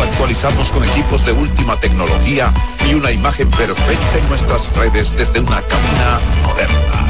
Actualizamos 0.00 0.70
con 0.70 0.84
equipos 0.84 1.26
de 1.26 1.32
última 1.32 1.74
tecnología 1.76 2.52
y 2.88 2.94
una 2.94 3.10
imagen 3.10 3.50
perfecta 3.50 4.18
en 4.18 4.28
nuestras 4.28 4.72
redes 4.74 5.12
desde 5.16 5.40
una 5.40 5.60
cabina 5.62 6.20
moderna. 6.44 7.08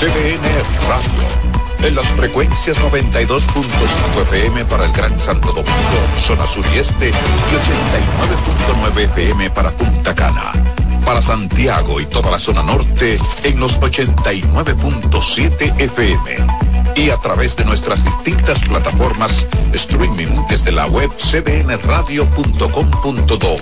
CDN 0.00 0.40
Radio. 0.88 1.12
En 1.86 1.94
las 1.94 2.06
frecuencias 2.08 2.78
92.5 2.78 4.22
FM 4.22 4.64
para 4.64 4.86
el 4.86 4.92
Gran 4.92 5.20
Santo 5.20 5.48
Domingo, 5.48 5.74
zona 6.20 6.46
sur 6.46 6.64
y 6.74 6.78
este, 6.78 7.08
y 7.08 7.12
89.9 7.12 8.98
FM 9.12 9.50
para 9.50 9.70
Punta 9.70 10.14
Cana. 10.14 10.52
Para 11.04 11.20
Santiago 11.20 12.00
y 12.00 12.06
toda 12.06 12.30
la 12.30 12.38
zona 12.38 12.62
norte 12.62 13.18
en 13.44 13.60
los 13.60 13.78
89.7 13.78 15.80
FM 15.80 16.75
y 16.96 17.10
a 17.10 17.16
través 17.18 17.54
de 17.56 17.64
nuestras 17.64 18.04
distintas 18.04 18.60
plataformas 18.64 19.46
streaming 19.74 20.34
desde 20.48 20.72
la 20.72 20.86
web 20.86 21.10
cdnradio.com.do, 21.10 23.56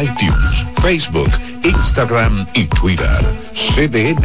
iTunes, 0.00 0.66
Facebook, 0.80 1.30
Instagram 1.64 2.46
y 2.54 2.66
Twitter. 2.66 3.18
CDN 3.52 4.22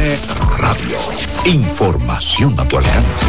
Radio. 0.58 0.96
Información 1.44 2.58
a 2.60 2.68
tu 2.68 2.78
alcance. 2.78 3.26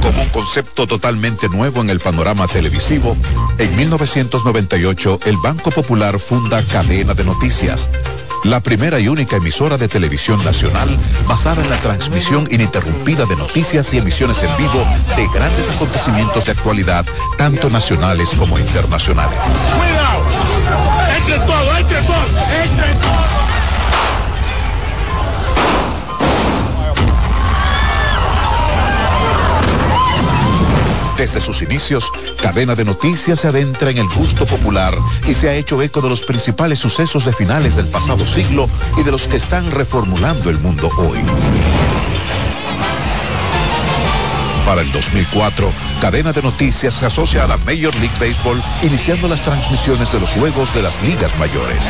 Como 0.00 0.22
un 0.22 0.28
concepto 0.28 0.86
totalmente 0.86 1.48
nuevo 1.48 1.80
en 1.80 1.90
el 1.90 1.98
panorama 1.98 2.46
televisivo, 2.46 3.16
en 3.58 3.74
1998 3.76 5.18
el 5.26 5.36
Banco 5.38 5.70
Popular 5.70 6.20
funda 6.20 6.62
Cadena 6.64 7.14
de 7.14 7.24
Noticias 7.24 7.88
la 8.44 8.60
primera 8.60 8.98
y 8.98 9.08
única 9.08 9.36
emisora 9.36 9.76
de 9.76 9.88
televisión 9.88 10.42
nacional 10.44 10.88
basada 11.26 11.62
en 11.62 11.70
la 11.70 11.76
transmisión 11.78 12.48
ininterrumpida 12.50 13.26
de 13.26 13.36
noticias 13.36 13.92
y 13.92 13.98
emisiones 13.98 14.42
en 14.42 14.56
vivo 14.56 14.86
de 15.16 15.28
grandes 15.28 15.68
acontecimientos 15.68 16.44
de 16.46 16.52
actualidad, 16.52 17.04
tanto 17.36 17.68
nacionales 17.68 18.30
como 18.38 18.58
internacionales. 18.58 19.38
¡Cuidado! 19.76 20.24
¡Entre 21.18 21.38
todo, 21.40 21.76
entre 21.76 22.02
todo, 22.02 22.24
entre 22.62 22.94
todo! 22.94 23.19
Desde 31.20 31.42
sus 31.42 31.60
inicios, 31.60 32.10
Cadena 32.40 32.74
de 32.74 32.82
Noticias 32.82 33.40
se 33.40 33.48
adentra 33.48 33.90
en 33.90 33.98
el 33.98 34.08
gusto 34.08 34.46
popular 34.46 34.94
y 35.28 35.34
se 35.34 35.50
ha 35.50 35.54
hecho 35.54 35.82
eco 35.82 36.00
de 36.00 36.08
los 36.08 36.22
principales 36.22 36.78
sucesos 36.78 37.26
de 37.26 37.34
finales 37.34 37.76
del 37.76 37.88
pasado 37.88 38.26
siglo 38.26 38.70
y 38.96 39.02
de 39.02 39.10
los 39.10 39.28
que 39.28 39.36
están 39.36 39.70
reformulando 39.70 40.48
el 40.48 40.58
mundo 40.60 40.88
hoy. 40.96 41.18
Para 44.64 44.80
el 44.80 44.90
2004, 44.92 45.70
Cadena 46.00 46.32
de 46.32 46.40
Noticias 46.40 46.94
se 46.94 47.04
asocia 47.04 47.44
a 47.44 47.48
la 47.48 47.58
Major 47.58 47.94
League 47.96 48.16
Baseball, 48.18 48.58
iniciando 48.82 49.28
las 49.28 49.42
transmisiones 49.42 50.10
de 50.12 50.20
los 50.20 50.30
juegos 50.30 50.72
de 50.74 50.80
las 50.80 51.02
ligas 51.02 51.38
mayores. 51.38 51.84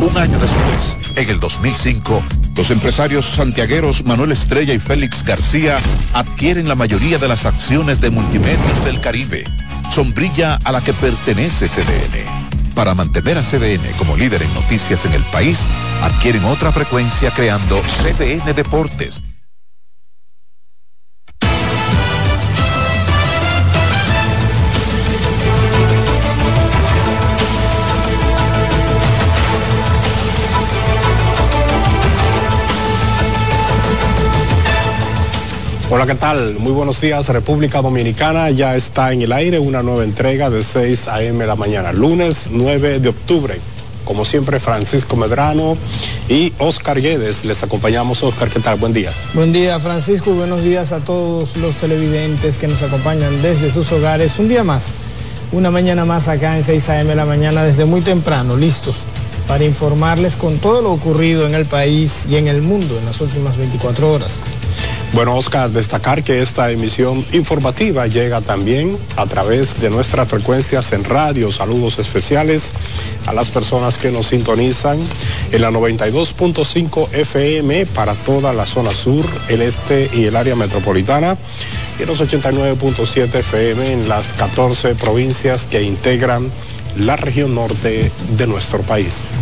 Un 0.00 0.16
año 0.18 0.38
después, 0.38 0.96
en 1.16 1.30
el 1.30 1.40
2005, 1.40 2.22
los 2.56 2.70
empresarios 2.70 3.24
santiagueros 3.24 4.04
Manuel 4.04 4.32
Estrella 4.32 4.74
y 4.74 4.78
Félix 4.78 5.24
García 5.24 5.78
adquieren 6.12 6.68
la 6.68 6.74
mayoría 6.74 7.18
de 7.18 7.28
las 7.28 7.46
acciones 7.46 8.00
de 8.00 8.10
Multimedios 8.10 8.84
del 8.84 9.00
Caribe, 9.00 9.44
sombrilla 9.90 10.58
a 10.64 10.72
la 10.72 10.80
que 10.80 10.92
pertenece 10.92 11.68
CDN. 11.68 12.74
Para 12.74 12.94
mantener 12.94 13.38
a 13.38 13.42
CDN 13.42 13.96
como 13.98 14.16
líder 14.16 14.42
en 14.42 14.52
noticias 14.54 15.04
en 15.06 15.12
el 15.12 15.22
país, 15.24 15.60
adquieren 16.02 16.44
otra 16.44 16.72
frecuencia 16.72 17.30
creando 17.30 17.80
CDN 17.82 18.54
Deportes 18.54 19.22
¿qué 36.06 36.14
tal? 36.16 36.56
Muy 36.58 36.72
buenos 36.72 37.00
días, 37.00 37.28
República 37.28 37.80
Dominicana. 37.80 38.50
Ya 38.50 38.76
está 38.76 39.12
en 39.12 39.22
el 39.22 39.32
aire 39.32 39.58
una 39.58 39.82
nueva 39.82 40.04
entrega 40.04 40.50
de 40.50 40.62
6 40.62 41.08
a.m. 41.08 41.46
la 41.46 41.56
mañana, 41.56 41.92
lunes 41.92 42.48
9 42.50 43.00
de 43.00 43.08
octubre. 43.08 43.58
Como 44.04 44.26
siempre, 44.26 44.60
Francisco 44.60 45.16
Medrano 45.16 45.78
y 46.28 46.52
Oscar 46.58 47.00
Guedes. 47.00 47.46
Les 47.46 47.62
acompañamos. 47.62 48.22
Oscar, 48.22 48.50
¿qué 48.50 48.60
tal? 48.60 48.76
Buen 48.76 48.92
día. 48.92 49.12
Buen 49.32 49.54
día, 49.54 49.80
Francisco, 49.80 50.32
buenos 50.32 50.62
días 50.62 50.92
a 50.92 51.00
todos 51.00 51.56
los 51.56 51.74
televidentes 51.76 52.58
que 52.58 52.68
nos 52.68 52.82
acompañan 52.82 53.40
desde 53.40 53.70
sus 53.70 53.90
hogares. 53.90 54.38
Un 54.38 54.48
día 54.48 54.62
más, 54.62 54.88
una 55.52 55.70
mañana 55.70 56.04
más 56.04 56.28
acá 56.28 56.58
en 56.58 56.64
6 56.64 56.88
a.m. 56.90 57.14
la 57.14 57.24
mañana, 57.24 57.62
desde 57.62 57.86
muy 57.86 58.02
temprano, 58.02 58.56
listos 58.56 59.04
para 59.48 59.64
informarles 59.64 60.36
con 60.36 60.58
todo 60.58 60.82
lo 60.82 60.92
ocurrido 60.92 61.46
en 61.46 61.54
el 61.54 61.64
país 61.64 62.26
y 62.28 62.36
en 62.36 62.48
el 62.48 62.60
mundo 62.60 62.98
en 62.98 63.06
las 63.06 63.20
últimas 63.20 63.56
24 63.56 64.12
horas. 64.12 64.42
Bueno, 65.14 65.36
Oscar, 65.36 65.70
destacar 65.70 66.24
que 66.24 66.42
esta 66.42 66.72
emisión 66.72 67.24
informativa 67.32 68.08
llega 68.08 68.40
también 68.40 68.98
a 69.16 69.26
través 69.26 69.80
de 69.80 69.88
nuestras 69.88 70.28
frecuencias 70.28 70.90
en 70.92 71.04
radio. 71.04 71.52
Saludos 71.52 72.00
especiales 72.00 72.72
a 73.28 73.32
las 73.32 73.48
personas 73.48 73.96
que 73.96 74.10
nos 74.10 74.26
sintonizan 74.26 74.98
en 75.52 75.62
la 75.62 75.70
92.5 75.70 77.12
FM 77.12 77.86
para 77.86 78.14
toda 78.14 78.52
la 78.52 78.66
zona 78.66 78.90
sur, 78.90 79.24
el 79.48 79.62
este 79.62 80.10
y 80.12 80.24
el 80.24 80.34
área 80.34 80.56
metropolitana 80.56 81.36
y 81.96 82.02
en 82.02 82.08
los 82.08 82.20
89.7 82.20 83.36
FM 83.36 83.92
en 83.92 84.08
las 84.08 84.32
14 84.32 84.96
provincias 84.96 85.66
que 85.66 85.84
integran 85.84 86.50
la 86.96 87.14
región 87.14 87.54
norte 87.54 88.10
de 88.36 88.46
nuestro 88.48 88.80
país. 88.80 89.38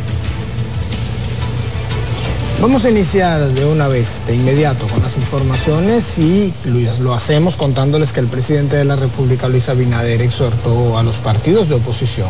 Vamos 2.62 2.84
a 2.84 2.91
iniciar 2.91 3.49
de 3.49 3.65
una 3.65 3.89
vez, 3.89 4.23
de 4.25 4.37
inmediato, 4.37 4.87
con 4.87 5.03
las 5.03 5.17
informaciones 5.17 6.17
y 6.17 6.55
lo 7.00 7.12
hacemos 7.12 7.56
contándoles 7.56 8.12
que 8.12 8.21
el 8.21 8.28
presidente 8.28 8.77
de 8.77 8.84
la 8.84 8.95
República, 8.95 9.49
Luis 9.49 9.69
Abinader, 9.69 10.23
exhortó 10.23 10.97
a 10.97 11.03
los 11.03 11.17
partidos 11.17 11.69
de 11.69 11.75
oposición 11.75 12.28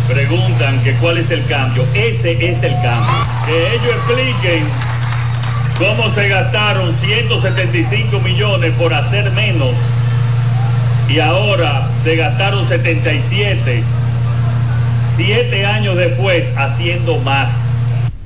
preguntan 0.08 0.80
que 0.84 0.94
cuál 0.94 1.18
es 1.18 1.32
el 1.32 1.44
cambio. 1.46 1.84
Ese 1.94 2.48
es 2.48 2.62
el 2.62 2.72
cambio. 2.74 3.12
Que 3.44 3.74
ellos 3.74 3.90
expliquen 3.96 4.64
cómo 5.78 6.14
se 6.14 6.28
gastaron 6.28 6.94
175 6.94 8.20
millones 8.20 8.72
por 8.78 8.94
hacer 8.94 9.32
menos 9.32 9.72
y 11.08 11.18
ahora 11.18 11.90
se 12.00 12.14
gastaron 12.14 12.68
77, 12.68 13.82
siete 15.12 15.66
años 15.66 15.96
después 15.96 16.52
haciendo 16.56 17.18
más. 17.18 17.52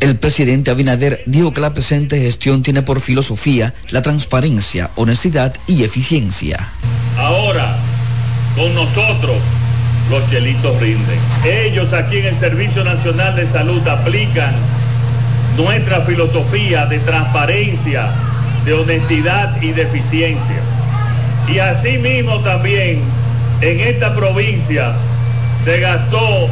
El 0.00 0.18
presidente 0.18 0.70
Abinader 0.70 1.22
dijo 1.24 1.54
que 1.54 1.62
la 1.62 1.72
presente 1.72 2.20
gestión 2.20 2.62
tiene 2.62 2.82
por 2.82 3.00
filosofía 3.00 3.72
la 3.88 4.02
transparencia, 4.02 4.90
honestidad 4.96 5.54
y 5.66 5.84
eficiencia. 5.84 6.68
Con 8.56 8.74
nosotros 8.74 9.36
los 10.10 10.28
chelitos 10.28 10.78
rinden. 10.80 11.18
Ellos 11.44 11.92
aquí 11.92 12.18
en 12.18 12.26
el 12.26 12.34
Servicio 12.34 12.82
Nacional 12.84 13.36
de 13.36 13.46
Salud 13.46 13.86
aplican 13.86 14.54
nuestra 15.56 16.00
filosofía 16.00 16.86
de 16.86 16.98
transparencia, 17.00 18.10
de 18.64 18.74
honestidad 18.74 19.60
y 19.62 19.72
de 19.72 19.82
eficiencia. 19.82 20.60
Y 21.48 21.58
asimismo 21.58 22.40
también 22.40 23.02
en 23.60 23.80
esta 23.80 24.14
provincia 24.14 24.92
se 25.62 25.80
gastó 25.80 26.48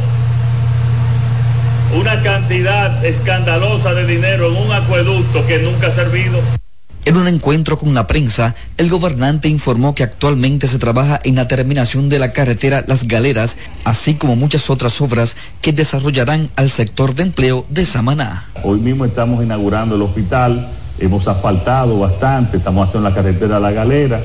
una 1.95 2.21
cantidad 2.21 3.03
escandalosa 3.03 3.93
de 3.93 4.05
dinero 4.05 4.47
en 4.47 4.57
un 4.57 4.71
acueducto 4.71 5.45
que 5.47 5.59
nunca 5.59 5.87
ha 5.87 5.91
servido. 5.91 6.58
En 7.05 7.15
un 7.17 7.27
encuentro 7.27 7.79
con 7.79 7.93
la 7.93 8.07
prensa, 8.07 8.55
el 8.77 8.89
gobernante 8.89 9.47
informó 9.47 9.95
que 9.95 10.03
actualmente 10.03 10.67
se 10.67 10.79
trabaja 10.79 11.19
en 11.23 11.35
la 11.35 11.47
terminación 11.47 12.09
de 12.09 12.19
la 12.19 12.33
carretera 12.33 12.83
Las 12.87 13.07
Galeras, 13.07 13.55
así 13.85 14.15
como 14.15 14.35
muchas 14.35 14.69
otras 14.69 14.99
obras 15.01 15.35
que 15.61 15.71
desarrollarán 15.71 16.49
al 16.55 16.69
sector 16.69 17.15
de 17.15 17.23
empleo 17.23 17.65
de 17.69 17.85
Samaná. 17.85 18.49
Hoy 18.63 18.79
mismo 18.79 19.05
estamos 19.05 19.43
inaugurando 19.43 19.95
el 19.95 20.01
hospital, 20.01 20.69
hemos 20.99 21.27
asfaltado 21.27 21.99
bastante, 21.99 22.57
estamos 22.57 22.87
haciendo 22.87 23.09
la 23.09 23.15
carretera 23.15 23.59
La 23.59 23.71
Galera 23.71 24.21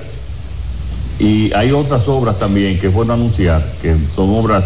y 1.20 1.52
hay 1.52 1.70
otras 1.70 2.08
obras 2.08 2.38
también 2.38 2.78
que 2.80 2.88
es 2.88 2.92
bueno 2.92 3.12
anunciar, 3.12 3.64
que 3.80 3.96
son 4.14 4.30
obras 4.30 4.64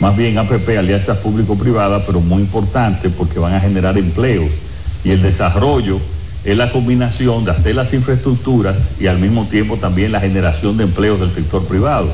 más 0.00 0.16
bien 0.16 0.38
APP, 0.38 0.78
alianzas 0.78 1.18
público-privadas, 1.18 2.02
pero 2.06 2.20
muy 2.20 2.42
importantes 2.42 3.12
porque 3.16 3.38
van 3.38 3.54
a 3.54 3.60
generar 3.60 3.96
empleos 3.98 4.50
y 5.04 5.10
el 5.10 5.22
desarrollo 5.22 6.00
es 6.44 6.56
la 6.56 6.70
combinación 6.70 7.44
de 7.44 7.52
hacer 7.52 7.74
las 7.74 7.94
infraestructuras 7.94 8.76
y 9.00 9.06
al 9.06 9.18
mismo 9.18 9.46
tiempo 9.46 9.76
también 9.76 10.12
la 10.12 10.20
generación 10.20 10.76
de 10.76 10.84
empleos 10.84 11.18
del 11.18 11.30
sector 11.30 11.64
privado. 11.66 12.08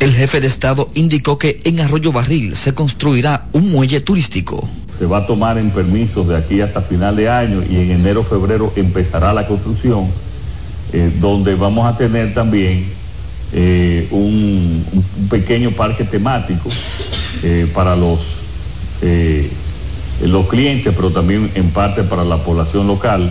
El 0.00 0.12
jefe 0.12 0.40
de 0.40 0.46
Estado 0.46 0.90
indicó 0.94 1.38
que 1.38 1.60
en 1.64 1.80
Arroyo 1.80 2.12
Barril 2.12 2.56
se 2.56 2.72
construirá 2.74 3.48
un 3.52 3.70
muelle 3.70 4.00
turístico. 4.00 4.68
Se 4.98 5.06
va 5.06 5.18
a 5.18 5.26
tomar 5.26 5.58
en 5.58 5.70
permisos 5.70 6.28
de 6.28 6.36
aquí 6.36 6.60
hasta 6.60 6.80
final 6.80 7.16
de 7.16 7.28
año 7.28 7.62
y 7.68 7.76
en 7.76 7.90
enero 7.90 8.22
febrero 8.22 8.72
empezará 8.76 9.32
la 9.32 9.46
construcción, 9.46 10.06
eh, 10.92 11.10
donde 11.20 11.54
vamos 11.54 11.86
a 11.86 11.96
tener 11.98 12.32
también 12.32 12.86
eh, 13.52 14.08
un, 14.10 14.84
pequeño 15.30 15.70
parque 15.70 16.04
temático 16.04 16.70
eh, 17.42 17.70
para 17.74 17.94
los, 17.94 18.20
los 20.22 20.46
clientes, 20.46 20.94
pero 20.96 21.10
también 21.10 21.50
en 21.54 21.70
parte 21.70 22.02
para 22.02 22.24
la 22.24 22.38
población 22.38 22.86
local 22.86 23.30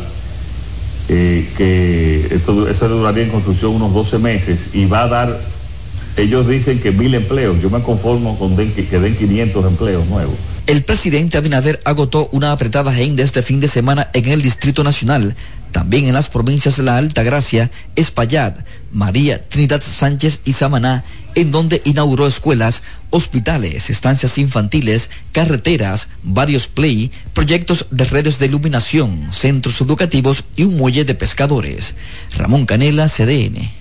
eh, 1.09 1.47
que 1.57 2.27
esto, 2.31 2.67
eso 2.67 2.89
duraría 2.89 3.23
en 3.23 3.29
construcción 3.29 3.75
unos 3.75 3.93
12 3.93 4.17
meses 4.19 4.69
y 4.73 4.85
va 4.85 5.03
a 5.03 5.07
dar, 5.07 5.41
ellos 6.17 6.47
dicen 6.47 6.79
que 6.79 6.91
mil 6.91 7.13
empleos, 7.13 7.61
yo 7.61 7.69
me 7.69 7.81
conformo 7.81 8.37
con 8.39 8.55
que 8.55 8.99
den 8.99 9.15
500 9.15 9.65
empleos 9.65 10.05
nuevos. 10.07 10.35
El 10.67 10.83
presidente 10.83 11.37
Abinader 11.37 11.79
agotó 11.85 12.27
una 12.31 12.51
apretada 12.51 12.89
agenda 12.89 13.23
este 13.23 13.43
fin 13.43 13.59
de 13.59 13.67
semana 13.67 14.09
en 14.13 14.25
el 14.25 14.41
Distrito 14.41 14.83
Nacional, 14.83 15.35
también 15.71 16.05
en 16.05 16.13
las 16.13 16.29
provincias 16.29 16.77
de 16.77 16.83
La 16.83 16.97
Alta 16.97 17.21
Gracia, 17.21 17.69
Espaillat, 17.95 18.65
María 18.91 19.39
Trinidad 19.41 19.83
Sánchez 19.83 20.39
y 20.43 20.53
Samaná, 20.53 21.03
en 21.35 21.51
donde 21.51 21.81
inauguró 21.85 22.27
escuelas, 22.27 22.81
hospitales, 23.09 23.89
estancias 23.89 24.37
infantiles, 24.37 25.09
carreteras, 25.31 26.07
varios 26.23 26.67
play, 26.67 27.11
proyectos 27.33 27.85
de 27.91 28.05
redes 28.05 28.39
de 28.39 28.47
iluminación, 28.47 29.27
centros 29.31 29.79
educativos 29.81 30.45
y 30.55 30.63
un 30.63 30.77
muelle 30.77 31.05
de 31.05 31.15
pescadores. 31.15 31.95
Ramón 32.37 32.65
Canela, 32.65 33.07
CDN. 33.07 33.71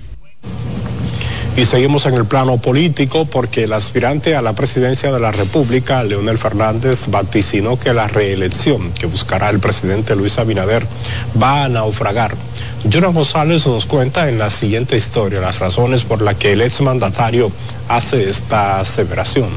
Y 1.57 1.67
seguimos 1.67 2.05
en 2.07 2.15
el 2.15 2.25
plano 2.25 2.59
político 2.59 3.27
porque 3.27 3.63
el 3.63 3.73
aspirante 3.75 4.35
a 4.35 4.43
la 4.43 4.55
presidencia 4.55 5.13
de 5.13 5.21
la 5.21 5.31
República, 5.31 6.03
Leonel 6.03 6.37
Fernández, 6.37 7.07
vaticinó 7.09 7.79
que 7.79 7.93
la 7.93 8.09
reelección 8.09 8.91
que 8.93 9.07
buscará 9.07 9.51
el 9.51 9.61
presidente 9.61 10.17
Luis 10.17 10.37
Abinader 10.39 10.85
va 11.41 11.65
a 11.65 11.69
naufragar. 11.69 12.35
Jonas 12.91 13.15
González 13.15 13.67
nos 13.67 13.87
cuenta 13.87 14.29
en 14.29 14.39
la 14.39 14.51
siguiente 14.51 14.97
historia 14.97 15.41
las 15.41 15.59
razones 15.59 16.05
por 16.05 16.21
las 16.21 16.35
que 16.37 16.53
el 16.53 16.61
exmandatario 16.61 17.51
hace 17.89 18.29
esta 18.29 18.81
aseveración. 18.81 19.49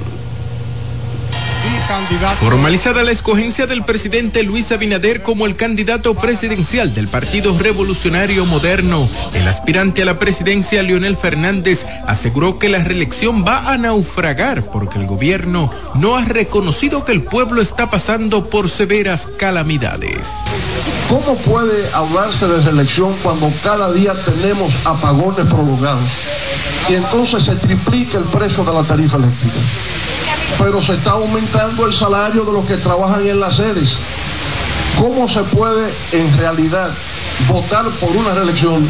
Formalizada 2.42 3.04
la 3.04 3.12
escogencia 3.12 3.66
del 3.66 3.82
presidente 3.82 4.44
Luis 4.44 4.74
Abinader 4.74 5.22
como 5.22 5.46
el 5.46 5.56
candidato 5.56 6.16
presidencial 6.16 6.94
del 6.94 7.08
Partido 7.08 7.58
Revolucionario 7.58 8.46
Moderno, 8.46 9.08
el 9.34 9.48
aspirante 9.48 10.02
a 10.02 10.06
la 10.06 10.20
presidencia 10.20 10.84
Leonel 10.84 11.16
Fernández 11.16 11.86
aseguró 12.06 12.60
que 12.60 12.68
la 12.68 12.84
reelección 12.84 13.46
va 13.46 13.72
a 13.72 13.78
naufragar 13.78 14.70
porque 14.70 15.00
el 15.00 15.08
gobierno 15.08 15.72
no 15.96 16.18
ha 16.18 16.26
reconocido 16.26 17.06
que 17.06 17.14
el 17.14 17.24
pueblo 17.24 17.62
está 17.62 17.90
pasando 17.90 18.50
por 18.50 18.70
severas 18.70 19.30
calamidades. 19.38 20.28
¿Cómo 21.08 21.38
puede 21.38 21.90
hablarse 21.94 22.48
de 22.48 22.62
reelección 22.64 23.16
cuando 23.24 23.50
cada 23.64 23.94
día 23.94 24.14
tenemos 24.26 24.74
apagones 24.84 25.46
prolongados 25.46 26.04
y 26.90 26.96
entonces 26.96 27.46
se 27.46 27.56
triplica 27.56 28.18
el 28.18 28.26
precio 28.26 28.66
de 28.66 28.74
la 28.74 28.84
tarifa 28.84 29.16
eléctrica? 29.16 29.56
Pero 30.58 30.82
se 30.82 30.94
está 30.94 31.12
aumentando 31.12 31.86
el 31.86 31.94
salario 31.94 32.44
de 32.44 32.52
los 32.52 32.66
que 32.66 32.78
trabajan 32.78 33.28
en 33.28 33.40
las 33.40 33.56
sedes. 33.58 33.98
¿Cómo 35.00 35.28
se 35.28 35.44
puede 35.44 35.94
en 36.12 36.38
realidad 36.38 36.92
votar 37.48 37.86
por 38.00 38.10
una 38.16 38.34
reelección 38.34 38.88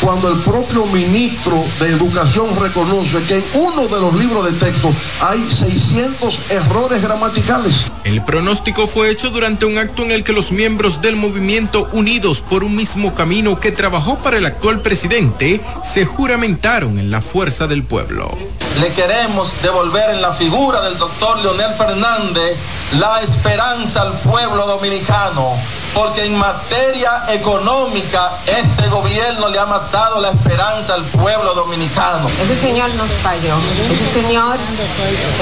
cuando 0.00 0.32
el 0.32 0.38
propio 0.40 0.86
ministro 0.86 1.64
de 1.80 1.88
Educación 1.88 2.48
reconoce 2.60 3.20
que 3.26 3.36
en 3.38 3.44
uno 3.54 3.88
de 3.88 4.00
los 4.00 4.14
libros 4.14 4.44
de 4.44 4.52
texto 4.52 4.92
hay 5.20 5.44
600 5.50 6.50
errores 6.50 7.02
gramaticales. 7.02 7.90
El 8.04 8.24
pronóstico 8.24 8.86
fue 8.86 9.10
hecho 9.10 9.30
durante 9.30 9.66
un 9.66 9.78
acto 9.78 10.04
en 10.04 10.12
el 10.12 10.22
que 10.22 10.32
los 10.32 10.52
miembros 10.52 11.02
del 11.02 11.16
movimiento 11.16 11.88
Unidos 11.92 12.40
por 12.40 12.62
un 12.64 12.76
mismo 12.76 13.14
camino 13.14 13.58
que 13.58 13.72
trabajó 13.72 14.18
para 14.18 14.38
el 14.38 14.46
actual 14.46 14.80
presidente 14.80 15.60
se 15.82 16.04
juramentaron 16.04 16.98
en 16.98 17.10
la 17.10 17.20
fuerza 17.20 17.66
del 17.66 17.82
pueblo. 17.82 18.36
Le 18.80 18.92
queremos 18.92 19.60
devolver 19.60 20.10
en 20.10 20.22
la 20.22 20.32
figura 20.32 20.80
del 20.80 20.96
doctor 20.98 21.38
Leonel 21.38 21.74
Fernández 21.74 22.56
la 22.98 23.20
esperanza 23.20 24.02
al 24.02 24.12
pueblo 24.20 24.66
dominicano 24.66 25.56
porque 25.94 26.24
en 26.24 26.36
materia 26.36 27.24
económica 27.28 28.30
este 28.46 28.88
gobierno 28.88 29.48
le 29.48 29.58
ha 29.58 29.66
matado 29.66 30.20
la 30.20 30.30
esperanza 30.30 30.94
al 30.94 31.02
pueblo 31.04 31.54
dominicano. 31.54 32.28
Ese 32.40 32.54
señor 32.54 32.88
nos 32.94 33.10
falló. 33.22 33.56
Ese 33.90 34.22
señor 34.22 34.56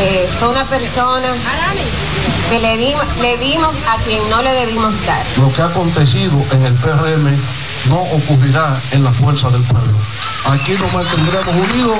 eh, 0.00 0.28
fue 0.38 0.48
una 0.48 0.64
persona 0.64 1.28
que 2.48 2.58
le, 2.58 2.76
le 2.76 3.36
dimos 3.36 3.74
a 3.86 3.96
quien 4.04 4.30
no 4.30 4.40
le 4.40 4.52
debimos 4.52 4.94
dar. 5.04 5.24
Lo 5.36 5.52
que 5.52 5.60
ha 5.60 5.66
acontecido 5.66 6.42
en 6.52 6.64
el 6.64 6.74
PRM 6.74 7.38
no 7.88 8.02
ocurrirá 8.02 8.80
en 8.92 9.04
la 9.04 9.12
fuerza 9.12 9.50
del 9.50 9.62
pueblo. 9.62 9.92
Aquí 10.46 10.72
nos 10.72 10.92
mantendremos 10.92 11.54
unidos. 11.70 11.98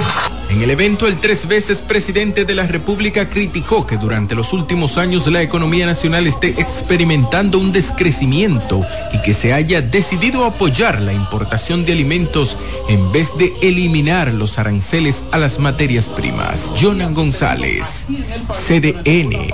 En 0.49 0.63
el 0.63 0.71
evento, 0.71 1.09
el 1.09 1.19
tres 1.19 1.49
veces 1.49 1.83
presidente 1.83 2.45
de 2.45 2.55
la 2.55 2.67
República 2.67 3.29
criticó 3.29 3.87
que 3.87 3.97
durante 3.97 4.37
los 4.37 4.53
últimos 4.53 4.97
años 4.97 5.27
la 5.27 5.43
economía 5.43 5.87
nacional 5.87 6.27
esté 6.27 6.49
experimentando 6.61 7.59
un 7.59 7.73
descrecimiento 7.73 8.81
y 9.13 9.21
que 9.23 9.35
se 9.35 9.53
haya 9.53 9.83
decidido 9.83 10.45
apoyar 10.45 11.03
la 11.03 11.13
importación 11.13 11.85
de 11.85 11.93
alimentos 11.93 12.57
en 12.89 13.11
vez 13.11 13.37
de 13.39 13.53
eliminar 13.61 14.33
los 14.33 14.59
aranceles 14.59 15.25
a 15.33 15.39
las 15.39 15.59
materias 15.59 16.09
primas. 16.09 16.73
Jonan 16.81 17.13
González, 17.13 18.07
CDN. 18.53 19.51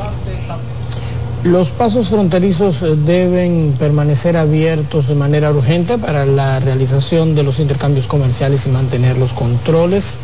Los 1.44 1.70
pasos 1.70 2.08
fronterizos 2.08 2.82
eh, 2.82 2.94
deben 3.04 3.74
permanecer 3.76 4.36
abiertos 4.36 5.08
de 5.08 5.16
manera 5.16 5.50
urgente 5.50 5.98
para 5.98 6.24
la 6.24 6.60
realización 6.60 7.34
de 7.34 7.42
los 7.42 7.58
intercambios 7.58 8.06
comerciales 8.06 8.64
y 8.66 8.68
mantener 8.68 9.18
los 9.18 9.32
controles 9.32 10.18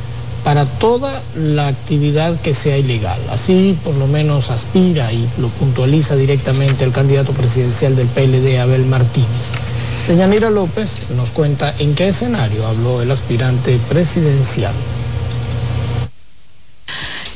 para 0.45 0.65
toda 0.65 1.21
la 1.35 1.67
actividad 1.67 2.41
que 2.41 2.55
sea 2.55 2.79
ilegal. 2.79 3.19
Así 3.33 3.77
por 3.83 3.97
lo 3.97 4.07
menos 4.07 4.53
aspira 4.53 5.13
y 5.13 5.29
lo 5.41 5.49
puntualiza 5.49 6.15
directamente 6.15 6.85
el 6.85 6.93
candidato 6.93 7.33
presidencial 7.33 7.97
del 7.97 8.07
PLD, 8.07 8.61
Abel 8.61 8.87
Martínez. 8.87 9.51
Señanira 10.07 10.51
López 10.51 11.11
nos 11.17 11.31
cuenta 11.33 11.75
en 11.81 11.97
qué 11.97 12.09
escenario 12.09 12.65
habló 12.65 13.03
el 13.03 13.11
aspirante 13.11 13.77
presidencial. 13.89 14.73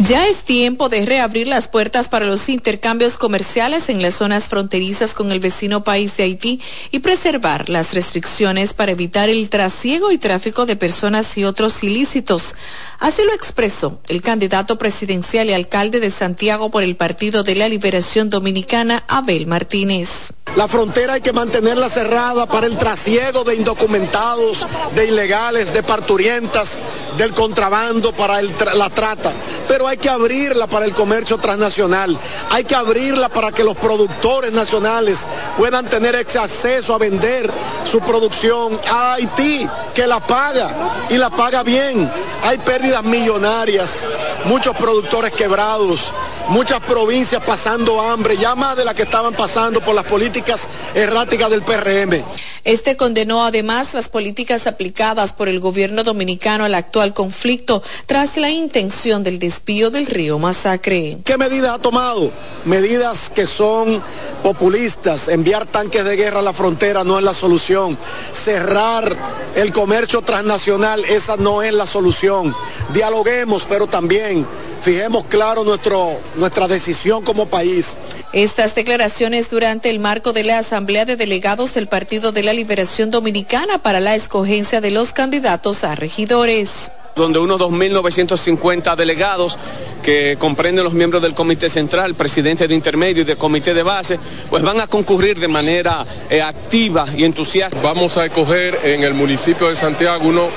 Ya 0.08 0.26
es 0.26 0.42
tiempo 0.42 0.88
de 0.88 1.06
reabrir 1.06 1.46
las 1.46 1.68
puertas 1.68 2.08
para 2.08 2.26
los 2.26 2.48
intercambios 2.48 3.18
comerciales 3.18 3.88
en 3.88 4.02
las 4.02 4.14
zonas 4.14 4.48
fronterizas 4.48 5.14
con 5.14 5.30
el 5.30 5.38
vecino 5.38 5.84
país 5.84 6.16
de 6.16 6.24
Haití 6.24 6.60
y 6.90 6.98
preservar 6.98 7.68
las 7.68 7.94
restricciones 7.94 8.74
para 8.74 8.92
evitar 8.92 9.28
el 9.28 9.48
trasiego 9.48 10.10
y 10.10 10.18
tráfico 10.18 10.66
de 10.66 10.74
personas 10.74 11.38
y 11.38 11.44
otros 11.44 11.84
ilícitos. 11.84 12.56
Así 12.98 13.22
lo 13.24 13.32
expresó 13.32 14.00
el 14.08 14.22
candidato 14.22 14.76
presidencial 14.76 15.50
y 15.50 15.52
alcalde 15.52 16.00
de 16.00 16.10
Santiago 16.10 16.70
por 16.70 16.82
el 16.82 16.96
Partido 16.96 17.44
de 17.44 17.54
la 17.54 17.68
Liberación 17.68 18.28
Dominicana, 18.28 19.04
Abel 19.06 19.46
Martínez. 19.46 20.32
La 20.56 20.68
frontera 20.68 21.14
hay 21.14 21.20
que 21.22 21.32
mantenerla 21.32 21.88
cerrada 21.88 22.46
para 22.46 22.66
el 22.66 22.76
trasiego 22.76 23.42
de 23.42 23.56
indocumentados, 23.56 24.66
de 24.94 25.08
ilegales, 25.08 25.72
de 25.72 25.82
parturientas, 25.82 26.78
del 27.16 27.32
contrabando, 27.32 28.12
para 28.12 28.40
la 28.42 28.90
trata. 28.90 29.32
Pero 29.66 29.88
que 29.96 30.08
abrirla 30.08 30.66
para 30.66 30.84
el 30.84 30.94
comercio 30.94 31.38
transnacional. 31.38 32.18
Hay 32.50 32.64
que 32.64 32.74
abrirla 32.74 33.28
para 33.28 33.52
que 33.52 33.64
los 33.64 33.76
productores 33.76 34.52
nacionales 34.52 35.26
puedan 35.56 35.88
tener 35.88 36.14
ese 36.14 36.38
acceso 36.38 36.94
a 36.94 36.98
vender 36.98 37.50
su 37.84 38.00
producción 38.00 38.78
a 38.90 39.14
Haití, 39.14 39.68
que 39.94 40.06
la 40.06 40.20
paga 40.20 40.70
y 41.10 41.16
la 41.16 41.30
paga 41.30 41.62
bien. 41.62 42.10
Hay 42.44 42.58
pérdidas 42.58 43.04
millonarias, 43.04 44.06
muchos 44.46 44.76
productores 44.76 45.32
quebrados, 45.32 46.12
muchas 46.52 46.80
provincias 46.80 47.42
pasando 47.44 47.98
hambre, 48.00 48.36
ya 48.36 48.54
más 48.54 48.76
de 48.76 48.84
las 48.84 48.94
que 48.94 49.04
estaban 49.04 49.34
pasando 49.34 49.80
por 49.80 49.94
las 49.94 50.04
políticas 50.04 50.68
erráticas 50.94 51.50
del 51.50 51.62
PRM. 51.62 52.22
Este 52.64 52.96
condenó 52.96 53.42
además 53.42 53.94
las 53.94 54.08
políticas 54.08 54.66
aplicadas 54.66 55.32
por 55.32 55.48
el 55.48 55.58
gobierno 55.60 56.04
dominicano 56.04 56.64
al 56.64 56.74
actual 56.74 57.14
conflicto 57.14 57.82
tras 58.06 58.36
la 58.36 58.50
intención 58.50 59.24
del 59.24 59.38
desvío 59.38 59.90
del 59.90 60.06
río 60.06 60.38
Masacre. 60.38 61.18
¿Qué 61.24 61.38
medidas 61.38 61.72
ha 61.72 61.78
tomado? 61.78 62.30
Medidas 62.66 63.30
que 63.34 63.46
son 63.46 64.02
populistas. 64.42 65.28
Enviar 65.28 65.66
tanques 65.66 66.04
de 66.04 66.16
guerra 66.16 66.40
a 66.40 66.42
la 66.42 66.52
frontera 66.52 67.02
no 67.02 67.18
es 67.18 67.24
la 67.24 67.34
solución. 67.34 67.96
Cerrar 68.32 69.16
el 69.56 69.72
comercio 69.72 70.20
transnacional, 70.22 71.04
esa 71.06 71.36
no 71.38 71.62
es 71.62 71.72
la 71.72 71.86
solución. 71.86 72.54
Dialoguemos, 72.92 73.66
pero 73.68 73.86
también 73.86 74.46
fijemos 74.82 75.24
claro 75.28 75.64
nuestro, 75.64 76.18
nuestra 76.42 76.66
decisión 76.66 77.22
como 77.22 77.46
país. 77.46 77.96
Estas 78.32 78.74
declaraciones 78.74 79.48
durante 79.48 79.90
el 79.90 80.00
marco 80.00 80.32
de 80.32 80.42
la 80.42 80.58
Asamblea 80.58 81.04
de 81.04 81.16
Delegados 81.16 81.72
del 81.74 81.86
Partido 81.86 82.32
de 82.32 82.42
la 82.42 82.52
Liberación 82.52 83.12
Dominicana 83.12 83.78
para 83.78 84.00
la 84.00 84.16
escogencia 84.16 84.80
de 84.80 84.90
los 84.90 85.12
candidatos 85.12 85.84
a 85.84 85.94
regidores 85.94 86.90
donde 87.14 87.38
unos 87.38 87.60
2.950 87.60 88.96
delegados 88.96 89.58
que 90.02 90.36
comprenden 90.38 90.82
los 90.82 90.94
miembros 90.94 91.20
del 91.20 91.34
Comité 91.34 91.68
Central, 91.68 92.14
presidente 92.14 92.66
de 92.66 92.74
intermedio 92.74 93.20
y 93.20 93.26
del 93.26 93.36
Comité 93.36 93.74
de 93.74 93.82
Base, 93.82 94.18
pues 94.48 94.62
van 94.62 94.80
a 94.80 94.86
concurrir 94.86 95.38
de 95.38 95.46
manera 95.46 96.06
eh, 96.30 96.40
activa 96.40 97.04
y 97.14 97.24
entusiasta. 97.24 97.78
Vamos 97.82 98.16
a 98.16 98.24
escoger 98.24 98.80
en 98.82 99.02
el 99.02 99.12
municipio 99.12 99.68
de 99.68 99.76
Santiago 99.76 100.26
unos 100.26 100.48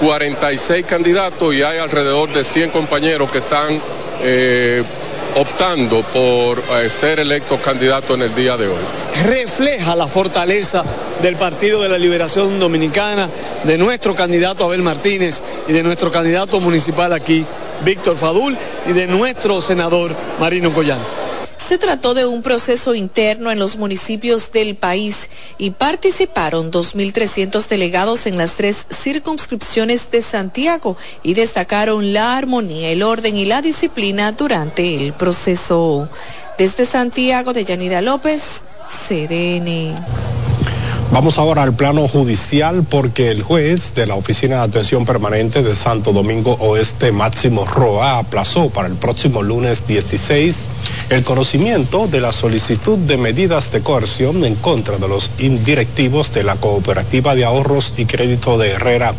46 0.00 0.86
candidatos 0.86 1.54
y 1.54 1.62
hay 1.62 1.78
alrededor 1.78 2.32
de 2.32 2.42
100 2.42 2.70
compañeros 2.70 3.30
que 3.30 3.38
están 3.38 3.78
eh, 4.22 4.82
optando 5.38 6.02
por 6.02 6.58
eh, 6.58 6.90
ser 6.90 7.20
electos 7.20 7.60
candidatos 7.60 8.16
en 8.16 8.22
el 8.22 8.34
día 8.34 8.56
de 8.56 8.66
hoy. 8.66 8.78
Refleja 9.24 9.94
la 9.94 10.08
fortaleza 10.08 10.84
del 11.22 11.36
Partido 11.36 11.82
de 11.82 11.88
la 11.88 11.96
Liberación 11.96 12.58
Dominicana, 12.58 13.28
de 13.62 13.78
nuestro 13.78 14.16
candidato 14.16 14.64
Abel 14.64 14.82
Martínez 14.82 15.42
y 15.68 15.72
de 15.72 15.84
nuestro 15.84 16.10
candidato 16.10 16.58
municipal 16.58 17.12
aquí, 17.12 17.46
Víctor 17.84 18.16
Fadul, 18.16 18.56
y 18.86 18.92
de 18.92 19.06
nuestro 19.06 19.62
senador 19.62 20.12
Marino 20.40 20.72
Collante. 20.72 21.27
Se 21.58 21.76
trató 21.76 22.14
de 22.14 22.24
un 22.24 22.42
proceso 22.42 22.94
interno 22.94 23.50
en 23.50 23.58
los 23.58 23.76
municipios 23.76 24.52
del 24.52 24.76
país 24.76 25.28
y 25.58 25.72
participaron 25.72 26.70
2.300 26.70 27.66
delegados 27.66 28.26
en 28.26 28.38
las 28.38 28.54
tres 28.54 28.86
circunscripciones 28.90 30.10
de 30.10 30.22
Santiago 30.22 30.96
y 31.22 31.34
destacaron 31.34 32.12
la 32.12 32.38
armonía, 32.38 32.90
el 32.90 33.02
orden 33.02 33.36
y 33.36 33.44
la 33.44 33.60
disciplina 33.60 34.32
durante 34.32 34.94
el 34.94 35.12
proceso. 35.12 36.08
Desde 36.56 36.86
Santiago 36.86 37.52
de 37.52 37.64
Yanira 37.64 38.00
López, 38.00 38.62
CDN. 38.88 40.47
Vamos 41.10 41.38
ahora 41.38 41.62
al 41.62 41.74
plano 41.74 42.06
judicial 42.06 42.84
porque 42.88 43.30
el 43.30 43.42
juez 43.42 43.94
de 43.94 44.06
la 44.06 44.14
Oficina 44.14 44.56
de 44.56 44.62
Atención 44.64 45.06
Permanente 45.06 45.62
de 45.62 45.74
Santo 45.74 46.12
Domingo 46.12 46.52
Oeste, 46.60 47.12
Máximo 47.12 47.64
Roa, 47.64 48.18
aplazó 48.18 48.68
para 48.68 48.88
el 48.88 48.94
próximo 48.94 49.42
lunes 49.42 49.86
16 49.86 50.56
el 51.08 51.24
conocimiento 51.24 52.06
de 52.08 52.20
la 52.20 52.30
solicitud 52.30 52.98
de 52.98 53.16
medidas 53.16 53.72
de 53.72 53.80
coerción 53.80 54.44
en 54.44 54.54
contra 54.56 54.98
de 54.98 55.08
los 55.08 55.30
indirectivos 55.38 56.30
de 56.34 56.42
la 56.42 56.56
Cooperativa 56.56 57.34
de 57.34 57.46
Ahorros 57.46 57.94
y 57.96 58.04
Crédito 58.04 58.58
de 58.58 58.72
Herrera, 58.72 59.14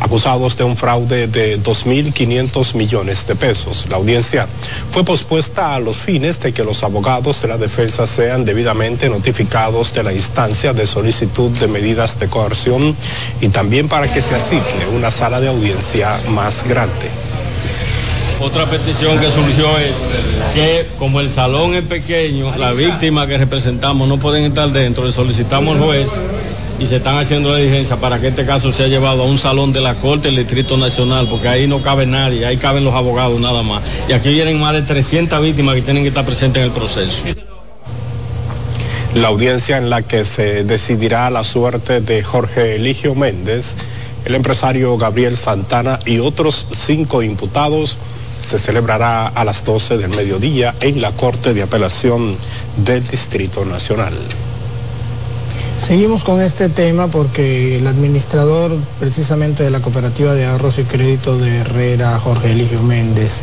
acusados 0.00 0.56
de 0.56 0.64
un 0.64 0.76
fraude 0.76 1.28
de 1.28 1.62
2.500 1.62 2.74
millones 2.74 3.26
de 3.26 3.36
pesos. 3.36 3.86
La 3.90 3.96
audiencia 3.96 4.48
fue 4.90 5.04
pospuesta 5.04 5.74
a 5.74 5.80
los 5.80 5.98
fines 5.98 6.40
de 6.40 6.54
que 6.54 6.64
los 6.64 6.82
abogados 6.82 7.42
de 7.42 7.48
la 7.48 7.58
defensa 7.58 8.06
sean 8.06 8.46
debidamente 8.46 9.10
notificados 9.10 9.92
de 9.92 10.02
la 10.02 10.14
instancia 10.14 10.72
de 10.72 10.86
solicitud 10.86 11.17
de 11.20 11.66
medidas 11.66 12.20
de 12.20 12.28
coerción 12.28 12.94
y 13.40 13.48
también 13.48 13.88
para 13.88 14.12
que 14.12 14.22
se 14.22 14.36
asigne 14.36 14.86
una 14.94 15.10
sala 15.10 15.40
de 15.40 15.48
audiencia 15.48 16.20
más 16.28 16.62
grande. 16.68 17.10
Otra 18.40 18.66
petición 18.66 19.18
que 19.18 19.28
surgió 19.30 19.76
es 19.78 20.06
que 20.54 20.86
como 20.96 21.20
el 21.20 21.28
salón 21.28 21.74
es 21.74 21.82
pequeño, 21.82 22.56
la 22.56 22.72
víctima 22.72 23.26
que 23.26 23.36
representamos 23.36 24.08
no 24.08 24.18
pueden 24.18 24.44
estar 24.44 24.70
dentro, 24.70 25.04
le 25.04 25.10
solicitamos 25.10 25.74
al 25.76 25.82
juez 25.82 26.10
y 26.78 26.86
se 26.86 26.96
están 26.96 27.18
haciendo 27.18 27.50
la 27.50 27.58
diligencia 27.58 27.96
para 27.96 28.20
que 28.20 28.28
este 28.28 28.46
caso 28.46 28.70
sea 28.70 28.86
llevado 28.86 29.24
a 29.24 29.26
un 29.26 29.38
salón 29.38 29.72
de 29.72 29.80
la 29.80 29.94
Corte 29.94 30.28
del 30.28 30.36
Distrito 30.36 30.76
Nacional, 30.76 31.26
porque 31.28 31.48
ahí 31.48 31.66
no 31.66 31.82
cabe 31.82 32.06
nadie, 32.06 32.46
ahí 32.46 32.58
caben 32.58 32.84
los 32.84 32.94
abogados 32.94 33.40
nada 33.40 33.64
más. 33.64 33.82
Y 34.08 34.12
aquí 34.12 34.32
vienen 34.32 34.60
más 34.60 34.74
de 34.74 34.82
300 34.82 35.42
víctimas 35.42 35.74
que 35.74 35.82
tienen 35.82 36.04
que 36.04 36.10
estar 36.10 36.24
presentes 36.24 36.62
en 36.62 36.68
el 36.68 36.72
proceso. 36.72 37.24
La 39.18 39.28
audiencia 39.28 39.78
en 39.78 39.90
la 39.90 40.02
que 40.02 40.24
se 40.24 40.62
decidirá 40.62 41.28
la 41.28 41.42
suerte 41.42 42.00
de 42.00 42.22
Jorge 42.22 42.76
Eligio 42.76 43.16
Méndez, 43.16 43.74
el 44.24 44.36
empresario 44.36 44.96
Gabriel 44.96 45.36
Santana 45.36 45.98
y 46.06 46.20
otros 46.20 46.68
cinco 46.72 47.24
imputados 47.24 47.98
se 48.40 48.60
celebrará 48.60 49.26
a 49.26 49.44
las 49.44 49.64
12 49.64 49.98
del 49.98 50.10
mediodía 50.10 50.72
en 50.80 51.00
la 51.00 51.10
Corte 51.10 51.52
de 51.52 51.62
Apelación 51.64 52.36
del 52.76 53.04
Distrito 53.08 53.64
Nacional. 53.64 54.14
Seguimos 55.84 56.22
con 56.22 56.40
este 56.40 56.68
tema 56.68 57.08
porque 57.08 57.78
el 57.78 57.88
administrador 57.88 58.70
precisamente 59.00 59.64
de 59.64 59.70
la 59.70 59.80
Cooperativa 59.80 60.32
de 60.34 60.46
Ahorros 60.46 60.78
y 60.78 60.84
Crédito 60.84 61.36
de 61.38 61.58
Herrera, 61.58 62.20
Jorge 62.20 62.52
Eligio 62.52 62.84
Méndez, 62.84 63.42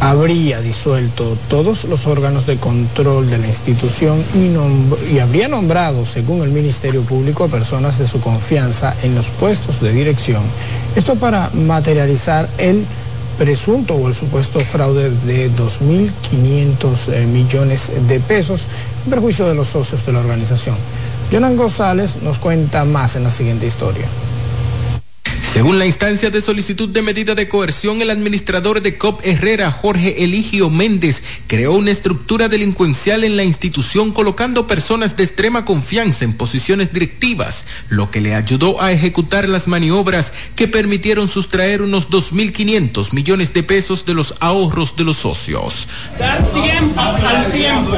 habría 0.00 0.60
disuelto 0.60 1.36
todos 1.48 1.84
los 1.84 2.06
órganos 2.06 2.46
de 2.46 2.56
control 2.56 3.30
de 3.30 3.38
la 3.38 3.46
institución 3.46 4.22
y, 4.34 5.18
habría 5.18 5.48
nombrado, 5.48 6.04
según 6.04 6.42
el 6.42 6.50
Ministerio 6.50 7.02
Público, 7.02 7.44
a 7.44 7.48
personas 7.48 7.98
de 7.98 8.06
su 8.06 8.20
confianza 8.20 8.94
en 9.02 9.14
los 9.14 9.26
puestos 9.26 9.80
de 9.80 9.92
dirección. 9.92 10.42
Esto 10.94 11.14
para 11.16 11.50
materializar 11.54 12.48
el 12.58 12.84
presunto 13.38 13.94
o 13.94 14.08
el 14.08 14.14
supuesto 14.14 14.60
fraude 14.60 15.10
de 15.10 15.50
2.500 15.50 17.12
eh, 17.12 17.26
millones 17.26 17.90
de 18.08 18.20
pesos 18.20 18.66
en 19.04 19.10
perjuicio 19.10 19.46
de 19.46 19.54
los 19.54 19.68
socios 19.68 20.04
de 20.06 20.12
la 20.12 20.20
organización. 20.20 20.76
Jonan 21.30 21.56
González 21.56 22.22
nos 22.22 22.38
cuenta 22.38 22.84
más 22.84 23.16
en 23.16 23.24
la 23.24 23.30
siguiente 23.30 23.66
historia. 23.66 24.06
Según 25.56 25.78
la 25.78 25.86
instancia 25.86 26.28
de 26.28 26.42
solicitud 26.42 26.90
de 26.90 27.00
medida 27.00 27.34
de 27.34 27.48
coerción, 27.48 28.02
el 28.02 28.10
administrador 28.10 28.82
de 28.82 28.98
COP 28.98 29.24
Herrera, 29.24 29.72
Jorge 29.72 30.22
Eligio 30.22 30.68
Méndez, 30.68 31.22
creó 31.46 31.72
una 31.72 31.92
estructura 31.92 32.50
delincuencial 32.50 33.24
en 33.24 33.38
la 33.38 33.42
institución 33.42 34.12
colocando 34.12 34.66
personas 34.66 35.16
de 35.16 35.24
extrema 35.24 35.64
confianza 35.64 36.26
en 36.26 36.34
posiciones 36.34 36.92
directivas, 36.92 37.64
lo 37.88 38.10
que 38.10 38.20
le 38.20 38.34
ayudó 38.34 38.82
a 38.82 38.92
ejecutar 38.92 39.48
las 39.48 39.66
maniobras 39.66 40.34
que 40.56 40.68
permitieron 40.68 41.26
sustraer 41.26 41.80
unos 41.80 42.10
2.500 42.10 43.14
millones 43.14 43.54
de 43.54 43.62
pesos 43.62 44.04
de 44.04 44.12
los 44.12 44.34
ahorros 44.40 44.94
de 44.94 45.04
los 45.04 45.16
socios. 45.16 45.88
Dar 46.18 46.36
tiempo 46.52 47.00
al 47.00 47.50
tiempo. 47.50 47.96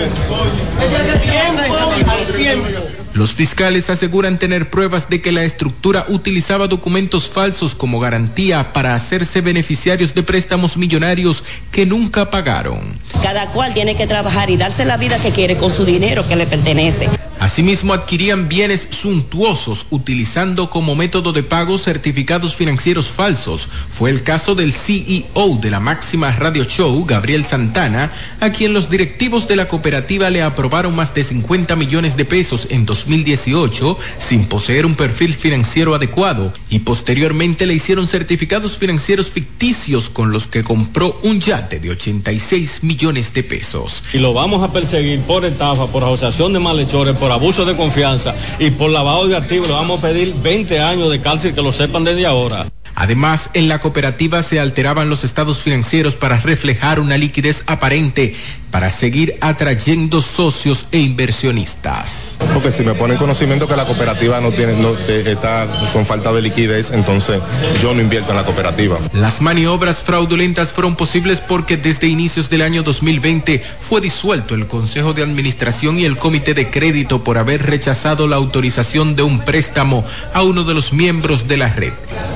Al 2.07 2.33
tiempo. 2.33 2.98
Los 3.19 3.35
fiscales 3.35 3.91
aseguran 3.91 4.39
tener 4.39 4.71
pruebas 4.71 5.11
de 5.11 5.21
que 5.21 5.33
la 5.33 5.43
estructura 5.43 6.07
utilizaba 6.09 6.69
documentos 6.69 7.29
falsos 7.29 7.75
como 7.75 7.99
garantía 7.99 8.73
para 8.73 8.95
hacerse 8.95 9.41
beneficiarios 9.41 10.15
de 10.15 10.23
préstamos 10.23 10.77
millonarios 10.77 11.43
que 11.73 11.85
nunca 11.85 12.31
pagaron. 12.31 12.97
Cada 13.21 13.49
cual 13.49 13.75
tiene 13.75 13.97
que 13.97 14.07
trabajar 14.07 14.51
y 14.51 14.57
darse 14.57 14.85
la 14.85 14.99
vida 14.99 15.19
que 15.19 15.33
quiere 15.33 15.57
con 15.57 15.69
su 15.69 15.85
dinero 15.85 16.29
que 16.29 16.37
le 16.37 16.47
pertenece. 16.47 17.09
Asimismo, 17.41 17.93
adquirían 17.93 18.49
bienes 18.49 18.89
suntuosos 18.91 19.87
utilizando 19.91 20.71
como 20.71 20.97
método 20.97 21.33
de 21.33 21.45
pago 21.45 21.79
certificados 21.79 22.57
financieros 22.57 23.09
falsos. 23.09 23.69
Fue 23.89 24.11
el 24.11 24.25
caso 24.25 24.57
del 24.57 24.73
CEO 24.73 25.59
de 25.61 25.71
la 25.71 25.79
máxima 25.79 26.33
radio 26.33 26.65
show, 26.65 27.05
Gabriel 27.07 27.45
Santana, 27.45 28.11
a 28.41 28.51
quien 28.51 28.75
los 28.75 28.91
directivos 28.91 29.47
de 29.47 29.55
la 29.55 29.69
cooperativa 29.69 30.31
le 30.31 30.43
aprobaron 30.43 30.97
más 30.97 31.15
de 31.15 31.23
50 31.23 31.77
millones 31.77 32.17
de 32.17 32.25
pesos 32.25 32.67
en 32.71 32.87
2018 33.09 33.99
sin 34.19 34.45
poseer 34.45 34.85
un 34.85 34.95
perfil 34.95 35.35
financiero 35.35 35.95
adecuado 35.95 36.53
y 36.69 36.81
posteriormente 36.81 37.67
le 37.67 37.75
hicieron 37.75 38.07
certificados 38.07 38.77
financieros 38.77 39.29
ficticios 39.29 40.11
con 40.11 40.31
los 40.31 40.47
que 40.47 40.63
compró 40.63 41.19
un 41.23 41.41
yate 41.41 41.81
de 41.81 41.91
86 41.91 42.85
millones 42.85 43.33
de 43.33 43.43
pesos. 43.43 44.03
Y 44.13 44.19
lo 44.19 44.35
vamos 44.35 44.63
a 44.63 44.73
perseguir 44.73 45.21
por 45.21 45.45
estafa, 45.45 45.87
por 45.87 46.05
asociación 46.05 46.53
de 46.53 46.61
malhechores, 46.61 47.17
por 47.17 47.33
abuso 47.33 47.65
de 47.65 47.77
confianza 47.77 48.35
y 48.59 48.71
por 48.71 48.91
lavado 48.91 49.27
de 49.27 49.37
activos 49.37 49.69
le 49.69 49.75
vamos 49.75 49.99
a 49.99 50.09
pedir 50.09 50.35
20 50.35 50.81
años 50.81 51.11
de 51.11 51.21
cárcel 51.21 51.55
que 51.55 51.63
lo 51.63 51.73
sepan 51.73 52.05
desde 52.05 52.27
ahora. 52.27 52.67
Además, 53.01 53.51
en 53.55 53.69
la 53.69 53.81
cooperativa 53.81 54.43
se 54.43 54.59
alteraban 54.59 55.09
los 55.09 55.23
estados 55.23 55.59
financieros 55.59 56.17
para 56.17 56.37
reflejar 56.41 56.99
una 56.99 57.17
liquidez 57.17 57.63
aparente 57.69 58.35
para 58.71 58.91
seguir 58.91 59.37
atrayendo 59.41 60.21
socios 60.21 60.87
e 60.93 60.99
inversionistas. 60.99 62.39
Porque 62.53 62.71
si 62.71 62.85
me 62.85 62.95
pone 62.95 63.15
en 63.15 63.19
conocimiento 63.19 63.67
que 63.67 63.77
la 63.77 63.87
cooperativa 63.87 64.41
no 64.41 64.51
tiene, 64.51 64.75
no 64.75 64.91
está 65.09 65.67
con 65.93 66.05
falta 66.05 66.33
de 66.33 66.43
liquidez, 66.43 66.91
entonces 66.91 67.41
yo 67.83 67.95
no 67.95 68.03
invierto 68.03 68.31
en 68.31 68.37
la 68.37 68.45
cooperativa. 68.45 68.99
Las 69.13 69.41
maniobras 69.41 69.99
fraudulentas 69.99 70.73
fueron 70.73 70.97
posibles 70.97 71.41
porque 71.41 71.77
desde 71.77 72.09
inicios 72.09 72.51
del 72.51 72.63
año 72.63 72.83
2020 72.83 73.63
fue 73.81 74.01
disuelto 74.01 74.55
el 74.55 74.67
Consejo 74.67 75.15
de 75.15 75.23
Administración 75.23 75.99
y 75.99 76.05
el 76.05 76.19
Comité 76.19 76.53
de 76.55 76.71
Crédito 76.71 77.25
por 77.25 77.39
haber 77.39 77.65
rechazado 77.65 78.27
la 78.27 78.37
autorización 78.37 79.17
de 79.17 79.23
un 79.23 79.41
préstamo 79.41 80.05
a 80.35 80.43
uno 80.43 80.65
de 80.65 80.75
los 80.75 80.93
miembros 80.93 81.49
de 81.49 81.57
la 81.57 81.69
red. 81.69 81.93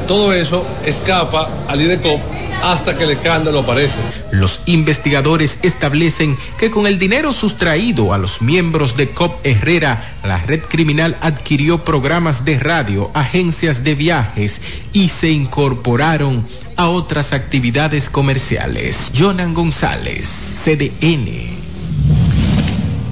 Todo 0.07 0.33
eso 0.33 0.51
escapa 0.85 1.49
al 1.68 1.80
IDECOP 1.80 2.21
hasta 2.62 2.97
que 2.97 3.04
el 3.04 3.11
escándalo 3.11 3.61
aparece. 3.61 4.00
Los 4.30 4.61
investigadores 4.66 5.59
establecen 5.62 6.37
que 6.59 6.71
con 6.71 6.87
el 6.87 6.99
dinero 6.99 7.32
sustraído 7.32 8.12
a 8.12 8.18
los 8.18 8.40
miembros 8.40 8.97
de 8.97 9.11
COP 9.11 9.44
Herrera, 9.44 10.16
la 10.25 10.38
red 10.38 10.61
criminal 10.61 11.16
adquirió 11.21 11.85
programas 11.85 12.44
de 12.44 12.59
radio, 12.59 13.11
agencias 13.14 13.82
de 13.85 13.94
viajes 13.94 14.61
y 14.92 15.09
se 15.09 15.30
incorporaron 15.30 16.47
a 16.76 16.88
otras 16.88 17.32
actividades 17.32 18.09
comerciales. 18.09 19.11
Jonan 19.16 19.54
González, 19.54 20.28
CDN. 20.64 21.62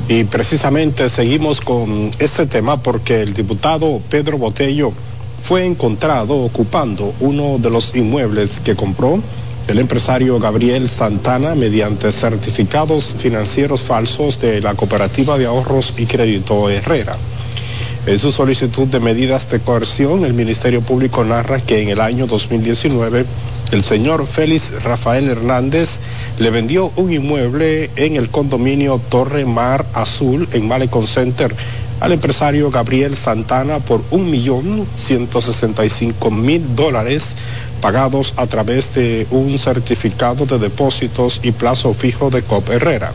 Y 0.08 0.24
precisamente 0.24 1.08
seguimos 1.08 1.60
con 1.60 2.10
este 2.18 2.46
tema 2.46 2.82
porque 2.82 3.22
el 3.22 3.32
diputado 3.32 4.00
Pedro 4.10 4.38
Botello 4.38 4.92
fue 5.42 5.66
encontrado 5.66 6.36
ocupando 6.36 7.14
uno 7.20 7.58
de 7.58 7.70
los 7.70 7.94
inmuebles 7.94 8.60
que 8.64 8.76
compró 8.76 9.20
el 9.68 9.78
empresario 9.78 10.38
Gabriel 10.38 10.88
Santana 10.88 11.54
mediante 11.54 12.10
certificados 12.12 13.14
financieros 13.16 13.82
falsos 13.82 14.40
de 14.40 14.60
la 14.60 14.74
Cooperativa 14.74 15.38
de 15.38 15.46
Ahorros 15.46 15.94
y 15.96 16.06
Crédito 16.06 16.68
Herrera. 16.68 17.16
En 18.06 18.18
su 18.18 18.32
solicitud 18.32 18.88
de 18.88 18.98
medidas 18.98 19.50
de 19.50 19.60
coerción, 19.60 20.24
el 20.24 20.32
Ministerio 20.32 20.80
Público 20.80 21.22
narra 21.22 21.60
que 21.60 21.82
en 21.82 21.90
el 21.90 22.00
año 22.00 22.26
2019 22.26 23.26
el 23.72 23.84
señor 23.84 24.26
Félix 24.26 24.82
Rafael 24.82 25.28
Hernández 25.28 25.98
le 26.38 26.50
vendió 26.50 26.90
un 26.96 27.12
inmueble 27.12 27.90
en 27.94 28.16
el 28.16 28.28
condominio 28.30 29.00
Torre 29.10 29.44
Mar 29.44 29.86
Azul 29.94 30.48
en 30.52 30.66
Malecon 30.66 31.06
Center 31.06 31.54
al 32.00 32.12
empresario 32.12 32.70
Gabriel 32.70 33.14
Santana 33.14 33.78
por 33.78 34.02
un 34.10 34.30
millón 34.30 34.86
ciento 34.96 35.40
sesenta 35.40 35.84
y 35.84 35.90
cinco 35.90 36.30
mil 36.30 36.74
dólares 36.74 37.28
pagados 37.80 38.34
a 38.36 38.46
través 38.46 38.94
de 38.94 39.26
un 39.30 39.58
certificado 39.58 40.46
de 40.46 40.58
depósitos 40.58 41.40
y 41.42 41.52
plazo 41.52 41.94
fijo 41.94 42.30
de 42.30 42.42
COP 42.42 42.70
Herrera. 42.70 43.12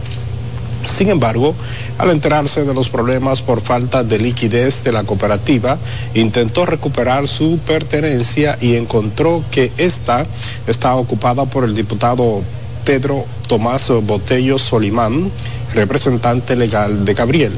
Sin 0.86 1.10
embargo, 1.10 1.56
al 1.98 2.12
enterarse 2.12 2.64
de 2.64 2.74
los 2.74 2.90
problemas 2.90 3.42
por 3.42 3.60
falta 3.60 4.04
de 4.04 4.20
liquidez 4.20 4.84
de 4.84 4.92
la 4.92 5.04
cooperativa, 5.04 5.80
intentó 6.14 6.66
recuperar 6.66 7.28
su 7.28 7.58
pertenencia 7.58 8.58
y 8.62 8.76
encontró 8.76 9.44
que 9.50 9.72
esta 9.78 10.28
está 10.68 10.96
ocupada 10.96 11.46
por 11.46 11.64
el 11.64 11.76
diputado 11.76 12.42
Pedro 12.86 13.26
Tomás 13.48 13.90
Botello 14.04 14.60
Solimán, 14.60 15.32
representante 15.74 16.56
legal 16.56 17.04
de 17.04 17.14
Gabriel. 17.16 17.54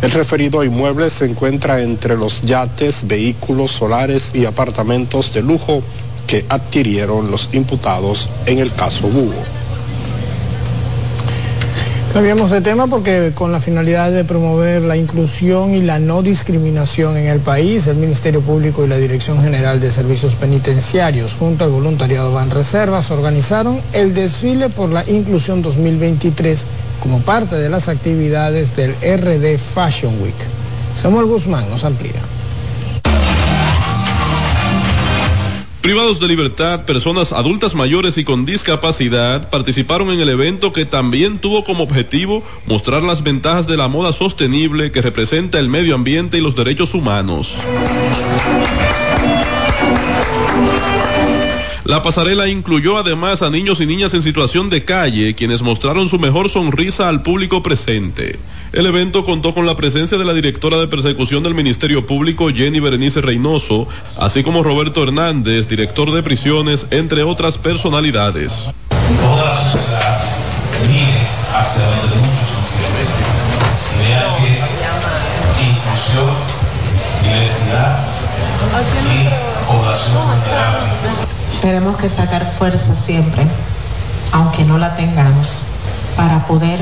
El 0.00 0.12
referido 0.12 0.62
inmueble 0.62 1.10
se 1.10 1.24
encuentra 1.24 1.80
entre 1.82 2.16
los 2.16 2.42
yates, 2.42 3.08
vehículos 3.08 3.72
solares 3.72 4.30
y 4.32 4.44
apartamentos 4.44 5.34
de 5.34 5.42
lujo 5.42 5.82
que 6.28 6.44
adquirieron 6.48 7.32
los 7.32 7.50
imputados 7.52 8.28
en 8.46 8.60
el 8.60 8.72
caso 8.72 9.08
Hugo. 9.08 9.42
Cambiamos 12.12 12.50
de 12.50 12.60
tema 12.60 12.86
porque 12.86 13.32
con 13.34 13.52
la 13.52 13.60
finalidad 13.60 14.10
de 14.10 14.24
promover 14.24 14.82
la 14.82 14.96
inclusión 14.96 15.74
y 15.74 15.82
la 15.82 15.98
no 15.98 16.22
discriminación 16.22 17.16
en 17.16 17.26
el 17.26 17.38
país, 17.40 17.86
el 17.86 17.96
Ministerio 17.96 18.40
Público 18.40 18.84
y 18.84 18.88
la 18.88 18.96
Dirección 18.96 19.42
General 19.42 19.78
de 19.80 19.90
Servicios 19.90 20.34
Penitenciarios 20.34 21.34
junto 21.38 21.64
al 21.64 21.70
voluntariado 21.70 22.32
Van 22.32 22.50
Reservas 22.50 23.10
organizaron 23.10 23.80
el 23.92 24.14
desfile 24.14 24.68
por 24.68 24.90
la 24.90 25.08
inclusión 25.08 25.60
2023 25.60 26.64
como 27.02 27.20
parte 27.20 27.56
de 27.56 27.68
las 27.68 27.88
actividades 27.88 28.76
del 28.76 28.92
RD 28.92 29.58
Fashion 29.58 30.14
Week. 30.22 30.34
Samuel 30.96 31.26
Guzmán 31.26 31.68
nos 31.70 31.84
amplía. 31.84 32.20
Privados 35.80 36.20
de 36.20 36.28
libertad, 36.28 36.84
personas 36.84 37.32
adultas 37.32 37.74
mayores 37.74 38.18
y 38.18 38.24
con 38.24 38.44
discapacidad 38.44 39.48
participaron 39.48 40.10
en 40.10 40.20
el 40.20 40.28
evento 40.28 40.72
que 40.72 40.84
también 40.84 41.38
tuvo 41.38 41.64
como 41.64 41.84
objetivo 41.84 42.42
mostrar 42.66 43.02
las 43.02 43.22
ventajas 43.22 43.66
de 43.66 43.78
la 43.78 43.88
moda 43.88 44.12
sostenible 44.12 44.92
que 44.92 45.00
representa 45.00 45.58
el 45.58 45.70
medio 45.70 45.94
ambiente 45.94 46.36
y 46.36 46.42
los 46.42 46.54
derechos 46.54 46.92
humanos. 46.92 47.54
La 51.88 52.02
pasarela 52.02 52.46
incluyó 52.48 52.98
además 52.98 53.40
a 53.40 53.48
niños 53.48 53.80
y 53.80 53.86
niñas 53.86 54.12
en 54.12 54.20
situación 54.20 54.68
de 54.68 54.84
calle, 54.84 55.34
quienes 55.34 55.62
mostraron 55.62 56.10
su 56.10 56.18
mejor 56.18 56.50
sonrisa 56.50 57.08
al 57.08 57.22
público 57.22 57.62
presente. 57.62 58.38
El 58.74 58.84
evento 58.84 59.24
contó 59.24 59.54
con 59.54 59.64
la 59.64 59.74
presencia 59.74 60.18
de 60.18 60.26
la 60.26 60.34
directora 60.34 60.76
de 60.76 60.86
persecución 60.86 61.42
del 61.42 61.54
Ministerio 61.54 62.06
Público, 62.06 62.50
Jenny 62.50 62.78
Berenice 62.78 63.22
Reynoso, 63.22 63.88
así 64.18 64.42
como 64.42 64.62
Roberto 64.62 65.02
Hernández, 65.02 65.66
director 65.66 66.12
de 66.12 66.22
prisiones, 66.22 66.88
entre 66.90 67.22
otras 67.22 67.56
personalidades. 67.56 68.64
Toda 68.90 69.44
la 69.46 69.54
sociedad 69.54 70.20
mire 70.86 71.26
hacia 71.54 71.86
donde 71.86 72.16
muchos 72.16 72.48
y 73.80 74.02
vean 74.04 74.34
que 75.56 75.62
inclusión, 75.70 76.36
diversidad 77.24 78.06
y 79.10 79.66
población 79.66 80.28
vulnerable 80.28 81.37
tenemos 81.60 81.96
que 81.96 82.08
sacar 82.08 82.44
fuerza 82.46 82.94
siempre, 82.94 83.46
aunque 84.32 84.64
no 84.64 84.78
la 84.78 84.94
tengamos, 84.94 85.66
para 86.16 86.46
poder 86.46 86.78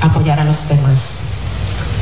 apoyar 0.00 0.40
a 0.40 0.44
los 0.44 0.68
demás. 0.68 1.00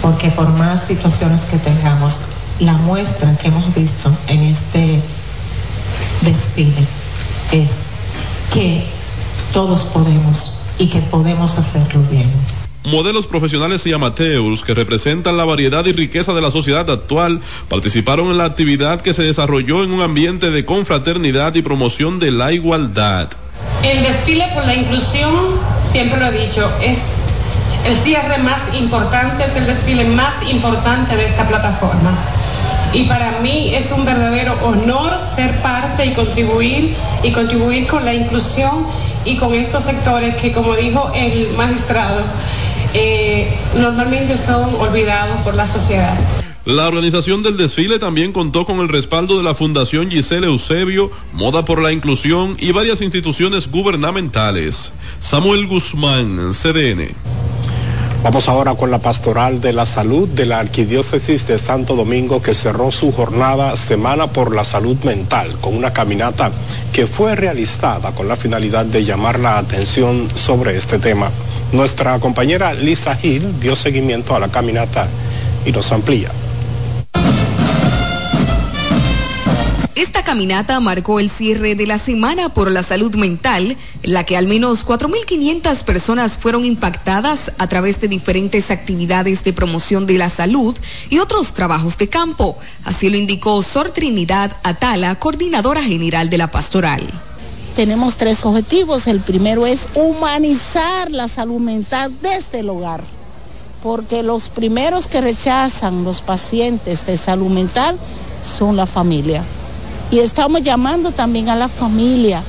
Porque 0.03 0.31
por 0.31 0.49
más 0.51 0.83
situaciones 0.83 1.47
que 1.47 1.59
tengamos, 1.59 2.27
la 2.61 2.75
muestra 2.75 3.37
que 3.37 3.49
hemos 3.49 3.75
visto 3.75 4.13
en 4.27 4.43
este 4.43 5.03
desfile 6.23 6.87
es 7.53 7.71
que 8.53 8.87
todos 9.53 9.83
podemos 9.87 10.61
y 10.79 10.89
que 10.89 11.01
podemos 11.01 11.59
hacerlo 11.59 12.03
bien 12.11 12.58
modelos 12.89 13.27
profesionales 13.27 13.87
y 13.87 13.93
amateurs 13.93 14.63
que 14.63 14.75
representan 14.75 15.37
la 15.37 15.45
variedad 15.45 15.85
y 15.87 15.93
riqueza 15.93 16.33
de 16.33 16.41
la 16.41 16.51
sociedad 16.51 16.91
actual 16.91 17.41
participaron 17.69 18.29
en 18.29 18.39
la 18.39 18.47
actividad 18.47 19.01
que 19.01 19.15
se 19.15 19.23
desarrolló 19.23 19.85
en 19.85 19.93
un 19.93 20.01
ambiente 20.01 20.51
de 20.51 20.65
confraternidad 20.65 21.55
y 21.55 21.63
promoción 21.63 22.19
de 22.19 22.31
la 22.31 22.53
igualdad. 22.53 23.29
El 23.83 24.03
desfile 24.03 24.47
por 24.55 24.65
la 24.65 24.75
inclusión, 24.75 25.33
siempre 25.83 26.19
lo 26.19 26.27
he 26.27 26.47
dicho, 26.47 26.71
es 26.83 27.19
el 27.87 27.95
cierre 27.95 28.39
más 28.39 28.63
importante, 28.79 29.45
es 29.45 29.57
el 29.57 29.67
desfile 29.67 30.05
más 30.05 30.35
importante 30.51 31.17
de 31.17 31.25
esta 31.25 31.47
plataforma. 31.47 32.13
Y 32.93 33.05
para 33.05 33.39
mí 33.41 33.75
es 33.75 33.93
un 33.93 34.05
verdadero 34.05 34.57
honor 34.65 35.19
ser 35.19 35.61
parte 35.61 36.07
y 36.07 36.13
contribuir 36.13 36.97
y 37.23 37.33
contribuir 37.33 37.87
con 37.87 38.05
la 38.05 38.15
inclusión 38.15 38.87
y 39.25 39.37
con 39.37 39.55
estos 39.55 39.85
sectores 39.85 40.37
que, 40.37 40.53
como 40.53 40.75
dijo 40.75 41.13
el 41.15 41.51
magistrado, 41.57 42.23
eh, 42.95 43.49
normalmente 43.77 44.37
son 44.37 44.75
olvidados 44.77 45.39
por 45.41 45.55
la 45.55 45.67
sociedad. 45.67 46.17
La 46.65 46.87
organización 46.87 47.43
del 47.43 47.57
desfile 47.57 47.99
también 47.99 48.33
contó 48.33 48.67
con 48.67 48.81
el 48.81 48.89
respaldo 48.89 49.39
de 49.39 49.43
la 49.43 49.55
Fundación 49.55 50.11
Giselle 50.11 50.49
Eusebio, 50.49 51.11
Moda 51.33 51.65
por 51.65 51.81
la 51.81 51.93
Inclusión 51.93 52.57
y 52.61 52.73
varias 52.73 53.01
instituciones 53.01 53.71
gubernamentales. 53.71 54.93
Samuel 55.21 55.67
Guzmán, 55.67 56.53
CDN. 56.53 57.15
Vamos 58.23 58.49
ahora 58.49 58.75
con 58.75 58.91
la 58.91 58.99
pastoral 58.99 59.61
de 59.61 59.73
la 59.73 59.87
salud 59.87 60.29
de 60.29 60.45
la 60.45 60.59
Arquidiócesis 60.59 61.47
de 61.47 61.59
Santo 61.59 61.95
Domingo 61.95 62.43
que 62.43 62.53
cerró 62.53 62.91
su 62.91 63.13
jornada 63.13 63.77
Semana 63.77 64.27
por 64.27 64.55
la 64.55 64.65
Salud 64.65 64.97
Mental 65.05 65.57
con 65.61 65.77
una 65.77 65.93
caminata 65.93 66.51
que 66.93 67.07
fue 67.07 67.37
realizada 67.37 68.13
con 68.13 68.27
la 68.27 68.37
finalidad 68.37 68.85
de 68.85 69.05
llamar 69.05 69.39
la 69.39 69.57
atención 69.57 70.29
sobre 70.35 70.77
este 70.77 70.99
tema. 70.99 71.31
Nuestra 71.73 72.19
compañera 72.19 72.73
Lisa 72.73 73.19
Hill 73.23 73.61
dio 73.61 73.77
seguimiento 73.77 74.35
a 74.35 74.41
la 74.41 74.49
caminata 74.49 75.07
y 75.67 75.73
nos 75.73 75.93
amplía. 75.93 76.31
Esta 79.95 80.23
caminata 80.23 80.81
marcó 80.81 81.21
el 81.21 81.29
cierre 81.29 81.75
de 81.75 81.87
la 81.87 81.99
Semana 81.99 82.51
por 82.51 82.71
la 82.71 82.83
Salud 82.83 83.15
Mental, 83.17 83.77
en 84.03 84.13
la 84.13 84.25
que 84.25 84.37
al 84.37 84.47
menos 84.47 84.87
4.500 84.87 85.83
personas 85.83 86.39
fueron 86.39 86.65
impactadas 86.65 87.53
a 87.59 87.67
través 87.67 88.01
de 88.01 88.09
diferentes 88.09 88.71
actividades 88.71 89.45
de 89.45 89.53
promoción 89.53 90.07
de 90.07 90.17
la 90.17 90.31
salud 90.31 90.75
y 91.11 91.19
otros 91.19 91.53
trabajos 91.53 91.99
de 91.99 92.09
campo. 92.09 92.57
Así 92.85 93.11
lo 93.11 93.19
indicó 93.19 93.61
Sor 93.61 93.91
Trinidad 93.91 94.57
Atala, 94.63 95.17
coordinadora 95.17 95.83
general 95.83 96.31
de 96.31 96.39
la 96.39 96.51
pastoral. 96.51 97.03
Tenemos 97.79 98.17
tres 98.17 98.45
objetivos. 98.45 99.07
El 99.07 99.21
primero 99.21 99.65
es 99.65 99.87
humanizar 99.95 101.13
la 101.13 101.29
salud 101.29 101.61
mental 101.61 102.13
desde 102.21 102.59
el 102.59 102.71
hogar, 102.71 103.05
porque 103.85 104.25
los 104.25 104.49
primeros 104.49 105.07
que 105.07 105.21
rechazan 105.21 106.03
los 106.03 106.21
pacientes 106.21 107.07
de 107.07 107.17
salud 107.17 107.47
mental 107.47 107.97
son 108.43 108.75
la 108.75 108.85
familia. 108.85 109.45
Y 110.11 110.19
estamos 110.19 110.65
llamando 110.65 111.13
también 111.13 111.51
a 111.51 111.55
la 111.55 111.69
familia 111.69 112.43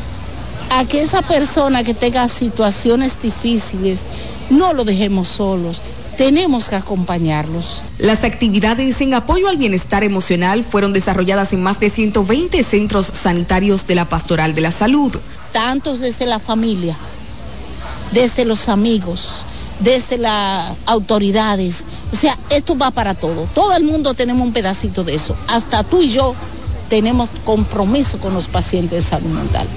a 0.72 0.86
que 0.86 1.04
esa 1.04 1.22
persona 1.22 1.84
que 1.84 1.94
tenga 1.94 2.28
situaciones 2.28 3.22
difíciles 3.22 4.06
no 4.50 4.74
lo 4.74 4.84
dejemos 4.84 5.28
solos. 5.28 5.84
Tenemos 6.20 6.68
que 6.68 6.76
acompañarlos. 6.76 7.82
Las 7.98 8.26
actividades 8.26 9.00
en 9.00 9.14
apoyo 9.14 9.48
al 9.48 9.56
bienestar 9.56 10.04
emocional 10.04 10.66
fueron 10.66 10.92
desarrolladas 10.92 11.54
en 11.54 11.64
más 11.64 11.80
de 11.80 11.90
120 11.90 12.62
centros 12.66 13.06
sanitarios 13.06 13.88
de 13.88 13.96
la 13.96 14.04
Pastoral 14.04 14.54
de 14.54 14.60
la 14.60 14.74
Salud. 14.74 15.16
Tantos 15.54 16.00
desde 16.00 16.26
la 16.26 16.40
familia, 16.40 16.98
desde 18.12 18.44
los 18.44 18.68
amigos, 18.68 19.30
desde 19.80 20.18
las 20.18 20.74
autoridades. 20.88 21.86
O 22.12 22.18
sea, 22.18 22.38
esto 22.50 22.78
va 22.78 22.92
para 22.92 23.16
todo. 23.16 23.48
Todo 23.56 23.78
el 23.78 23.86
mundo 23.86 24.14
tenemos 24.14 24.46
un 24.46 24.52
pedacito 24.52 25.06
de 25.06 25.16
eso. 25.16 25.38
Hasta 25.48 25.86
tú 25.86 26.02
y 26.02 26.10
yo 26.12 26.36
tenemos 26.90 27.30
compromiso 27.46 28.20
con 28.20 28.34
los 28.34 28.50
pacientes 28.50 29.06
de 29.06 29.10
salud 29.10 29.30
mental. 29.30 29.68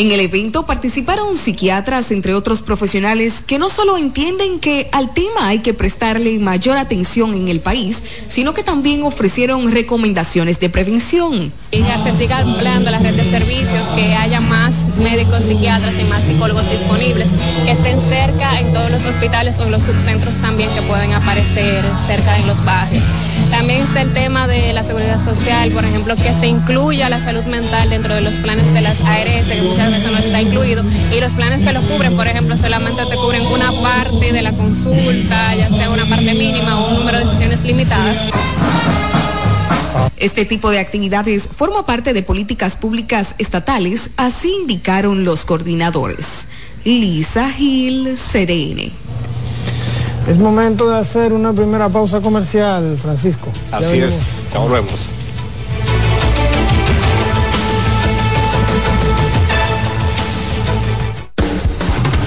En 0.00 0.10
el 0.12 0.20
evento 0.20 0.64
participaron 0.64 1.36
psiquiatras, 1.36 2.10
entre 2.10 2.34
otros 2.34 2.62
profesionales, 2.62 3.44
que 3.46 3.58
no 3.58 3.68
solo 3.68 3.98
entienden 3.98 4.58
que 4.58 4.88
al 4.92 5.12
tema 5.12 5.48
hay 5.48 5.58
que 5.58 5.74
prestarle 5.74 6.38
mayor 6.38 6.78
atención 6.78 7.34
en 7.34 7.48
el 7.48 7.60
país, 7.60 8.02
sino 8.30 8.54
que 8.54 8.62
también 8.62 9.02
ofrecieron 9.02 9.70
recomendaciones 9.70 10.58
de 10.58 10.70
prevención. 10.70 11.52
Y 11.70 11.82
se 11.82 12.16
siga 12.16 12.38
ampliando 12.38 12.90
la 12.90 12.98
red 12.98 13.12
de 13.12 13.26
servicios, 13.26 13.86
que 13.94 14.14
haya 14.14 14.40
más 14.40 14.86
médicos, 15.02 15.42
psiquiatras 15.42 15.94
y 16.00 16.04
más 16.04 16.22
psicólogos 16.22 16.70
disponibles, 16.70 17.28
que 17.66 17.72
estén 17.72 18.00
cerca 18.00 18.58
en 18.58 18.72
todos 18.72 18.90
los 18.90 19.04
hospitales 19.04 19.58
o 19.58 19.64
en 19.64 19.72
los 19.72 19.82
subcentros 19.82 20.34
también 20.38 20.70
que 20.74 20.80
pueden 20.80 21.12
aparecer 21.12 21.84
cerca 22.06 22.38
en 22.38 22.46
los 22.46 22.64
barrios. 22.64 23.04
También 23.50 23.82
está 23.82 24.00
el 24.02 24.12
tema 24.12 24.46
de 24.46 24.72
la 24.72 24.84
seguridad 24.84 25.22
social, 25.24 25.70
por 25.72 25.84
ejemplo, 25.84 26.14
que 26.16 26.32
se 26.40 26.46
incluya 26.46 27.08
la 27.08 27.20
salud 27.20 27.44
mental 27.44 27.90
dentro 27.90 28.14
de 28.14 28.20
los 28.20 28.34
planes 28.36 28.72
de 28.72 28.80
las 28.80 29.00
ARS, 29.02 29.48
que 29.48 29.62
muchas 29.62 29.89
veces 29.90 30.10
no 30.10 30.18
está 30.18 30.40
incluido, 30.40 30.82
y 31.14 31.20
los 31.20 31.32
planes 31.32 31.66
que 31.66 31.72
lo 31.72 31.80
cubren, 31.82 32.16
por 32.16 32.26
ejemplo, 32.26 32.56
solamente 32.56 33.04
te 33.06 33.16
cubren 33.16 33.46
una 33.46 33.72
parte 33.80 34.32
de 34.32 34.42
la 34.42 34.52
consulta, 34.52 35.54
ya 35.54 35.68
sea 35.68 35.90
una 35.90 36.08
parte 36.08 36.34
mínima 36.34 36.80
o 36.80 36.88
un 36.88 36.94
número 36.96 37.18
de 37.18 37.26
sesiones 37.26 37.62
limitadas. 37.62 38.16
Este 40.16 40.44
tipo 40.44 40.70
de 40.70 40.78
actividades 40.78 41.48
forma 41.48 41.86
parte 41.86 42.12
de 42.12 42.22
políticas 42.22 42.76
públicas 42.76 43.34
estatales, 43.38 44.10
así 44.16 44.54
indicaron 44.60 45.24
los 45.24 45.46
coordinadores. 45.46 46.46
Lisa 46.84 47.50
Gil, 47.50 48.16
CDN. 48.16 48.92
Es 50.28 50.38
momento 50.38 50.88
de 50.90 50.98
hacer 50.98 51.32
una 51.32 51.52
primera 51.52 51.88
pausa 51.88 52.20
comercial, 52.20 52.98
Francisco. 52.98 53.50
Así 53.72 53.98
es, 53.98 54.14
ya 54.52 54.58
volvemos. 54.58 55.10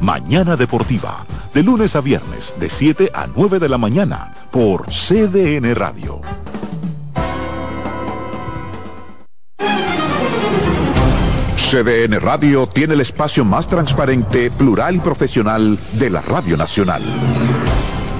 Mañana 0.00 0.56
Deportiva, 0.56 1.26
de 1.52 1.62
lunes 1.62 1.96
a 1.96 2.00
viernes, 2.00 2.54
de 2.60 2.68
7 2.68 3.10
a 3.12 3.26
9 3.26 3.58
de 3.58 3.68
la 3.68 3.78
mañana, 3.78 4.32
por 4.50 4.86
CDN 4.86 5.74
Radio. 5.74 6.20
CDN 11.56 12.18
Radio 12.20 12.66
tiene 12.66 12.94
el 12.94 13.00
espacio 13.00 13.44
más 13.44 13.68
transparente, 13.68 14.50
plural 14.50 14.96
y 14.96 15.00
profesional 15.00 15.78
de 15.92 16.10
la 16.10 16.22
Radio 16.22 16.56
Nacional. 16.56 17.02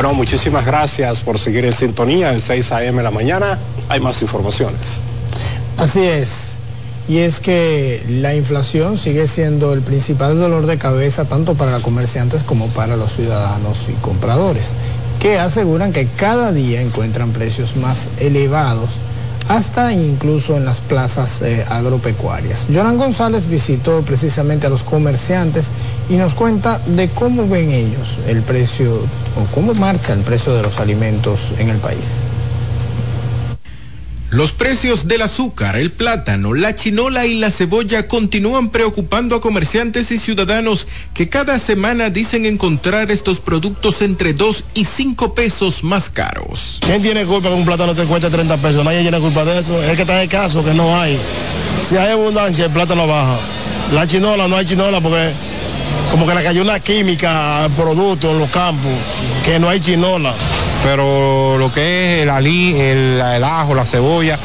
Bueno, 0.00 0.14
muchísimas 0.14 0.64
gracias 0.64 1.22
por 1.22 1.40
seguir 1.40 1.64
en 1.64 1.72
sintonía 1.72 2.32
en 2.32 2.40
6 2.40 2.70
a.m. 2.70 3.02
la 3.02 3.10
mañana. 3.10 3.58
Hay 3.88 3.98
más 3.98 4.22
informaciones. 4.22 5.00
Así 5.76 6.04
es. 6.04 6.52
Y 7.08 7.18
es 7.18 7.40
que 7.40 8.00
la 8.08 8.32
inflación 8.32 8.96
sigue 8.96 9.26
siendo 9.26 9.72
el 9.72 9.80
principal 9.80 10.38
dolor 10.38 10.66
de 10.66 10.78
cabeza 10.78 11.24
tanto 11.24 11.54
para 11.54 11.72
los 11.72 11.82
comerciantes 11.82 12.44
como 12.44 12.68
para 12.68 12.94
los 12.94 13.10
ciudadanos 13.10 13.88
y 13.88 13.92
compradores, 13.94 14.70
que 15.18 15.40
aseguran 15.40 15.92
que 15.92 16.06
cada 16.06 16.52
día 16.52 16.80
encuentran 16.80 17.32
precios 17.32 17.74
más 17.74 18.10
elevados 18.20 18.90
hasta 19.48 19.92
incluso 19.92 20.56
en 20.56 20.64
las 20.64 20.80
plazas 20.80 21.42
eh, 21.42 21.64
agropecuarias. 21.68 22.66
Jonan 22.72 22.98
González 22.98 23.48
visitó 23.48 24.02
precisamente 24.02 24.66
a 24.66 24.70
los 24.70 24.82
comerciantes 24.82 25.70
y 26.08 26.14
nos 26.14 26.34
cuenta 26.34 26.78
de 26.86 27.08
cómo 27.08 27.48
ven 27.48 27.70
ellos 27.70 28.16
el 28.26 28.42
precio 28.42 28.94
o 28.94 29.54
cómo 29.54 29.74
marcha 29.74 30.12
el 30.12 30.20
precio 30.20 30.54
de 30.54 30.62
los 30.62 30.80
alimentos 30.80 31.52
en 31.58 31.70
el 31.70 31.78
país. 31.78 32.14
Los 34.30 34.52
precios 34.52 35.08
del 35.08 35.22
azúcar, 35.22 35.76
el 35.76 35.90
plátano, 35.90 36.52
la 36.52 36.74
chinola 36.74 37.24
y 37.24 37.32
la 37.32 37.50
cebolla 37.50 38.08
continúan 38.08 38.68
preocupando 38.68 39.34
a 39.34 39.40
comerciantes 39.40 40.10
y 40.10 40.18
ciudadanos 40.18 40.86
que 41.14 41.30
cada 41.30 41.58
semana 41.58 42.10
dicen 42.10 42.44
encontrar 42.44 43.10
estos 43.10 43.40
productos 43.40 44.02
entre 44.02 44.34
2 44.34 44.64
y 44.74 44.84
5 44.84 45.32
pesos 45.32 45.82
más 45.82 46.10
caros. 46.10 46.78
¿Quién 46.80 47.00
tiene 47.00 47.24
culpa 47.24 47.48
que 47.48 47.54
un 47.54 47.64
plátano 47.64 47.94
te 47.94 48.04
cueste 48.04 48.28
30 48.28 48.58
pesos? 48.58 48.84
Nadie 48.84 49.00
tiene 49.00 49.18
culpa 49.18 49.46
de 49.46 49.60
eso. 49.60 49.82
Es 49.82 49.96
que 49.96 50.02
está 50.02 50.22
en 50.22 50.28
caso 50.28 50.62
que 50.62 50.74
no 50.74 51.00
hay. 51.00 51.18
Si 51.88 51.96
hay 51.96 52.12
abundancia, 52.12 52.66
el 52.66 52.70
plátano 52.70 53.06
baja. 53.06 53.38
La 53.94 54.06
chinola 54.06 54.46
no 54.46 54.56
hay 54.58 54.66
chinola 54.66 55.00
porque 55.00 55.30
como 56.10 56.26
que 56.26 56.34
le 56.34 56.42
cayó 56.42 56.60
una 56.60 56.80
química 56.80 57.64
al 57.64 57.70
producto 57.70 58.32
en 58.32 58.40
los 58.40 58.50
campos, 58.50 58.92
que 59.46 59.58
no 59.58 59.70
hay 59.70 59.80
chinola 59.80 60.34
pero 60.82 61.58
lo 61.58 61.72
que 61.72 62.16
es 62.16 62.22
el 62.22 62.30
alí, 62.30 62.74
el, 62.78 63.20
el 63.20 63.44
ajo, 63.44 63.74
la 63.74 63.84
cebolla, 63.84 64.38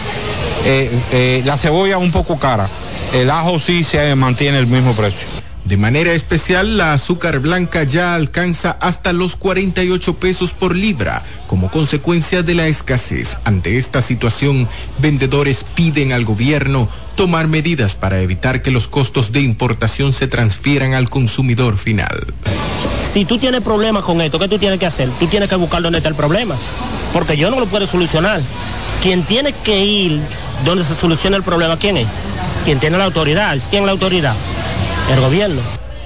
eh, 0.65 0.91
eh, 1.11 1.41
la 1.45 1.57
cebolla 1.57 1.97
un 1.97 2.11
poco 2.11 2.37
cara, 2.37 2.67
el 3.13 3.29
ajo 3.29 3.59
sí 3.59 3.83
se 3.83 4.15
mantiene 4.15 4.59
el 4.59 4.67
mismo 4.67 4.93
precio. 4.93 5.27
De 5.65 5.77
manera 5.77 6.11
especial, 6.11 6.77
la 6.77 6.93
azúcar 6.93 7.39
blanca 7.39 7.83
ya 7.83 8.15
alcanza 8.15 8.71
hasta 8.81 9.13
los 9.13 9.37
48 9.37 10.15
pesos 10.15 10.51
por 10.51 10.75
libra, 10.75 11.23
como 11.47 11.71
consecuencia 11.71 12.43
de 12.43 12.53
la 12.53 12.67
escasez. 12.67 13.37
Ante 13.45 13.77
esta 13.77 14.01
situación, 14.01 14.67
vendedores 14.99 15.65
piden 15.75 16.11
al 16.11 16.25
gobierno 16.25 16.89
tomar 17.15 17.47
medidas 17.47 17.95
para 17.95 18.19
evitar 18.19 18.61
que 18.61 18.71
los 18.71 18.89
costos 18.89 19.31
de 19.31 19.39
importación 19.39 20.11
se 20.11 20.27
transfieran 20.27 20.93
al 20.93 21.09
consumidor 21.09 21.77
final. 21.77 22.33
Si 23.13 23.25
tú 23.25 23.37
tienes 23.37 23.61
problemas 23.61 24.03
con 24.03 24.19
esto, 24.21 24.39
¿qué 24.39 24.47
tú 24.47 24.57
tienes 24.57 24.79
que 24.79 24.87
hacer? 24.87 25.09
Tú 25.19 25.27
tienes 25.27 25.47
que 25.47 25.55
buscar 25.55 25.81
dónde 25.81 25.99
está 25.99 26.09
el 26.09 26.15
problema, 26.15 26.55
porque 27.13 27.37
yo 27.37 27.51
no 27.51 27.59
lo 27.59 27.67
puedo 27.67 27.85
solucionar. 27.85 28.41
Quien 29.03 29.23
tiene 29.23 29.53
que 29.53 29.85
ir 29.85 30.19
donde 30.65 30.83
se 30.83 30.95
soluciona 30.95 31.37
el 31.37 31.43
problema, 31.43 31.77
¿quién 31.77 31.97
es? 31.97 32.07
Quien 32.65 32.79
tiene 32.79 32.97
la 32.97 33.05
autoridad. 33.05 33.55
¿Quién 33.69 33.83
es 33.83 33.85
la 33.85 33.91
autoridad? 33.91 34.33
el 35.11 35.19
gobierno. 35.19 35.61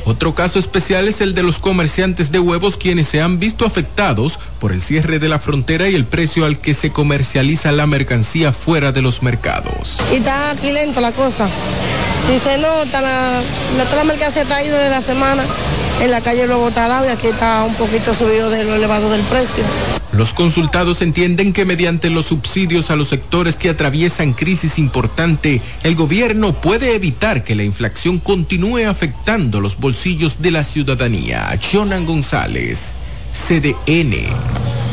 Otro 0.05 0.33
caso 0.33 0.57
especial 0.57 1.07
es 1.07 1.19
el 1.19 1.33
de 1.33 1.43
los 1.43 1.59
comerciantes 1.59 2.31
de 2.31 2.39
huevos 2.39 2.77
quienes 2.77 3.09
se 3.09 3.21
han 3.21 3.39
visto 3.39 3.65
afectados 3.65 4.39
por 4.59 4.71
el 4.71 4.81
cierre 4.81 5.19
de 5.19 5.27
la 5.27 5.37
frontera 5.37 5.89
y 5.89 5.95
el 5.95 6.05
precio 6.05 6.45
al 6.45 6.59
que 6.59 6.73
se 6.73 6.91
comercializa 6.91 7.73
la 7.73 7.87
mercancía 7.87 8.53
fuera 8.53 8.93
de 8.93 9.01
los 9.01 9.21
mercados. 9.21 9.97
Y 10.11 10.15
está 10.15 10.51
aquí 10.51 10.71
lento 10.71 11.01
la 11.01 11.11
cosa. 11.11 11.49
Si 12.27 12.39
se 12.39 12.57
nota, 12.57 13.01
la, 13.01 13.41
la, 13.77 14.03
mercancía 14.03 14.41
está 14.41 14.57
ahí 14.57 14.67
desde 14.67 14.89
la 14.89 15.01
semana. 15.01 15.43
En 16.01 16.11
la 16.11 16.19
calle 16.19 16.43
está 16.43 16.87
dado 16.89 17.07
y 17.07 17.09
aquí 17.09 17.27
está 17.27 17.63
un 17.63 17.73
poquito 17.75 18.13
subido 18.13 18.49
de 18.49 18.65
lo 18.65 18.75
elevado 18.75 19.09
del 19.09 19.21
precio. 19.21 19.63
Los 20.11 20.33
consultados 20.33 21.01
entienden 21.01 21.53
que 21.53 21.63
mediante 21.63 22.09
los 22.09 22.25
subsidios 22.25 22.91
a 22.91 22.97
los 22.97 23.07
sectores 23.07 23.55
que 23.55 23.69
atraviesan 23.69 24.33
crisis 24.33 24.77
importante, 24.77 25.61
el 25.83 25.95
gobierno 25.95 26.53
puede 26.53 26.95
evitar 26.95 27.45
que 27.45 27.55
la 27.55 27.63
inflación 27.63 28.19
continúe 28.19 28.89
afectando 28.89 29.61
los 29.61 29.77
bolsillos 29.77 30.41
de 30.41 30.51
la 30.51 30.65
ciudadanía. 30.65 31.57
Jonan 31.71 32.05
González, 32.05 32.93
CDN. 33.31 34.86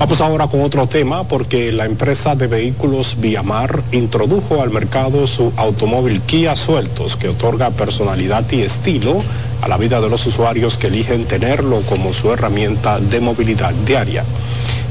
Vamos 0.00 0.22
ahora 0.22 0.46
con 0.46 0.62
otro 0.62 0.86
tema 0.86 1.24
porque 1.24 1.72
la 1.72 1.84
empresa 1.84 2.34
de 2.34 2.46
vehículos 2.46 3.16
Viamar 3.20 3.82
introdujo 3.92 4.62
al 4.62 4.70
mercado 4.70 5.26
su 5.26 5.52
automóvil 5.58 6.22
Kia 6.22 6.56
Sueltos 6.56 7.18
que 7.18 7.28
otorga 7.28 7.70
personalidad 7.70 8.50
y 8.50 8.62
estilo 8.62 9.22
a 9.60 9.68
la 9.68 9.76
vida 9.76 10.00
de 10.00 10.08
los 10.08 10.26
usuarios 10.26 10.78
que 10.78 10.86
eligen 10.86 11.26
tenerlo 11.26 11.82
como 11.82 12.14
su 12.14 12.32
herramienta 12.32 12.98
de 12.98 13.20
movilidad 13.20 13.74
diaria. 13.84 14.24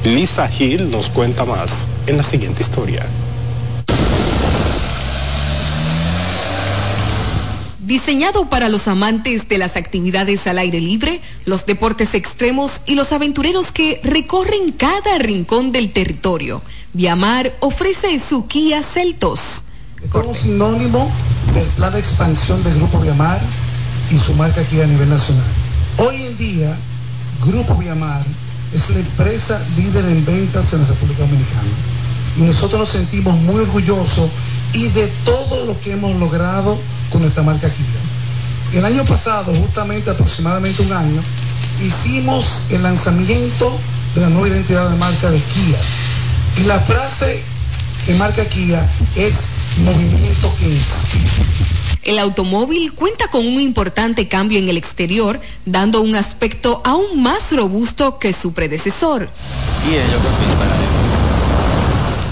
Lisa 0.03 0.47
Hill 0.47 0.91
nos 0.91 1.09
cuenta 1.09 1.43
más 1.43 1.87
en 2.05 2.17
la 2.17 2.23
siguiente 2.23 2.61
historia. 2.61 3.03
Diseñado 7.89 8.51
para 8.51 8.69
los 8.69 8.87
amantes 8.87 9.47
de 9.47 9.57
las 9.57 9.75
actividades 9.75 10.45
al 10.45 10.59
aire 10.59 10.79
libre, 10.79 11.21
los 11.45 11.65
deportes 11.65 12.13
extremos 12.13 12.81
y 12.85 12.93
los 12.93 13.11
aventureros 13.13 13.71
que 13.71 13.99
recorren 14.03 14.73
cada 14.73 15.17
rincón 15.17 15.71
del 15.71 15.91
territorio, 15.91 16.61
Viamar 16.93 17.51
ofrece 17.61 18.19
su 18.19 18.45
Kia 18.45 18.83
Celtos. 18.83 19.63
Como 20.11 20.35
sinónimo 20.35 21.11
del 21.55 21.65
plan 21.69 21.91
de 21.91 21.99
expansión 21.99 22.63
del 22.63 22.75
Grupo 22.75 22.99
Viamar 22.99 23.41
y 24.11 24.19
su 24.19 24.35
marca 24.35 24.63
Kia 24.65 24.83
a 24.83 24.87
nivel 24.87 25.09
nacional. 25.09 25.47
Hoy 25.97 26.27
en 26.27 26.37
día, 26.37 26.77
Grupo 27.43 27.73
Viamar 27.73 28.21
es 28.71 28.87
la 28.91 28.99
empresa 28.99 29.65
líder 29.75 30.05
en 30.05 30.23
ventas 30.25 30.73
en 30.73 30.81
la 30.81 30.89
República 30.89 31.23
Dominicana. 31.23 31.71
Y 32.37 32.41
nosotros 32.41 32.81
nos 32.81 32.89
sentimos 32.89 33.35
muy 33.39 33.61
orgullosos 33.61 34.29
y 34.73 34.89
de 34.89 35.07
todo 35.25 35.65
lo 35.65 35.81
que 35.81 35.93
hemos 35.93 36.15
logrado 36.17 36.77
con 37.11 37.25
esta 37.25 37.41
marca 37.41 37.69
Kia. 37.69 38.79
El 38.79 38.85
año 38.85 39.03
pasado, 39.05 39.53
justamente 39.55 40.09
aproximadamente 40.09 40.81
un 40.81 40.93
año, 40.93 41.21
hicimos 41.81 42.65
el 42.69 42.83
lanzamiento 42.83 43.77
de 44.15 44.21
la 44.21 44.29
nueva 44.29 44.49
identidad 44.49 44.89
de 44.89 44.97
marca 44.97 45.31
de 45.31 45.39
Kia. 45.39 45.79
Y 46.57 46.63
la 46.63 46.79
frase 46.79 47.41
que 48.05 48.13
marca 48.15 48.45
Kia 48.45 48.87
es 49.15 49.45
movimiento 49.83 50.53
que 50.59 50.69
inspira. 50.69 51.69
El 52.03 52.17
automóvil 52.17 52.93
cuenta 52.93 53.29
con 53.29 53.45
un 53.45 53.59
importante 53.59 54.27
cambio 54.27 54.57
en 54.57 54.69
el 54.69 54.77
exterior, 54.77 55.39
dando 55.65 56.01
un 56.01 56.15
aspecto 56.15 56.81
aún 56.85 57.21
más 57.21 57.51
robusto 57.51 58.19
que 58.19 58.33
su 58.33 58.53
predecesor. 58.53 59.29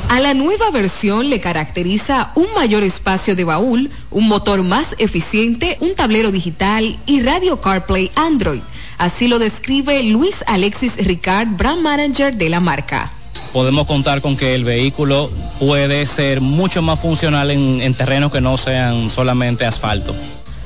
A 0.09 0.21
la 0.21 0.33
nueva 0.33 0.71
versión 0.71 1.29
le 1.29 1.41
caracteriza 1.41 2.31
un 2.35 2.47
mayor 2.55 2.83
espacio 2.83 3.35
de 3.35 3.43
baúl, 3.43 3.91
un 4.09 4.27
motor 4.27 4.63
más 4.63 4.95
eficiente, 4.99 5.77
un 5.81 5.95
tablero 5.95 6.31
digital 6.31 6.97
y 7.05 7.21
radio 7.21 7.59
CarPlay 7.59 8.11
Android. 8.15 8.61
Así 8.97 9.27
lo 9.27 9.37
describe 9.37 10.01
Luis 10.03 10.45
Alexis 10.47 10.95
Ricard, 10.97 11.49
brand 11.49 11.81
manager 11.81 12.35
de 12.35 12.49
la 12.49 12.59
marca 12.59 13.11
podemos 13.53 13.87
contar 13.87 14.21
con 14.21 14.37
que 14.37 14.53
el 14.53 14.63
vehículo 14.65 15.31
puede 15.57 16.05
ser 16.05 16.41
mucho 16.41 16.83
más 16.83 16.99
funcional 16.99 17.49
en, 17.49 17.81
en 17.81 17.93
terrenos 17.95 18.31
que 18.31 18.39
no 18.39 18.55
sean 18.57 19.09
solamente 19.09 19.65
asfalto. 19.65 20.15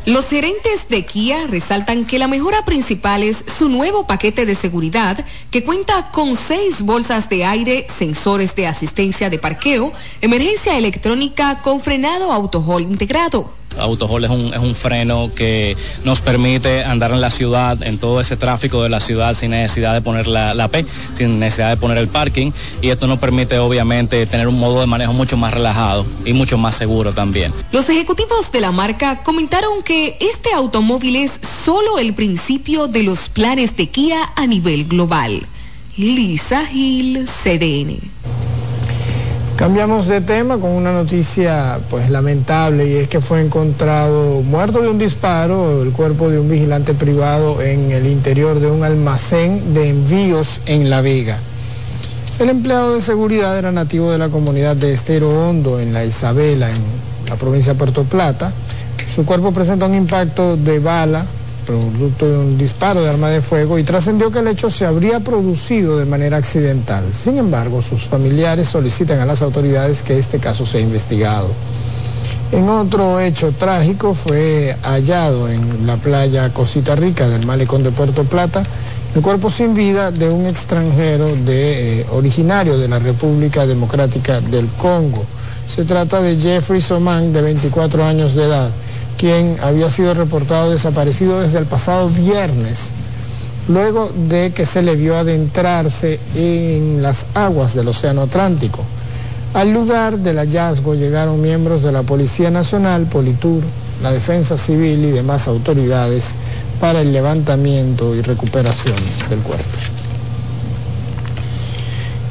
Los 0.08 0.30
gerentes 0.30 0.90
de 0.90 1.06
Kia 1.06 1.46
resaltan 1.48 2.06
que 2.06 2.18
la 2.18 2.28
mejora 2.28 2.66
principal 2.66 3.22
es 3.22 3.46
su 3.46 3.70
nuevo 3.70 4.08
paquete 4.08 4.48
de 4.48 4.56
seguridad 4.56 5.24
que 5.52 5.64
cuenta 5.64 6.10
con 6.10 6.36
seis 6.36 6.82
bolsas 6.82 7.30
de 7.30 7.46
aire, 7.46 7.86
sensores 7.88 8.56
de 8.56 8.66
asistencia 8.66 9.30
de 9.30 9.38
parqueo, 9.38 9.94
emergencia 10.22 10.76
electrónica 10.76 11.62
con 11.62 11.82
frenado 11.82 12.32
auto 12.32 12.80
integrado. 12.80 13.61
Autohol 13.80 14.24
es 14.26 14.30
un, 14.30 14.54
es 14.54 14.60
un 14.60 14.76
freno 14.76 15.32
que 15.36 15.76
nos 16.04 16.22
permite 16.22 16.84
andar 16.84 17.12
en 17.12 17.22
la 17.22 17.32
ciudad, 17.32 17.82
en 17.84 17.98
todo 17.98 18.20
ese 18.20 18.38
tráfico 18.38 18.84
de 18.84 18.90
la 18.90 19.00
ciudad 19.00 19.34
sin 19.34 19.52
necesidad 19.52 19.94
de 19.94 20.02
poner 20.02 20.28
la, 20.28 20.54
la, 20.54 20.68
P, 20.68 20.86
sin 21.16 21.40
necesidad 21.40 21.70
de 21.70 21.78
poner 21.78 21.98
el 21.98 22.08
parking 22.08 22.52
y 22.82 22.90
esto 22.90 23.08
nos 23.08 23.20
permite 23.20 23.60
obviamente 23.60 24.26
tener 24.26 24.48
un 24.48 24.60
modo 24.60 24.82
de 24.82 24.88
manejo 24.88 25.14
mucho 25.14 25.38
más 25.38 25.54
relajado 25.54 26.06
y 26.26 26.34
mucho 26.34 26.58
más 26.58 26.76
seguro 26.76 27.14
también. 27.14 27.54
Los 27.72 27.90
ejecutivos 27.90 28.52
de 28.52 28.62
la 28.62 28.72
marca 28.72 29.24
comentaron 29.24 29.84
que 29.84 30.18
este 30.20 30.54
automóvil 30.54 31.16
es 31.16 31.40
solo 31.64 31.98
el 31.98 32.14
principio 32.14 32.88
de 32.88 33.04
los 33.04 33.30
planes 33.30 33.76
de 33.78 33.90
Kia 33.90 34.32
a 34.36 34.48
nivel 34.48 34.86
global. 34.86 35.46
Lisa 35.98 36.66
Gil, 36.66 37.26
CDN. 37.26 38.00
Cambiamos 39.62 40.08
de 40.08 40.21
tema 40.21 40.58
con 40.58 40.71
una 40.71 40.91
noticia 40.91 41.78
pues 41.91 42.10
lamentable 42.10 42.88
y 42.88 42.95
es 42.95 43.08
que 43.08 43.21
fue 43.21 43.41
encontrado 43.41 44.41
muerto 44.41 44.82
de 44.82 44.89
un 44.89 44.97
disparo 44.97 45.84
el 45.84 45.91
cuerpo 45.91 46.32
de 46.32 46.39
un 46.39 46.50
vigilante 46.50 46.95
privado 46.95 47.62
en 47.62 47.91
el 47.91 48.08
interior 48.08 48.60
de 48.60 48.71
un 48.71 48.84
almacén 48.84 49.76
de 49.76 49.89
envíos 49.89 50.62
en 50.65 50.89
La 50.89 51.02
Vega. 51.02 51.38
El 52.39 52.50
empleado 52.50 52.95
de 52.95 53.02
seguridad 53.02 53.56
era 53.56 53.71
nativo 53.71 54.10
de 54.10 54.17
la 54.17 54.30
comunidad 54.30 54.76
de 54.76 54.93
Estero 54.93 55.30
Hondo 55.30 55.80
en 55.80 55.93
la 55.93 56.06
Isabela, 56.06 56.67
en 56.67 57.30
la 57.30 57.36
provincia 57.36 57.74
de 57.74 57.78
Puerto 57.78 58.04
Plata. 58.04 58.52
Su 59.13 59.26
cuerpo 59.26 59.52
presenta 59.52 59.86
un 59.86 59.93
impacto 59.93 60.58
de 60.58 60.80
bala 60.80 61.24
producto 61.62 62.28
de 62.28 62.38
un 62.38 62.58
disparo 62.58 63.02
de 63.02 63.10
arma 63.10 63.30
de 63.30 63.41
fuego 63.41 63.80
y 63.80 63.84
trascendió 63.84 64.32
que 64.32 64.39
el 64.39 64.47
hecho 64.47 64.69
se 64.69 64.86
habría 64.86 65.19
producido 65.19 65.97
de 65.97 66.06
manera 66.06 66.38
accidental. 66.38 67.04
Sin 67.13 67.38
embargo, 67.38 67.82
sus 67.82 68.04
familiares 68.04 68.67
solicitan 68.67 69.19
a 69.19 69.26
las 69.26 69.41
autoridades 69.41 70.04
que 70.04 70.17
este 70.17 70.39
caso 70.39 70.65
sea 70.65 70.82
investigado. 70.82 71.47
En 72.52 72.67
otro 72.67 73.19
hecho 73.19 73.52
trágico 73.54 74.13
fue 74.13 74.76
hallado 74.84 75.47
en 75.47 75.88
la 75.88 75.95
playa 75.95 76.50
Cosita 76.54 76.95
Rica 76.95 77.30
del 77.30 77.45
malecón 77.45 77.84
de 77.84 77.91
Puerto 77.91 78.24
Plata 78.26 78.63
el 79.13 79.21
cuerpo 79.21 79.50
sin 79.50 79.74
vida 79.74 80.10
de 80.10 80.30
un 80.30 80.45
extranjero 80.45 81.36
de, 81.36 82.02
eh, 82.02 82.06
originario 82.12 82.78
de 82.78 82.88
la 82.88 82.97
República 82.97 83.65
Democrática 83.65 84.39
del 84.39 84.67
Congo. 84.78 85.26
Se 85.67 85.84
trata 85.84 86.21
de 86.21 86.38
Jeffrey 86.38 86.80
Soman, 86.80 87.34
de 87.34 87.41
24 87.41 88.06
años 88.06 88.36
de 88.36 88.45
edad 88.45 88.69
quien 89.22 89.56
había 89.62 89.88
sido 89.88 90.16
reportado 90.16 90.72
desaparecido 90.72 91.42
desde 91.42 91.60
el 91.60 91.66
pasado 91.66 92.10
viernes, 92.10 92.90
luego 93.70 94.12
de 94.28 94.52
que 94.52 94.66
se 94.66 94.82
le 94.82 94.96
vio 94.96 95.16
adentrarse 95.16 96.20
en 96.34 97.04
las 97.04 97.28
aguas 97.36 97.76
del 97.76 97.88
Océano 97.88 98.24
Atlántico. 98.24 98.84
Al 99.54 99.72
lugar 99.72 100.18
del 100.18 100.40
hallazgo 100.40 100.96
llegaron 100.96 101.40
miembros 101.40 101.84
de 101.84 101.92
la 101.92 102.02
Policía 102.02 102.50
Nacional, 102.50 103.06
Politur, 103.06 103.62
la 104.02 104.12
Defensa 104.12 104.58
Civil 104.58 105.06
y 105.06 105.12
demás 105.12 105.48
autoridades 105.48 106.34
para 106.80 107.02
el 107.02 107.14
levantamiento 107.14 108.16
y 108.16 108.22
recuperación 108.22 108.96
del 109.30 109.40
cuerpo. 109.42 110.01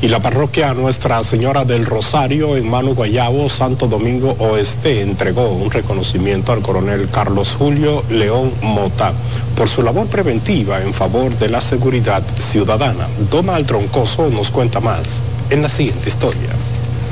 Y 0.02 0.08
la 0.08 0.22
parroquia 0.22 0.72
Nuestra 0.72 1.22
Señora 1.22 1.66
del 1.66 1.84
Rosario 1.84 2.56
en 2.56 2.70
Mano 2.70 2.94
Guayabo, 2.94 3.50
Santo 3.50 3.86
Domingo 3.86 4.34
Oeste, 4.38 5.02
entregó 5.02 5.50
un 5.50 5.70
reconocimiento 5.70 6.52
al 6.52 6.62
coronel 6.62 7.10
Carlos 7.10 7.54
Julio 7.58 8.02
León 8.08 8.50
Mota 8.62 9.12
por 9.56 9.68
su 9.68 9.82
labor 9.82 10.06
preventiva 10.06 10.80
en 10.80 10.94
favor 10.94 11.38
de 11.38 11.50
la 11.50 11.60
seguridad 11.60 12.22
ciudadana. 12.38 13.08
Donald 13.30 13.66
Troncoso 13.66 14.30
nos 14.30 14.50
cuenta 14.50 14.80
más 14.80 15.20
en 15.50 15.60
la 15.60 15.68
siguiente 15.68 16.08
historia. 16.08 16.48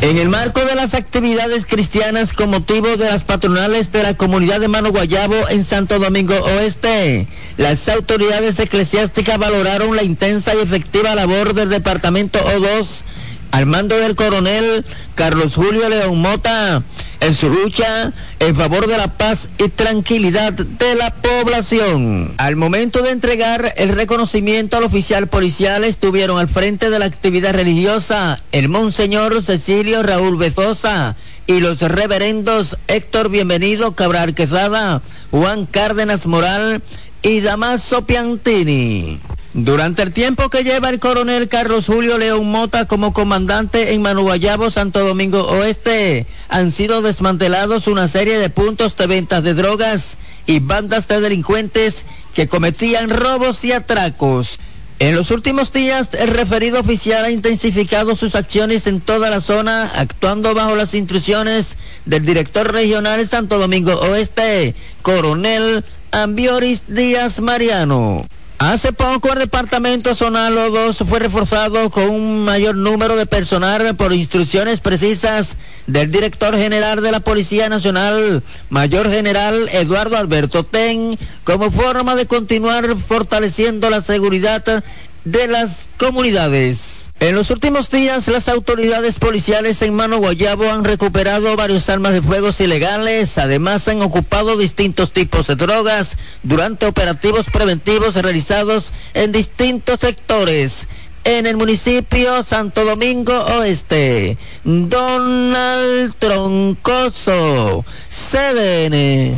En 0.01 0.17
el 0.17 0.29
marco 0.29 0.65
de 0.65 0.77
las 0.77 0.95
actividades 0.95 1.67
cristianas 1.67 2.33
con 2.33 2.51
motivo 2.51 2.97
de 2.97 3.07
las 3.07 3.25
patronales 3.25 3.91
de 3.91 4.05
la 4.05 4.15
comunidad 4.15 4.61
de 4.61 4.69
Mano 4.69 4.91
Guayabo 4.91 5.49
en 5.49 5.65
Santo 5.65 5.99
Domingo 5.99 6.35
Oeste, 6.37 7.27
las 7.57 7.89
autoridades 7.89 8.61
eclesiásticas 8.61 9.39
valoraron 9.39 9.97
la 9.97 10.05
intensa 10.05 10.55
y 10.55 10.59
efectiva 10.59 11.17
labor 11.17 11.53
del 11.53 11.69
Departamento 11.69 12.39
O2 12.39 13.03
al 13.51 13.67
mando 13.67 13.97
del 13.97 14.17
coronel 14.17 14.85
Carlos 15.15 15.55
Julio 15.55 15.89
León 15.89 16.21
Mota 16.21 16.83
en 17.21 17.35
su 17.35 17.49
lucha 17.49 18.13
en 18.39 18.55
favor 18.57 18.87
de 18.87 18.97
la 18.97 19.17
paz 19.17 19.49
y 19.59 19.69
tranquilidad 19.69 20.53
de 20.53 20.95
la 20.95 21.15
población. 21.15 22.35
Al 22.37 22.57
momento 22.57 23.03
de 23.03 23.11
entregar 23.11 23.75
el 23.77 23.91
reconocimiento 23.91 24.77
al 24.77 24.85
oficial 24.85 25.27
policial 25.27 25.85
estuvieron 25.85 26.39
al 26.39 26.49
frente 26.49 26.91
de 26.91 26.99
la 26.99 27.07
actividad 27.07 27.55
religiosa 27.55 28.41
el 28.53 28.69
monseñor 28.69 29.43
Cecilio 29.43 30.03
Raúl 30.03 30.37
Bezosa 30.37 31.17
y 31.47 31.61
los 31.61 31.81
reverendos 31.81 32.77
Héctor 32.89 33.31
Bienvenido 33.31 33.95
Cabral 33.95 34.35
Quesada, 34.35 35.01
Juan 35.31 35.67
Cárdenas 35.67 36.27
Moral 36.27 36.83
y 37.23 37.41
Damaso 37.41 38.07
Piantini. 38.07 39.21
Durante 39.55 40.03
el 40.03 40.13
tiempo 40.13 40.51
que 40.51 40.63
lleva 40.63 40.91
el 40.91 41.01
coronel 41.01 41.49
Carlos 41.49 41.87
Julio 41.87 42.19
León 42.19 42.51
Mota 42.51 42.85
como 42.85 43.13
comandante 43.13 43.93
en 43.93 44.03
Manuguayabo, 44.03 44.71
Santo 44.71 45.01
Domingo 45.01 45.43
Oeste, 45.49 46.27
han 46.49 46.71
sido 46.71 47.03
desmantelados 47.03 47.87
una 47.87 48.09
serie 48.09 48.39
de 48.39 48.51
puntos 48.51 48.97
de 48.97 49.07
ventas 49.07 49.43
de 49.43 49.55
drogas 49.55 50.19
y 50.47 50.61
bandas 50.61 51.09
de 51.09 51.21
delincuentes 51.21 52.05
que 52.35 52.47
cometían 52.47 53.11
robos 53.11 53.65
y 53.65 53.73
atracos. 53.73 54.61
En 55.01 55.15
los 55.15 55.31
últimos 55.31 55.73
días, 55.73 56.11
el 56.15 56.29
referido 56.29 56.81
oficial 56.81 57.25
ha 57.25 57.31
intensificado 57.31 58.17
sus 58.17 58.35
acciones 58.35 58.89
en 58.89 59.01
toda 59.01 59.31
la 59.31 59.41
zona, 59.41 59.93
actuando 59.95 60.55
bajo 60.55 60.75
las 60.75 60.93
instrucciones 60.93 61.77
del 62.05 62.27
director 62.27 62.73
regional 62.73 63.27
Santo 63.29 63.59
Domingo 63.59 63.95
Oeste, 63.95 64.75
coronel 65.03 65.85
Ambioris 66.11 66.83
Díaz 66.89 67.41
Mariano. 67.41 68.27
Hace 68.59 68.93
poco 68.93 69.33
el 69.33 69.39
departamento 69.39 70.17
Sonalo 70.17 70.71
2 70.71 71.05
fue 71.07 71.21
reforzado 71.21 71.91
con 71.91 72.11
un 72.11 72.45
mayor 72.45 72.75
número 72.75 73.15
de 73.15 73.25
personal 73.25 73.95
por 73.95 74.13
instrucciones 74.13 74.81
precisas 74.81 75.57
del 75.87 76.11
director 76.11 76.57
general 76.57 77.01
de 77.01 77.13
la 77.13 77.21
Policía 77.21 77.69
Nacional, 77.69 78.43
Mayor 78.69 79.13
General 79.13 79.69
Eduardo 79.71 80.17
Alberto 80.17 80.65
Ten, 80.65 81.17
como 81.45 81.71
forma 81.71 82.17
de 82.17 82.27
continuar 82.27 82.99
fortaleciendo 82.99 83.91
la 83.91 84.01
seguridad 84.01 84.83
de 85.25 85.47
las 85.47 85.89
comunidades. 85.97 87.08
En 87.21 87.35
los 87.35 87.51
últimos 87.51 87.91
días, 87.91 88.29
las 88.29 88.49
autoridades 88.49 89.19
policiales 89.19 89.83
en 89.83 89.93
Mano 89.93 90.19
Guayabo 90.19 90.71
han 90.71 90.85
recuperado 90.85 91.57
varios 91.57 91.89
armas 91.89 92.13
de 92.13 92.23
fuego 92.23 92.51
ilegales. 92.57 93.39
Además, 93.39 93.89
han 93.89 94.03
ocupado 94.03 94.57
distintos 94.57 95.13
tipos 95.13 95.49
de 95.49 95.57
drogas 95.57 96.17
durante 96.45 96.87
operativos 96.87 97.47
preventivos 97.47 98.15
realizados 98.15 98.93
en 99.15 99.33
distintos 99.33 99.99
sectores. 99.99 100.87
En 101.25 101.47
el 101.47 101.57
municipio 101.57 102.45
Santo 102.45 102.85
Domingo 102.85 103.37
Oeste, 103.37 104.39
Donald 104.63 106.15
Troncoso, 106.21 107.85
CDN. 108.11 109.35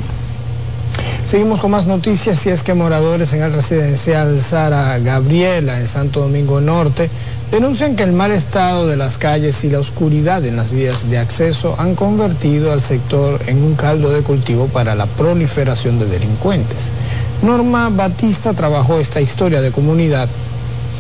Seguimos 1.25 1.61
con 1.61 1.71
más 1.71 1.87
noticias 1.87 2.45
y 2.47 2.51
es 2.51 2.63
que 2.63 2.75
moradores 2.75 3.33
en 3.33 3.43
el 3.43 3.53
residencial 3.53 4.41
Sara 4.41 4.99
Gabriela 4.99 5.79
en 5.79 5.87
Santo 5.87 6.21
Domingo 6.21 6.61
Norte 6.61 7.09
denuncian 7.51 7.97
que 7.97 8.05
el 8.05 8.13
mal 8.13 8.31
estado 8.31 8.87
de 8.87 8.97
las 8.97 9.19
calles 9.19 9.65
y 9.65 9.71
la 9.71 9.81
oscuridad 9.81 10.45
en 10.45 10.57
las 10.57 10.73
vías 10.73 11.11
de 11.11 11.19
acceso 11.19 11.75
han 11.79 11.97
convertido 11.97 12.73
al 12.73 12.81
sector 12.81 13.41
en 13.47 13.63
un 13.63 13.75
caldo 13.75 14.11
de 14.13 14.23
cultivo 14.23 14.69
para 14.69 14.95
la 14.95 15.07
proliferación 15.07 15.99
de 15.99 16.07
delincuentes. 16.07 16.93
Norma 17.43 17.89
Batista 17.91 18.53
trabajó 18.53 19.01
esta 19.01 19.21
historia 19.21 19.61
de 19.61 19.73
comunidad 19.73 20.29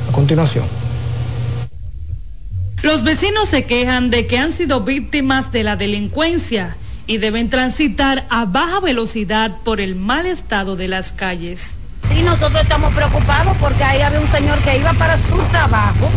a 0.09 0.13
continuación. 0.13 0.65
Los 2.83 3.05
vecinos 3.05 3.49
se 3.49 3.65
quejan 3.65 4.11
de 4.11 4.27
que 4.27 4.39
han 4.39 4.53
sido 4.53 4.81
víctimas 4.81 5.53
de 5.53 5.63
la 5.63 5.77
delincuencia 5.77 6.77
y 7.07 7.19
deben 7.19 7.51
transitar 7.51 8.27
a 8.31 8.47
baja 8.47 8.81
velocidad 8.81 9.59
por 9.65 9.81
el 9.81 9.95
mal 9.95 10.27
estado 10.27 10.77
de 10.77 10.89
las 10.89 11.13
calles. 11.13 11.77
Sí, 12.09 12.23
nosotros 12.23 12.63
estamos 12.63 12.93
preocupados 12.95 13.57
porque 13.59 13.85
ahí 13.85 14.01
había 14.01 14.21
un 14.21 14.31
señor 14.33 14.59
que 14.61 14.79
iba 14.79 14.93
para 14.95 15.17
su 15.29 15.37
trabajo 15.51 16.09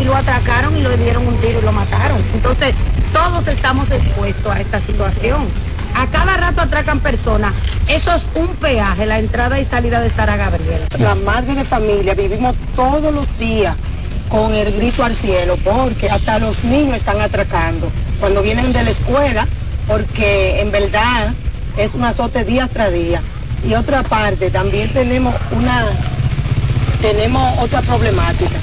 y 0.00 0.04
lo 0.04 0.14
atracaron 0.14 0.76
y 0.76 0.82
lo 0.82 0.96
dieron 0.96 1.26
un 1.26 1.36
tiro 1.40 1.58
y 1.60 1.62
lo 1.62 1.72
mataron. 1.72 2.22
Entonces, 2.34 2.74
todos 3.12 3.46
estamos 3.46 3.90
expuestos 3.90 4.52
a 4.52 4.60
esta 4.60 4.80
situación. 4.80 5.48
A 5.94 6.06
cada 6.08 6.36
rato 6.36 6.60
atracan 6.60 7.00
personas. 7.00 7.54
Eso 7.88 8.14
es 8.14 8.22
un 8.34 8.48
peaje, 8.48 9.06
la 9.06 9.18
entrada 9.18 9.58
y 9.58 9.64
salida 9.64 10.00
de 10.00 10.10
Sara 10.10 10.36
Gabriela. 10.36 10.86
La 10.98 11.14
madre 11.14 11.54
de 11.54 11.64
familia 11.64 12.14
vivimos 12.14 12.54
todos 12.74 13.12
los 13.14 13.38
días 13.38 13.74
con 14.28 14.52
el 14.52 14.72
grito 14.72 15.04
al 15.04 15.14
cielo 15.14 15.56
porque 15.64 16.10
hasta 16.10 16.38
los 16.38 16.62
niños 16.64 16.96
están 16.96 17.20
atracando. 17.20 17.90
Cuando 18.20 18.42
vienen 18.42 18.72
de 18.72 18.82
la 18.82 18.90
escuela, 18.90 19.48
porque 19.86 20.60
en 20.60 20.70
verdad 20.70 21.32
es 21.78 21.94
un 21.94 22.04
azote 22.04 22.44
día 22.44 22.68
tras 22.70 22.92
día. 22.92 23.22
Y 23.66 23.74
otra 23.74 24.02
parte, 24.02 24.50
también 24.50 24.92
tenemos 24.92 25.34
una, 25.50 25.86
tenemos 27.00 27.58
otra 27.58 27.80
problemática 27.80 28.58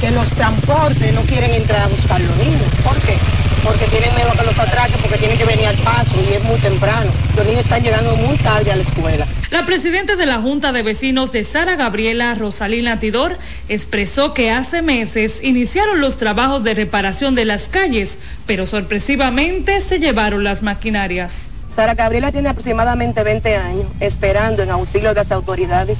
que 0.00 0.10
los 0.10 0.30
transportes 0.30 1.12
no 1.12 1.22
quieren 1.22 1.52
entrar 1.52 1.82
a 1.82 1.88
buscar 1.88 2.20
los 2.20 2.36
niños. 2.38 2.62
¿Por 2.82 2.98
qué? 3.02 3.16
Porque 3.62 3.84
tienen 3.86 4.14
miedo 4.14 4.32
que 4.32 4.44
los 4.44 4.58
atraquen, 4.58 4.98
porque 5.02 5.18
tienen 5.18 5.36
que 5.36 5.44
venir 5.44 5.66
al 5.66 5.76
paso 5.76 6.12
y 6.26 6.32
es 6.32 6.42
muy 6.42 6.58
temprano. 6.58 7.10
Los 7.36 7.44
niños 7.44 7.60
están 7.60 7.82
llegando 7.82 8.16
muy 8.16 8.38
tarde 8.38 8.72
a 8.72 8.76
la 8.76 8.82
escuela. 8.82 9.26
La 9.50 9.66
presidenta 9.66 10.16
de 10.16 10.24
la 10.24 10.40
Junta 10.40 10.72
de 10.72 10.82
Vecinos 10.82 11.32
de 11.32 11.44
Sara 11.44 11.76
Gabriela, 11.76 12.32
Rosalina 12.34 12.98
Tidor, 12.98 13.36
expresó 13.68 14.32
que 14.32 14.50
hace 14.50 14.80
meses 14.80 15.44
iniciaron 15.44 16.00
los 16.00 16.16
trabajos 16.16 16.64
de 16.64 16.72
reparación 16.72 17.34
de 17.34 17.44
las 17.44 17.68
calles, 17.68 18.18
pero 18.46 18.64
sorpresivamente 18.64 19.82
se 19.82 19.98
llevaron 19.98 20.44
las 20.44 20.62
maquinarias. 20.62 21.50
Sara 21.76 21.94
Gabriela 21.94 22.32
tiene 22.32 22.48
aproximadamente 22.48 23.22
20 23.22 23.56
años 23.56 23.86
esperando 24.00 24.62
en 24.62 24.70
auxilio 24.70 25.10
de 25.10 25.16
las 25.16 25.30
autoridades 25.30 25.98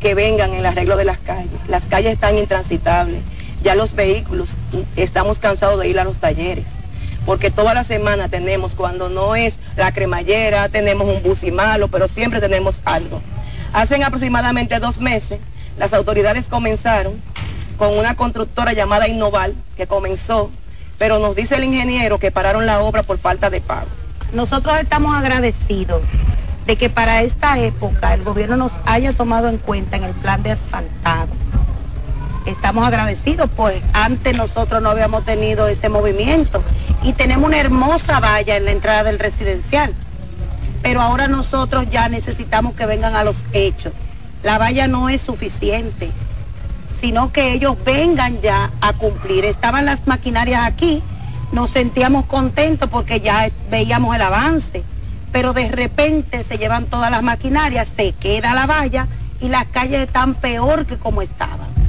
que 0.00 0.14
vengan 0.14 0.52
en 0.52 0.60
el 0.60 0.66
arreglo 0.66 0.96
de 0.96 1.04
las 1.04 1.18
calles. 1.18 1.50
Las 1.68 1.86
calles 1.86 2.14
están 2.14 2.38
intransitables 2.38 3.20
ya 3.62 3.74
los 3.74 3.94
vehículos 3.94 4.50
estamos 4.96 5.38
cansados 5.38 5.80
de 5.80 5.88
ir 5.88 5.98
a 5.98 6.04
los 6.04 6.18
talleres, 6.18 6.66
porque 7.24 7.50
toda 7.50 7.74
la 7.74 7.84
semana 7.84 8.28
tenemos, 8.28 8.74
cuando 8.74 9.08
no 9.08 9.36
es 9.36 9.58
la 9.76 9.92
cremallera, 9.92 10.68
tenemos 10.68 11.06
un 11.08 11.22
bus 11.22 11.44
y 11.44 11.50
malo, 11.50 11.88
pero 11.88 12.08
siempre 12.08 12.40
tenemos 12.40 12.82
algo. 12.84 13.22
Hace 13.72 14.02
aproximadamente 14.02 14.78
dos 14.80 15.00
meses, 15.00 15.38
las 15.78 15.92
autoridades 15.92 16.48
comenzaron 16.48 17.14
con 17.78 17.96
una 17.96 18.16
constructora 18.16 18.72
llamada 18.72 19.08
Innoval, 19.08 19.54
que 19.76 19.86
comenzó, 19.86 20.50
pero 20.98 21.18
nos 21.18 21.34
dice 21.34 21.56
el 21.56 21.64
ingeniero 21.64 22.18
que 22.18 22.30
pararon 22.30 22.66
la 22.66 22.80
obra 22.80 23.02
por 23.02 23.18
falta 23.18 23.50
de 23.50 23.60
pago. 23.60 23.88
Nosotros 24.32 24.78
estamos 24.80 25.16
agradecidos 25.16 26.02
de 26.66 26.76
que 26.76 26.90
para 26.90 27.22
esta 27.22 27.58
época 27.58 28.14
el 28.14 28.22
gobierno 28.24 28.56
nos 28.56 28.72
haya 28.86 29.12
tomado 29.12 29.48
en 29.48 29.58
cuenta 29.58 29.96
en 29.96 30.04
el 30.04 30.14
plan 30.14 30.42
de 30.42 30.52
asfaltado 30.52 31.41
estamos 32.46 32.86
agradecidos, 32.86 33.48
pues 33.56 33.82
antes 33.92 34.36
nosotros 34.36 34.82
no 34.82 34.90
habíamos 34.90 35.24
tenido 35.24 35.68
ese 35.68 35.88
movimiento 35.88 36.62
y 37.02 37.12
tenemos 37.12 37.46
una 37.46 37.58
hermosa 37.58 38.20
valla 38.20 38.56
en 38.56 38.64
la 38.64 38.72
entrada 38.72 39.04
del 39.04 39.18
residencial. 39.18 39.94
Pero 40.82 41.00
ahora 41.00 41.28
nosotros 41.28 41.86
ya 41.90 42.08
necesitamos 42.08 42.74
que 42.74 42.86
vengan 42.86 43.14
a 43.14 43.24
los 43.24 43.44
hechos. 43.52 43.92
La 44.42 44.58
valla 44.58 44.88
no 44.88 45.08
es 45.08 45.20
suficiente, 45.20 46.10
sino 47.00 47.32
que 47.32 47.52
ellos 47.52 47.76
vengan 47.84 48.40
ya 48.40 48.70
a 48.80 48.92
cumplir. 48.92 49.44
Estaban 49.44 49.84
las 49.84 50.06
maquinarias 50.06 50.64
aquí, 50.64 51.02
nos 51.52 51.70
sentíamos 51.70 52.26
contentos 52.26 52.88
porque 52.90 53.20
ya 53.20 53.48
veíamos 53.70 54.16
el 54.16 54.22
avance, 54.22 54.82
pero 55.30 55.52
de 55.52 55.68
repente 55.68 56.42
se 56.42 56.58
llevan 56.58 56.86
todas 56.86 57.10
las 57.10 57.22
maquinarias, 57.22 57.88
se 57.88 58.12
queda 58.12 58.54
la 58.54 58.66
valla 58.66 59.06
y 59.40 59.48
las 59.48 59.66
calles 59.66 60.06
están 60.06 60.34
peor 60.34 60.86
que 60.86 60.96
como 60.96 61.22
estaban. 61.22 61.81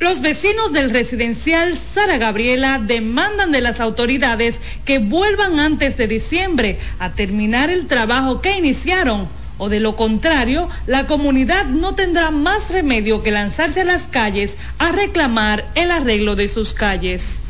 Los 0.00 0.22
vecinos 0.22 0.72
del 0.72 0.88
residencial 0.88 1.76
Sara 1.76 2.16
Gabriela 2.16 2.78
demandan 2.78 3.52
de 3.52 3.60
las 3.60 3.80
autoridades 3.80 4.62
que 4.86 4.98
vuelvan 4.98 5.60
antes 5.60 5.98
de 5.98 6.08
diciembre 6.08 6.78
a 6.98 7.10
terminar 7.10 7.68
el 7.68 7.86
trabajo 7.86 8.40
que 8.40 8.56
iniciaron 8.56 9.28
o 9.58 9.68
de 9.68 9.78
lo 9.78 9.96
contrario, 9.96 10.70
la 10.86 11.06
comunidad 11.06 11.66
no 11.66 11.94
tendrá 11.94 12.30
más 12.30 12.70
remedio 12.70 13.22
que 13.22 13.30
lanzarse 13.30 13.82
a 13.82 13.84
las 13.84 14.06
calles 14.06 14.56
a 14.78 14.90
reclamar 14.90 15.66
el 15.74 15.90
arreglo 15.90 16.34
de 16.34 16.48
sus 16.48 16.72
calles. 16.72 17.42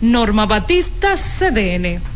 Norma 0.00 0.46
Batista, 0.46 1.14
CDN. 1.14 2.13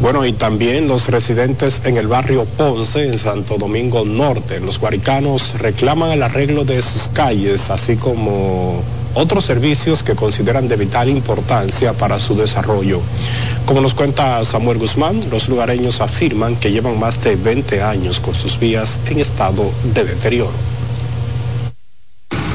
Bueno, 0.00 0.24
y 0.24 0.32
también 0.32 0.86
los 0.86 1.08
residentes 1.08 1.82
en 1.84 1.96
el 1.96 2.06
barrio 2.06 2.44
Ponce, 2.44 3.04
en 3.04 3.18
Santo 3.18 3.58
Domingo 3.58 4.04
Norte, 4.04 4.60
los 4.60 4.78
guaricanos 4.78 5.58
reclaman 5.58 6.12
el 6.12 6.22
arreglo 6.22 6.64
de 6.64 6.80
sus 6.82 7.08
calles, 7.08 7.68
así 7.70 7.96
como 7.96 8.80
otros 9.14 9.44
servicios 9.44 10.04
que 10.04 10.14
consideran 10.14 10.68
de 10.68 10.76
vital 10.76 11.08
importancia 11.08 11.94
para 11.94 12.20
su 12.20 12.36
desarrollo. 12.36 13.00
Como 13.66 13.80
nos 13.80 13.94
cuenta 13.94 14.44
Samuel 14.44 14.78
Guzmán, 14.78 15.20
los 15.32 15.48
lugareños 15.48 16.00
afirman 16.00 16.54
que 16.54 16.70
llevan 16.70 16.98
más 17.00 17.22
de 17.24 17.34
20 17.34 17.82
años 17.82 18.20
con 18.20 18.34
sus 18.34 18.56
vías 18.60 19.00
en 19.10 19.18
estado 19.18 19.68
de 19.94 20.04
deterioro. 20.04 20.52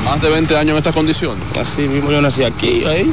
Más 0.06 0.22
de 0.22 0.30
20 0.30 0.56
años 0.56 0.72
en 0.72 0.78
esta 0.78 0.94
condición. 0.94 1.38
Así 1.60 1.82
mismo 1.82 2.10
yo 2.10 2.22
nací 2.22 2.46
aquí, 2.46 2.86
ahí. 2.86 3.12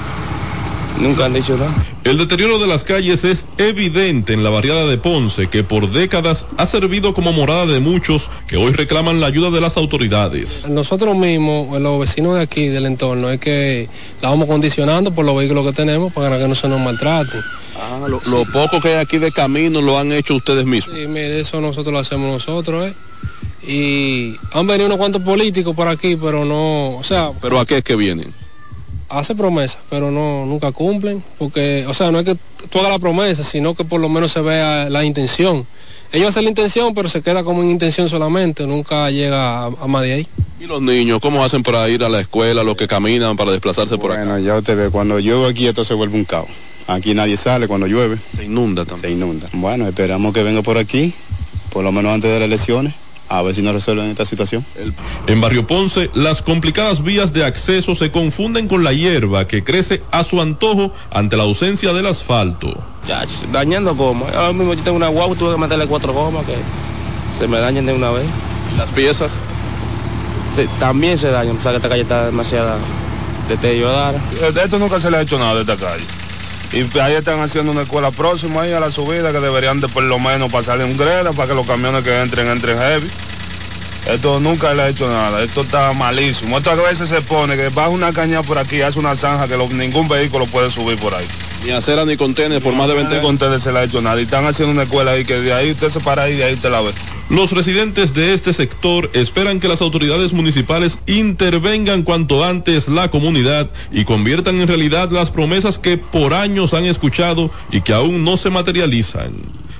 Nunca 1.01 1.24
han 1.24 1.32
dicho 1.32 1.57
nada. 1.57 1.72
El 2.05 2.18
deterioro 2.18 2.59
de 2.59 2.66
las 2.66 2.84
calles 2.84 3.24
es 3.24 3.46
evidente 3.57 4.34
en 4.34 4.44
la 4.44 4.51
barriada 4.51 4.86
de 4.86 4.98
Ponce, 4.98 5.48
que 5.48 5.64
por 5.64 5.90
décadas 5.90 6.44
ha 6.59 6.66
servido 6.66 7.14
como 7.14 7.32
morada 7.32 7.64
de 7.66 7.80
muchos 7.80 8.28
que 8.46 8.57
hoy 8.57 8.72
reclaman 8.72 9.18
la 9.18 9.26
ayuda 9.26 9.51
de 9.51 9.62
las 9.62 9.78
autoridades. 9.78 10.68
Nosotros 10.68 11.16
mismos, 11.16 11.80
los 11.80 12.01
vecinos 12.01 12.36
de 12.36 12.42
aquí, 12.42 12.66
del 12.68 12.84
entorno, 12.84 13.30
es 13.30 13.40
que 13.40 13.88
la 14.20 14.28
vamos 14.28 14.46
condicionando 14.46 15.14
por 15.14 15.24
los 15.24 15.36
vehículos 15.36 15.66
que 15.66 15.72
tenemos 15.72 16.12
para 16.12 16.38
que 16.38 16.46
no 16.46 16.55
se 16.55 16.68
nos 16.68 16.80
maltraten. 16.80 17.40
Ah, 17.80 18.07
lo, 18.07 18.20
lo 18.30 18.44
poco 18.53 18.80
que 18.80 18.88
hay 18.88 18.94
aquí 18.96 19.16
de 19.16 19.32
camino 19.32 19.80
lo 19.80 19.98
han 19.98 20.12
hecho 20.12 20.34
ustedes 20.34 20.66
mismos. 20.66 20.96
Sí, 20.96 21.07
mire, 21.07 21.40
eso 21.40 21.62
nosotros 21.62 21.92
lo 21.94 21.98
hacemos 21.98 22.30
nosotros, 22.30 22.88
¿eh? 22.88 22.94
Y 23.66 24.36
han 24.53 24.66
venido 24.66 24.86
unos 24.86 24.98
cuantos 24.98 25.22
políticos 25.22 25.74
por 25.74 25.88
aquí, 25.88 26.16
pero 26.16 26.44
no, 26.44 26.96
o 26.96 27.05
sea... 27.05 27.30
¿Pero 27.40 27.59
a 27.59 27.66
qué 27.66 27.78
es 27.78 27.84
que 27.84 27.96
vienen? 27.96 28.32
Hace 29.11 29.34
promesas, 29.34 29.82
pero 29.90 30.11
no 30.11 30.46
nunca 30.46 30.72
cumplen, 30.72 31.22
porque, 31.38 31.84
o 31.86 31.94
sea, 31.94 32.11
no 32.11 32.20
es 32.20 32.24
que 32.24 32.36
tú 32.70 32.78
hagas 32.78 32.92
la 32.92 32.98
promesa, 32.98 33.42
sino 33.42 33.74
que 33.74 33.84
por 33.84 34.00
lo 34.00 34.08
menos 34.08 34.32
se 34.32 34.40
vea 34.40 34.88
la 34.88 35.04
intención. 35.04 35.66
Ellos 36.12 36.28
hacen 36.28 36.44
la 36.44 36.50
intención, 36.50 36.94
pero 36.94 37.08
se 37.08 37.20
queda 37.22 37.44
como 37.44 37.62
en 37.62 37.70
intención 37.70 38.08
solamente, 38.08 38.66
nunca 38.66 39.11
llega 39.11 39.66
a, 39.66 39.70
más 39.86 40.02
de 40.02 40.12
ahí. 40.14 40.26
¿Y 40.61 40.66
los 40.66 40.80
niños 40.80 41.20
cómo 41.20 41.44
hacen 41.44 41.62
para 41.62 41.88
ir 41.88 42.04
a 42.04 42.08
la 42.08 42.20
escuela, 42.20 42.62
los 42.62 42.76
que 42.76 42.88
caminan 42.88 43.36
para 43.36 43.50
desplazarse 43.50 43.98
por 43.98 44.12
acá? 44.12 44.24
Bueno, 44.24 44.38
ya 44.38 44.56
usted 44.56 44.76
ve, 44.76 44.90
cuando 44.90 45.18
llueve 45.18 45.48
aquí 45.48 45.66
esto 45.66 45.84
se 45.84 45.94
vuelve 45.94 46.16
un 46.16 46.24
caos. 46.24 46.48
Aquí 46.86 47.14
nadie 47.14 47.36
sale 47.36 47.68
cuando 47.68 47.86
llueve. 47.86 48.18
Se 48.36 48.44
inunda 48.44 48.84
también. 48.84 49.12
Se 49.12 49.16
inunda. 49.16 49.48
Bueno, 49.52 49.86
esperamos 49.86 50.34
que 50.34 50.42
venga 50.42 50.62
por 50.62 50.76
aquí, 50.78 51.12
por 51.72 51.84
lo 51.84 51.92
menos 51.92 52.12
antes 52.12 52.30
de 52.30 52.38
las 52.40 52.46
elecciones 52.46 52.94
a 53.31 53.43
ver 53.43 53.55
si 53.55 53.62
nos 53.62 53.72
resuelven 53.72 54.07
esta 54.07 54.24
situación. 54.24 54.64
En 55.28 55.41
Barrio 55.41 55.64
Ponce, 55.64 56.11
las 56.14 56.43
complicadas 56.43 57.03
vías 57.03 57.33
de 57.33 57.45
acceso 57.45 57.95
se 57.95 58.11
confunden 58.11 58.66
con 58.66 58.83
la 58.83 58.93
hierba 58.93 59.47
que 59.47 59.62
crece 59.62 60.03
a 60.11 60.24
su 60.24 60.43
antojo 60.43 60.93
ante 61.12 61.37
la 61.37 61.45
ausencia 61.45 61.93
del 61.93 62.07
asfalto. 62.07 62.68
Ya, 63.07 63.24
dañando 63.53 63.95
gomas. 63.95 64.35
Ahora 64.35 64.53
mismo 64.53 64.74
yo 64.74 64.83
tengo 64.83 64.97
una 64.97 65.09
guagua, 65.09 65.37
tuve 65.37 65.55
que 65.55 65.61
meterle 65.61 65.87
cuatro 65.87 66.12
gomas 66.12 66.45
que 66.45 66.57
se 67.39 67.47
me 67.47 67.61
dañen 67.61 67.87
de 67.87 67.93
una 67.93 68.11
vez. 68.11 68.26
¿Las 68.76 68.91
piezas? 68.91 69.31
Sí, 70.55 70.66
también 70.81 71.16
se 71.16 71.31
dañan, 71.31 71.57
o 71.57 71.61
sea 71.61 71.70
que 71.70 71.76
esta 71.76 71.89
calle 71.89 72.03
está 72.03 72.26
demasiada 72.26 72.78
deteriorada. 73.49 74.20
De 74.53 74.64
esto 74.64 74.81
nunca 74.81 74.99
se 74.99 75.09
le 75.09 75.18
ha 75.18 75.22
hecho 75.22 75.39
nada 75.39 75.55
de 75.55 75.61
esta 75.61 75.76
calle. 75.76 76.05
Y 76.72 76.98
ahí 77.00 77.14
están 77.14 77.40
haciendo 77.40 77.72
una 77.72 77.82
escuela 77.82 78.12
próxima 78.12 78.62
ahí 78.62 78.72
a 78.72 78.78
la 78.78 78.92
subida 78.92 79.32
que 79.32 79.40
deberían 79.40 79.80
de 79.80 79.88
por 79.88 80.04
lo 80.04 80.20
menos 80.20 80.50
pasarle 80.50 80.84
un 80.84 80.96
greda 80.96 81.32
para 81.32 81.48
que 81.48 81.54
los 81.54 81.66
camiones 81.66 82.04
que 82.04 82.20
entren 82.20 82.48
entren 82.48 82.78
heavy. 82.78 83.10
Esto 84.12 84.40
nunca 84.40 84.74
le 84.74 84.82
ha 84.82 84.88
hecho 84.88 85.08
nada, 85.08 85.40
esto 85.42 85.61
está 85.61 85.92
malísimo. 85.92 86.58
Esto 86.58 86.70
a 86.70 86.74
veces 86.74 87.08
se 87.08 87.22
pone 87.22 87.56
que 87.56 87.68
baja 87.68 87.90
una 87.90 88.12
caña 88.12 88.42
por 88.42 88.58
aquí, 88.58 88.80
hace 88.82 88.98
una 88.98 89.14
zanja 89.14 89.46
que 89.46 89.56
ningún 89.56 90.08
vehículo 90.08 90.46
puede 90.46 90.68
subir 90.68 90.98
por 90.98 91.14
ahí. 91.14 91.26
Ni 91.64 91.70
acera 91.70 92.04
ni 92.04 92.16
contenes 92.16 92.61
por 92.61 92.74
más 92.74 92.88
de 92.88 92.94
20 92.94 93.20
contenes 93.20 93.62
se 93.62 93.70
le 93.70 93.78
ha 93.78 93.84
hecho 93.84 94.00
nada. 94.00 94.20
Y 94.20 94.24
están 94.24 94.46
haciendo 94.46 94.72
una 94.72 94.82
escuela 94.82 95.12
ahí 95.12 95.24
que 95.24 95.40
de 95.40 95.52
ahí 95.52 95.70
usted 95.70 95.90
se 95.90 96.00
para 96.00 96.24
ahí 96.24 96.32
y 96.32 96.36
de 96.38 96.44
ahí 96.44 96.56
te 96.56 96.70
la 96.70 96.80
ve. 96.80 96.90
Los 97.28 97.52
residentes 97.52 98.12
de 98.12 98.34
este 98.34 98.52
sector 98.52 99.08
esperan 99.12 99.61
que 99.61 99.68
las 99.68 99.80
autoridades 99.80 100.32
municipales 100.32 100.98
intervengan 101.06 102.02
cuanto 102.02 102.44
antes 102.44 102.88
la 102.88 103.11
comunidad 103.11 103.70
y 103.92 104.04
conviertan 104.04 104.61
en 104.61 104.66
realidad 104.66 105.11
las 105.12 105.30
promesas 105.30 105.78
que 105.78 105.98
por 105.98 106.34
años 106.34 106.74
han 106.74 106.86
escuchado 106.86 107.52
y 107.70 107.82
que 107.82 107.92
aún 107.92 108.24
no 108.24 108.36
se 108.36 108.50
materializan. 108.50 109.30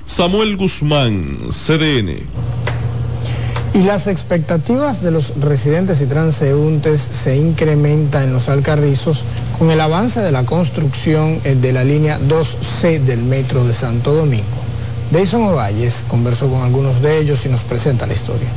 Samuel 0.05 0.55
Guzmán, 0.55 1.49
CDN. 1.51 2.60
Y 3.73 3.83
las 3.83 4.07
expectativas 4.07 5.01
de 5.01 5.11
los 5.11 5.39
residentes 5.39 6.01
y 6.01 6.05
transeúntes 6.05 6.99
se 6.99 7.37
incrementan 7.37 8.23
en 8.23 8.33
los 8.33 8.49
Alcarrizos 8.49 9.23
con 9.57 9.71
el 9.71 9.79
avance 9.79 10.19
de 10.19 10.31
la 10.33 10.43
construcción 10.43 11.39
eh, 11.45 11.55
de 11.55 11.71
la 11.71 11.85
línea 11.85 12.19
2C 12.19 12.99
del 12.99 13.23
Metro 13.23 13.65
de 13.65 13.73
Santo 13.73 14.13
Domingo. 14.13 14.43
Deison 15.11 15.43
Ovalles 15.43 16.03
conversó 16.09 16.49
con 16.49 16.63
algunos 16.63 17.01
de 17.01 17.19
ellos 17.19 17.45
y 17.45 17.49
nos 17.49 17.61
presenta 17.61 18.07
la 18.07 18.13
historia. 18.13 18.49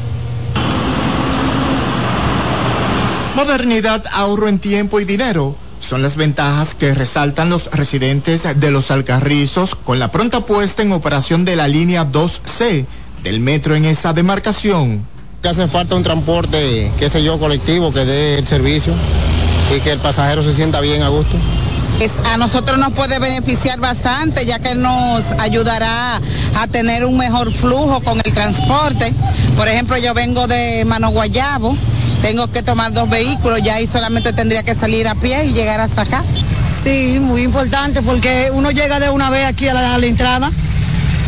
Modernidad, 3.37 4.05
ahorro 4.12 4.49
en 4.49 4.59
tiempo 4.59 4.99
y 4.99 5.05
dinero 5.05 5.55
son 5.79 6.03
las 6.03 6.17
ventajas 6.17 6.75
que 6.75 6.95
resaltan 6.95 7.51
los 7.51 7.71
residentes 7.71 8.59
de 8.59 8.71
los 8.73 8.91
Alcarrizos 8.91 9.77
con 9.77 10.01
la 10.01 10.11
pronta 10.11 10.41
puesta 10.41 10.83
en 10.83 10.93
operación 10.93 11.45
de 11.45 11.55
la 11.55 11.69
línea 11.69 12.11
2C 12.11 12.87
del 13.25 13.41
metro 13.41 13.75
en 13.75 13.87
esa 13.87 14.12
demarcación. 14.12 15.05
Que 15.43 15.49
hace 15.49 15.66
falta 15.66 15.97
un 15.97 16.03
transporte, 16.03 16.91
qué 16.99 17.11
sé 17.11 17.25
yo, 17.25 17.39
colectivo 17.39 17.93
que 17.93 18.05
dé 18.05 18.39
el 18.39 18.47
servicio 18.47 18.95
y 19.75 19.81
que 19.81 19.93
el 19.93 19.99
pasajero 19.99 20.43
se 20.43 20.53
sienta 20.53 20.81
bien 20.81 21.03
a 21.03 21.09
gusto. 21.09 21.37
a 22.25 22.37
nosotros 22.37 22.79
nos 22.79 22.93
puede 22.93 23.18
beneficiar 23.18 23.79
bastante 23.81 24.47
ya 24.47 24.59
que 24.59 24.75
nos 24.75 25.25
ayudará 25.39 26.20
a 26.57 26.66
tener 26.68 27.05
un 27.05 27.16
mejor 27.16 27.53
flujo 27.53 28.01
con 28.01 28.20
el 28.25 28.33
transporte. 28.33 29.12
Por 29.57 29.68
ejemplo, 29.68 29.97
yo 29.97 30.14
vengo 30.14 30.47
de 30.47 30.85
Mano 30.85 31.11
Guayabo, 31.11 31.77
tengo 32.22 32.47
que 32.49 32.62
tomar 32.62 32.93
dos 32.93 33.09
vehículos, 33.09 33.62
ya 33.62 33.77
ahí 33.77 33.87
solamente 33.87 34.33
tendría 34.33 34.62
que 34.62 34.75
salir 34.75 35.09
a 35.09 35.14
pie 35.14 35.47
y 35.47 35.53
llegar 35.53 35.81
hasta 35.81 36.03
acá. 36.03 36.25
Sí, 36.83 37.18
muy 37.20 37.43
importante 37.43 38.03
porque 38.03 38.51
uno 38.53 38.70
llega 38.70 39.01
de 39.01 39.09
una 39.09 39.31
vez 39.31 39.47
aquí 39.47 39.68
a 39.68 39.75
la, 39.75 39.95
a 39.95 39.99
la 39.99 40.07
entrada 40.07 40.51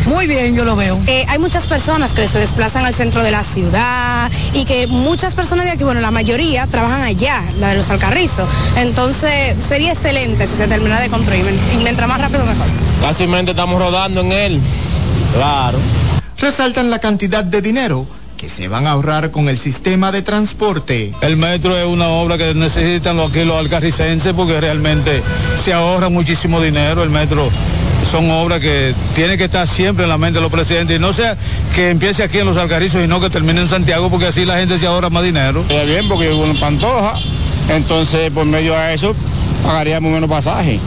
muy 0.07 0.25
bien, 0.25 0.55
yo 0.55 0.65
lo 0.65 0.75
veo. 0.75 0.99
Eh, 1.07 1.25
hay 1.27 1.37
muchas 1.37 1.67
personas 1.67 2.13
que 2.13 2.27
se 2.27 2.39
desplazan 2.39 2.85
al 2.85 2.93
centro 2.93 3.23
de 3.23 3.31
la 3.31 3.43
ciudad 3.43 4.31
y 4.53 4.65
que 4.65 4.87
muchas 4.87 5.35
personas 5.35 5.65
de 5.65 5.71
aquí, 5.71 5.83
bueno, 5.83 6.01
la 6.01 6.11
mayoría 6.11 6.65
trabajan 6.67 7.03
allá, 7.03 7.43
la 7.59 7.69
de 7.69 7.75
los 7.75 7.89
Alcarrizos. 7.89 8.47
Entonces 8.77 9.55
sería 9.61 9.91
excelente 9.91 10.47
si 10.47 10.55
se 10.55 10.67
termina 10.67 10.99
de 10.99 11.09
construir 11.09 11.45
y 11.73 11.77
mientras 11.83 12.07
más 12.07 12.19
rápido 12.19 12.45
mejor. 12.45 12.67
Fácilmente 13.01 13.51
estamos 13.51 13.79
rodando 13.79 14.21
en 14.21 14.31
él. 14.31 14.61
Claro. 15.33 15.77
Resaltan 16.37 16.89
la 16.89 16.99
cantidad 16.99 17.43
de 17.43 17.61
dinero 17.61 18.07
que 18.37 18.49
se 18.49 18.67
van 18.67 18.85
a 18.85 18.91
ahorrar 18.91 19.31
con 19.31 19.49
el 19.49 19.57
sistema 19.57 20.11
de 20.11 20.21
transporte. 20.21 21.11
El 21.21 21.37
metro 21.37 21.75
es 21.75 21.87
una 21.87 22.09
obra 22.09 22.37
que 22.37 22.53
necesitan 22.53 23.19
aquí 23.19 23.43
los 23.43 23.57
alcarricenses 23.57 24.33
porque 24.33 24.61
realmente 24.61 25.23
se 25.63 25.73
ahorra 25.73 26.09
muchísimo 26.09 26.61
dinero. 26.61 27.03
El 27.03 27.09
metro 27.09 27.49
son 28.07 28.31
obras 28.31 28.59
que 28.59 28.93
tienen 29.15 29.37
que 29.37 29.45
estar 29.45 29.67
siempre 29.67 30.03
en 30.05 30.09
la 30.09 30.17
mente 30.17 30.37
de 30.37 30.41
los 30.41 30.51
presidentes 30.51 30.95
y 30.95 30.99
no 30.99 31.13
sea 31.13 31.37
que 31.75 31.89
empiece 31.89 32.23
aquí 32.23 32.39
en 32.39 32.45
los 32.45 32.57
Alcarrizos 32.57 33.03
y 33.03 33.07
no 33.07 33.19
que 33.19 33.29
termine 33.29 33.61
en 33.61 33.67
Santiago 33.67 34.09
porque 34.09 34.27
así 34.27 34.45
la 34.45 34.57
gente 34.57 34.77
se 34.77 34.87
ahorra 34.87 35.09
más 35.09 35.23
dinero. 35.23 35.63
Es 35.69 35.87
bien 35.87 36.07
porque 36.07 36.31
uno 36.31 36.53
pantoja, 36.59 37.15
entonces 37.69 38.31
por 38.31 38.45
medio 38.45 38.73
de 38.73 38.93
eso 38.93 39.13
pagaríamos 39.63 40.11
menos 40.11 40.29
pasaje. 40.29 40.79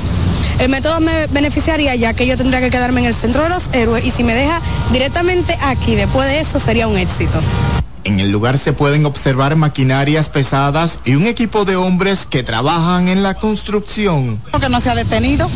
El 0.58 0.68
método 0.68 1.00
me 1.00 1.26
beneficiaría 1.28 1.94
ya 1.94 2.12
que 2.14 2.26
yo 2.26 2.36
tendría 2.36 2.60
que 2.60 2.70
quedarme 2.70 3.00
en 3.00 3.06
el 3.06 3.14
centro 3.14 3.42
de 3.42 3.50
los 3.50 3.70
héroes 3.72 4.04
y 4.04 4.10
si 4.10 4.24
me 4.24 4.34
deja 4.34 4.60
directamente 4.92 5.56
aquí 5.62 5.94
después 5.94 6.28
de 6.28 6.40
eso 6.40 6.58
sería 6.58 6.86
un 6.86 6.98
éxito. 6.98 7.40
En 8.04 8.18
el 8.18 8.30
lugar 8.30 8.56
se 8.56 8.72
pueden 8.72 9.04
observar 9.04 9.56
maquinarias 9.56 10.30
pesadas 10.30 10.98
y 11.04 11.14
un 11.16 11.26
equipo 11.26 11.66
de 11.66 11.76
hombres 11.76 12.24
que 12.24 12.42
trabajan 12.42 13.08
en 13.08 13.22
la 13.22 13.34
construcción. 13.34 14.40
Que 14.58 14.68
no 14.70 14.80
se 14.80 14.90
ha 14.90 14.94
detenido, 14.94 15.50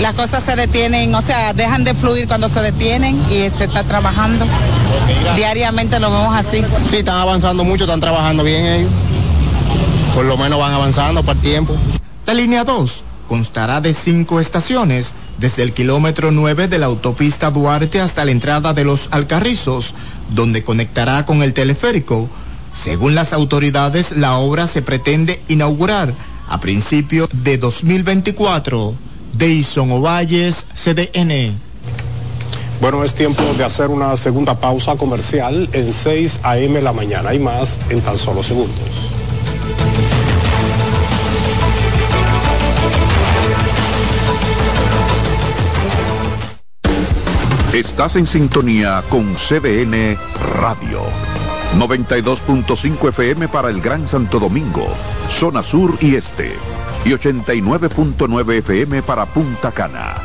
las 0.00 0.14
cosas 0.14 0.44
se 0.44 0.56
detienen, 0.56 1.14
o 1.14 1.22
sea, 1.22 1.52
dejan 1.52 1.84
de 1.84 1.94
fluir 1.94 2.28
cuando 2.28 2.48
se 2.48 2.60
detienen 2.60 3.16
y 3.30 3.48
se 3.50 3.64
está 3.64 3.82
trabajando. 3.84 4.46
Diariamente 5.36 5.98
lo 6.00 6.10
vemos 6.10 6.34
así. 6.34 6.62
Sí, 6.88 6.98
están 6.98 7.18
avanzando 7.18 7.64
mucho, 7.64 7.84
están 7.84 8.00
trabajando 8.00 8.42
bien 8.44 8.64
ellos. 8.64 8.90
Por 10.14 10.24
lo 10.24 10.36
menos 10.36 10.58
van 10.58 10.72
avanzando 10.72 11.22
por 11.22 11.36
tiempo. 11.36 11.74
La 12.26 12.34
línea 12.34 12.64
2 12.64 13.04
constará 13.28 13.80
de 13.80 13.92
cinco 13.94 14.40
estaciones, 14.40 15.14
desde 15.38 15.62
el 15.62 15.72
kilómetro 15.72 16.30
9 16.30 16.68
de 16.68 16.78
la 16.78 16.86
autopista 16.86 17.50
Duarte 17.50 18.00
hasta 18.00 18.24
la 18.24 18.30
entrada 18.30 18.72
de 18.72 18.84
los 18.84 19.08
Alcarrizos, 19.10 19.94
donde 20.30 20.62
conectará 20.62 21.24
con 21.26 21.42
el 21.42 21.52
teleférico, 21.52 22.28
Según 22.74 23.14
las 23.14 23.32
autoridades, 23.32 24.12
la 24.12 24.36
obra 24.36 24.66
se 24.66 24.82
pretende 24.82 25.42
inaugurar 25.48 26.12
a 26.46 26.60
principios 26.60 27.28
de 27.32 27.56
2024. 27.56 28.94
Deison 29.38 29.90
Ovalles, 29.90 30.66
CDN. 30.74 31.52
Bueno, 32.80 33.04
es 33.04 33.14
tiempo 33.14 33.42
de 33.56 33.64
hacer 33.64 33.88
una 33.88 34.16
segunda 34.16 34.54
pausa 34.54 34.96
comercial 34.96 35.68
en 35.72 35.92
6 35.92 36.40
a.m. 36.42 36.80
la 36.80 36.92
mañana 36.92 37.34
y 37.34 37.38
más 37.38 37.80
en 37.90 38.00
tan 38.00 38.18
solo 38.18 38.42
segundos. 38.42 39.12
Estás 47.72 48.16
en 48.16 48.26
sintonía 48.26 49.02
con 49.10 49.34
CDN 49.34 50.16
Radio. 50.60 51.02
92.5 51.76 53.08
FM 53.10 53.48
para 53.48 53.68
el 53.68 53.82
Gran 53.82 54.08
Santo 54.08 54.38
Domingo, 54.38 54.86
zona 55.28 55.62
sur 55.62 55.98
y 56.00 56.14
este. 56.14 56.52
Y 57.06 57.10
89.9 57.10 58.58
FM 58.58 59.00
para 59.02 59.26
Punta 59.26 59.70
Cana. 59.70 60.16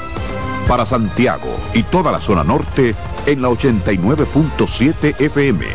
Para 0.68 0.84
Santiago 0.88 1.56
y 1.76 1.84
toda 1.84 2.12
la 2.12 2.20
zona 2.20 2.44
norte 2.44 2.96
en 3.28 3.44
la 3.44 3.50
89.7 3.50 5.22
FM. 5.22 5.68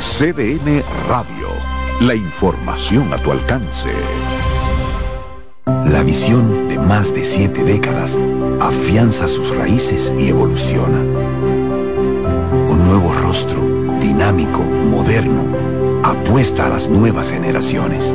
CDN 0.00 0.82
Radio. 1.06 1.48
La 2.00 2.14
información 2.14 3.12
a 3.12 3.18
tu 3.18 3.30
alcance. 3.30 3.90
La 5.66 6.02
visión 6.02 6.66
de 6.66 6.78
más 6.78 7.12
de 7.12 7.24
siete 7.24 7.62
décadas 7.62 8.18
afianza 8.58 9.28
sus 9.28 9.54
raíces 9.54 10.14
y 10.16 10.28
evoluciona. 10.28 11.00
Un 11.00 12.84
nuevo 12.86 13.12
rostro, 13.12 13.60
dinámico, 14.00 14.60
moderno, 14.60 15.44
apuesta 16.04 16.68
a 16.68 16.70
las 16.70 16.88
nuevas 16.88 17.32
generaciones. 17.32 18.14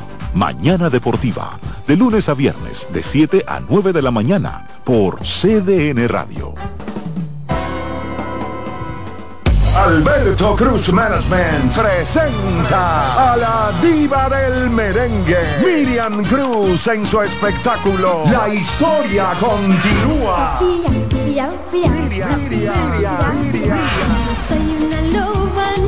Mañana 0.33 0.89
Deportiva, 0.89 1.59
de 1.87 1.97
lunes 1.97 2.29
a 2.29 2.33
viernes, 2.33 2.87
de 2.93 3.03
7 3.03 3.43
a 3.47 3.59
9 3.59 3.91
de 3.93 4.01
la 4.01 4.11
mañana, 4.11 4.67
por 4.83 5.19
CDN 5.19 6.07
Radio. 6.07 6.55
Alberto 9.75 10.55
Cruz 10.55 10.91
Management 10.91 11.73
presenta 11.73 13.33
a 13.33 13.37
la 13.37 13.71
diva 13.81 14.29
del 14.29 14.69
merengue, 14.69 15.37
Miriam 15.63 16.23
Cruz 16.25 16.87
en 16.87 17.05
su 17.05 17.21
espectáculo 17.21 18.23
La 18.31 18.53
historia 18.53 19.31
continúa. 19.39 20.59
Miriam, 20.61 21.51
Miriam, 21.71 21.99
Miriam. 22.09 22.49
Miriam 23.51 24.80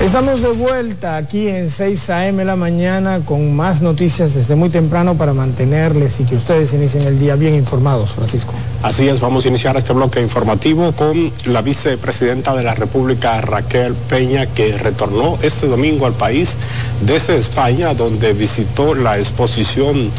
Estamos 0.00 0.40
de 0.40 0.48
vuelta 0.48 1.18
aquí 1.18 1.48
en 1.48 1.68
6 1.68 2.08
a.m. 2.08 2.42
la 2.46 2.56
mañana 2.56 3.20
con 3.22 3.54
más 3.54 3.82
noticias 3.82 4.32
desde 4.32 4.54
muy 4.54 4.70
temprano 4.70 5.14
para 5.14 5.34
mantenerles 5.34 6.20
y 6.20 6.24
que 6.24 6.36
ustedes 6.36 6.72
inicien 6.72 7.02
el 7.04 7.18
día 7.20 7.36
bien 7.36 7.54
informados, 7.54 8.12
Francisco. 8.12 8.54
Así 8.82 9.06
es, 9.08 9.20
vamos 9.20 9.44
a 9.44 9.48
iniciar 9.48 9.76
este 9.76 9.92
bloque 9.92 10.22
informativo 10.22 10.92
con 10.92 11.30
la 11.44 11.60
vicepresidenta 11.60 12.56
de 12.56 12.62
la 12.62 12.74
República, 12.74 13.42
Raquel 13.42 13.92
Peña, 14.08 14.46
que 14.46 14.78
retornó 14.78 15.38
este 15.42 15.66
domingo 15.66 16.06
al 16.06 16.14
país 16.14 16.56
desde 17.02 17.36
España, 17.36 17.92
donde 17.92 18.32
visitó 18.32 18.94
la 18.94 19.18
exposición 19.18 20.10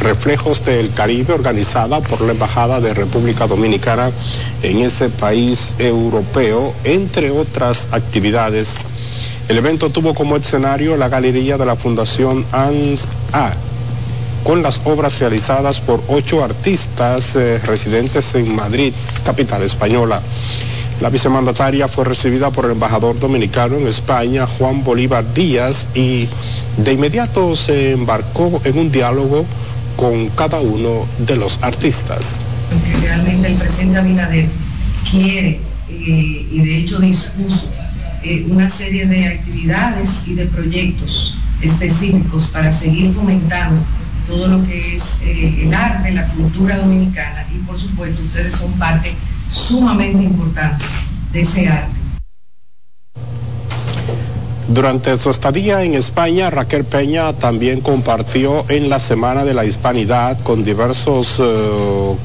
Reflejos 0.00 0.66
del 0.66 0.92
Caribe 0.92 1.32
organizada 1.32 2.00
por 2.00 2.20
la 2.20 2.32
Embajada 2.32 2.78
de 2.82 2.92
República 2.92 3.46
Dominicana 3.46 4.10
en 4.62 4.80
ese 4.80 5.08
país 5.08 5.72
europeo, 5.78 6.74
entre 6.84 7.30
otras 7.30 7.88
actividades 7.92 8.76
el 9.50 9.58
evento 9.58 9.90
tuvo 9.90 10.14
como 10.14 10.36
escenario 10.36 10.96
la 10.96 11.08
galería 11.08 11.58
de 11.58 11.66
la 11.66 11.74
Fundación 11.74 12.46
ANS 12.52 13.08
A, 13.32 13.52
con 14.44 14.62
las 14.62 14.80
obras 14.84 15.18
realizadas 15.18 15.80
por 15.80 16.00
ocho 16.06 16.44
artistas 16.44 17.34
eh, 17.34 17.58
residentes 17.66 18.32
en 18.36 18.54
Madrid, 18.54 18.94
capital 19.24 19.64
española. 19.64 20.22
La 21.00 21.10
vicemandataria 21.10 21.88
fue 21.88 22.04
recibida 22.04 22.52
por 22.52 22.66
el 22.66 22.70
embajador 22.70 23.18
dominicano 23.18 23.76
en 23.76 23.88
España, 23.88 24.46
Juan 24.46 24.84
Bolívar 24.84 25.24
Díaz, 25.34 25.86
y 25.96 26.28
de 26.76 26.92
inmediato 26.92 27.56
se 27.56 27.90
embarcó 27.90 28.62
en 28.62 28.78
un 28.78 28.92
diálogo 28.92 29.44
con 29.96 30.28
cada 30.28 30.60
uno 30.60 31.08
de 31.26 31.34
los 31.34 31.58
artistas. 31.62 32.40
Realmente 33.02 33.48
el 33.48 33.54
presidente 33.54 33.98
Abinader 33.98 34.46
quiere 35.10 35.58
eh, 35.88 36.46
y 36.52 36.60
de 36.60 36.78
hecho 36.78 37.00
dispuso 37.00 37.79
eh, 38.22 38.46
una 38.48 38.68
serie 38.68 39.06
de 39.06 39.26
actividades 39.26 40.28
y 40.28 40.34
de 40.34 40.46
proyectos 40.46 41.36
específicos 41.62 42.44
para 42.52 42.72
seguir 42.72 43.12
fomentando 43.12 43.80
todo 44.26 44.46
lo 44.46 44.64
que 44.64 44.96
es 44.96 45.22
eh, 45.22 45.64
el 45.64 45.74
arte, 45.74 46.12
la 46.12 46.26
cultura 46.26 46.78
dominicana 46.78 47.44
y 47.54 47.58
por 47.66 47.78
supuesto 47.78 48.22
ustedes 48.22 48.54
son 48.54 48.72
parte 48.72 49.12
sumamente 49.50 50.22
importante 50.22 50.84
de 51.32 51.40
ese 51.40 51.68
arte. 51.68 52.00
Durante 54.68 55.18
su 55.18 55.30
estadía 55.30 55.82
en 55.82 55.94
España, 55.94 56.48
Raquel 56.48 56.84
Peña 56.84 57.32
también 57.32 57.80
compartió 57.80 58.64
en 58.68 58.88
la 58.88 59.00
Semana 59.00 59.44
de 59.44 59.52
la 59.52 59.64
Hispanidad 59.64 60.38
con 60.44 60.62
diversos 60.62 61.40
uh, 61.40 62.16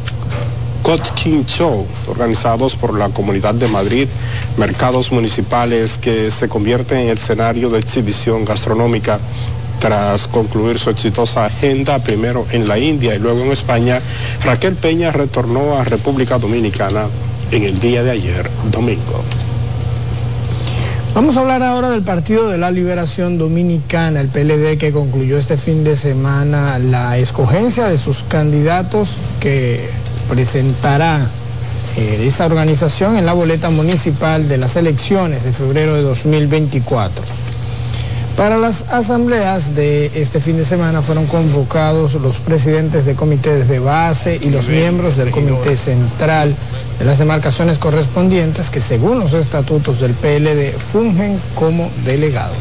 Cooking 0.86 1.48
Show, 1.48 1.84
organizados 2.08 2.76
por 2.76 2.96
la 2.96 3.10
Comunidad 3.10 3.56
de 3.56 3.68
Madrid, 3.68 4.08
mercados 4.56 5.12
municipales 5.12 5.98
que 5.98 6.30
se 6.30 6.48
convierten 6.48 7.00
en 7.00 7.10
escenario 7.10 7.72
de 7.72 7.80
exhibición 7.80 8.46
gastronómica. 8.46 9.18
Tras 9.80 10.28
concluir 10.28 10.78
su 10.78 10.92
exitosa 10.92 11.46
agenda, 11.46 11.98
primero 11.98 12.46
en 12.52 12.68
la 12.68 12.78
India 12.78 13.16
y 13.16 13.20
luego 13.20 13.42
en 13.42 13.52
España, 13.52 14.00
Raquel 14.44 14.76
Peña 14.76 15.12
retornó 15.12 15.76
a 15.76 15.84
República 15.84 16.38
Dominicana 16.38 17.08
en 17.50 17.64
el 17.64 17.80
día 17.80 18.04
de 18.04 18.12
ayer, 18.12 18.48
domingo. 18.72 19.24
Vamos 21.16 21.36
a 21.36 21.40
hablar 21.40 21.64
ahora 21.64 21.90
del 21.90 22.04
Partido 22.04 22.48
de 22.48 22.60
la 22.60 22.70
Liberación 22.70 23.40
Dominicana, 23.40 24.22
el 24.22 24.28
PLD, 24.28 24.78
que 24.78 24.92
concluyó 24.92 25.40
este 25.40 25.58
fin 25.58 25.84
de 25.84 25.96
semana 25.96 26.78
la 26.78 27.18
escogencia 27.18 27.86
de 27.86 27.98
sus 27.98 28.22
candidatos 28.24 29.16
que 29.40 29.90
presentará 30.30 31.28
eh, 31.98 32.26
esa 32.28 32.46
organización 32.46 33.18
en 33.18 33.26
la 33.26 33.34
boleta 33.34 33.70
municipal 33.70 34.48
de 34.48 34.58
las 34.58 34.76
elecciones 34.76 35.44
de 35.44 35.52
febrero 35.52 35.96
de 35.96 36.02
2024. 36.02 37.24
Para 38.36 38.58
las 38.58 38.90
asambleas 38.92 39.76
de 39.76 40.12
este 40.14 40.42
fin 40.42 40.58
de 40.58 40.66
semana 40.66 41.02
fueron 41.02 41.26
convocados 41.26 42.16
los 42.16 42.38
presidentes 42.40 43.06
de 43.06 43.16
comités 43.16 43.70
de 43.70 43.80
base 43.80 44.38
y 44.42 44.50
los 44.50 44.68
miembros 44.68 45.16
del 45.16 45.32
comité 45.32 45.78
central 45.78 46.54
de 47.00 47.06
las 47.06 47.18
demarcaciones 47.18 47.78
correspondientes 47.78 48.70
que 48.70 48.82
según 48.82 49.20
los 49.20 49.34
estatutos 49.34 50.02
del 50.02 50.12
PLD 50.12 50.74
fungen 50.74 51.40
como 51.56 51.90
delegados. 52.04 52.58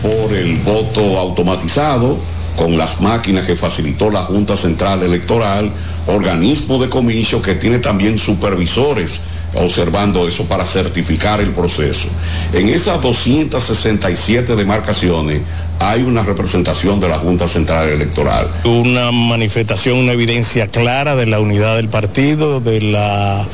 Por 0.00 0.34
el 0.34 0.56
voto 0.58 1.18
automatizado, 1.18 2.16
con 2.56 2.78
las 2.78 3.02
máquinas 3.02 3.44
que 3.46 3.56
facilitó 3.56 4.10
la 4.10 4.24
Junta 4.24 4.56
Central 4.56 5.02
Electoral, 5.02 5.70
organismo 6.06 6.78
de 6.78 6.88
comicio 6.88 7.40
que 7.42 7.54
tiene 7.54 7.78
también 7.78 8.18
supervisores 8.18 9.20
observando 9.54 10.26
eso 10.26 10.46
para 10.46 10.64
certificar 10.64 11.40
el 11.40 11.50
proceso. 11.50 12.08
En 12.52 12.68
esas 12.68 13.00
267 13.02 14.56
demarcaciones 14.56 15.42
hay 15.78 16.02
una 16.02 16.22
representación 16.22 17.00
de 17.00 17.08
la 17.08 17.18
Junta 17.18 17.48
Central 17.48 17.88
Electoral. 17.88 18.48
Una 18.64 19.10
manifestación, 19.12 19.98
una 19.98 20.12
evidencia 20.12 20.68
clara 20.68 21.16
de 21.16 21.26
la 21.26 21.40
unidad 21.40 21.76
del 21.76 21.88
partido, 21.88 22.60
de 22.60 22.80
la 22.80 23.46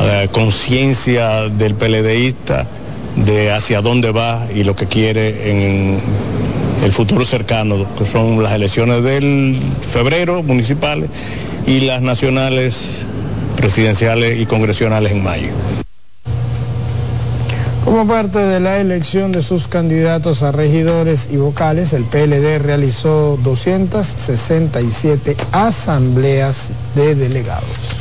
eh, 0.00 0.28
conciencia 0.32 1.48
del 1.48 1.74
PLDista, 1.74 2.66
de 3.16 3.52
hacia 3.52 3.80
dónde 3.80 4.12
va 4.12 4.46
y 4.54 4.64
lo 4.64 4.74
que 4.74 4.86
quiere 4.86 5.50
en 5.50 5.98
el 6.82 6.92
futuro 6.92 7.24
cercano, 7.24 7.86
que 7.96 8.04
son 8.04 8.42
las 8.42 8.52
elecciones 8.52 9.02
del 9.02 9.56
febrero 9.90 10.42
municipales 10.42 11.10
y 11.66 11.80
las 11.80 12.02
nacionales 12.02 13.06
presidenciales 13.56 14.40
y 14.40 14.46
congresionales 14.46 15.12
en 15.12 15.22
mayo. 15.22 15.48
Como 17.84 18.06
parte 18.06 18.38
de 18.38 18.60
la 18.60 18.78
elección 18.78 19.30
de 19.30 19.42
sus 19.42 19.68
candidatos 19.68 20.42
a 20.42 20.52
regidores 20.52 21.28
y 21.30 21.36
vocales, 21.36 21.92
el 21.92 22.04
PLD 22.04 22.58
realizó 22.58 23.38
267 23.42 25.36
asambleas 25.52 26.70
de 26.94 27.14
delegados. 27.14 27.93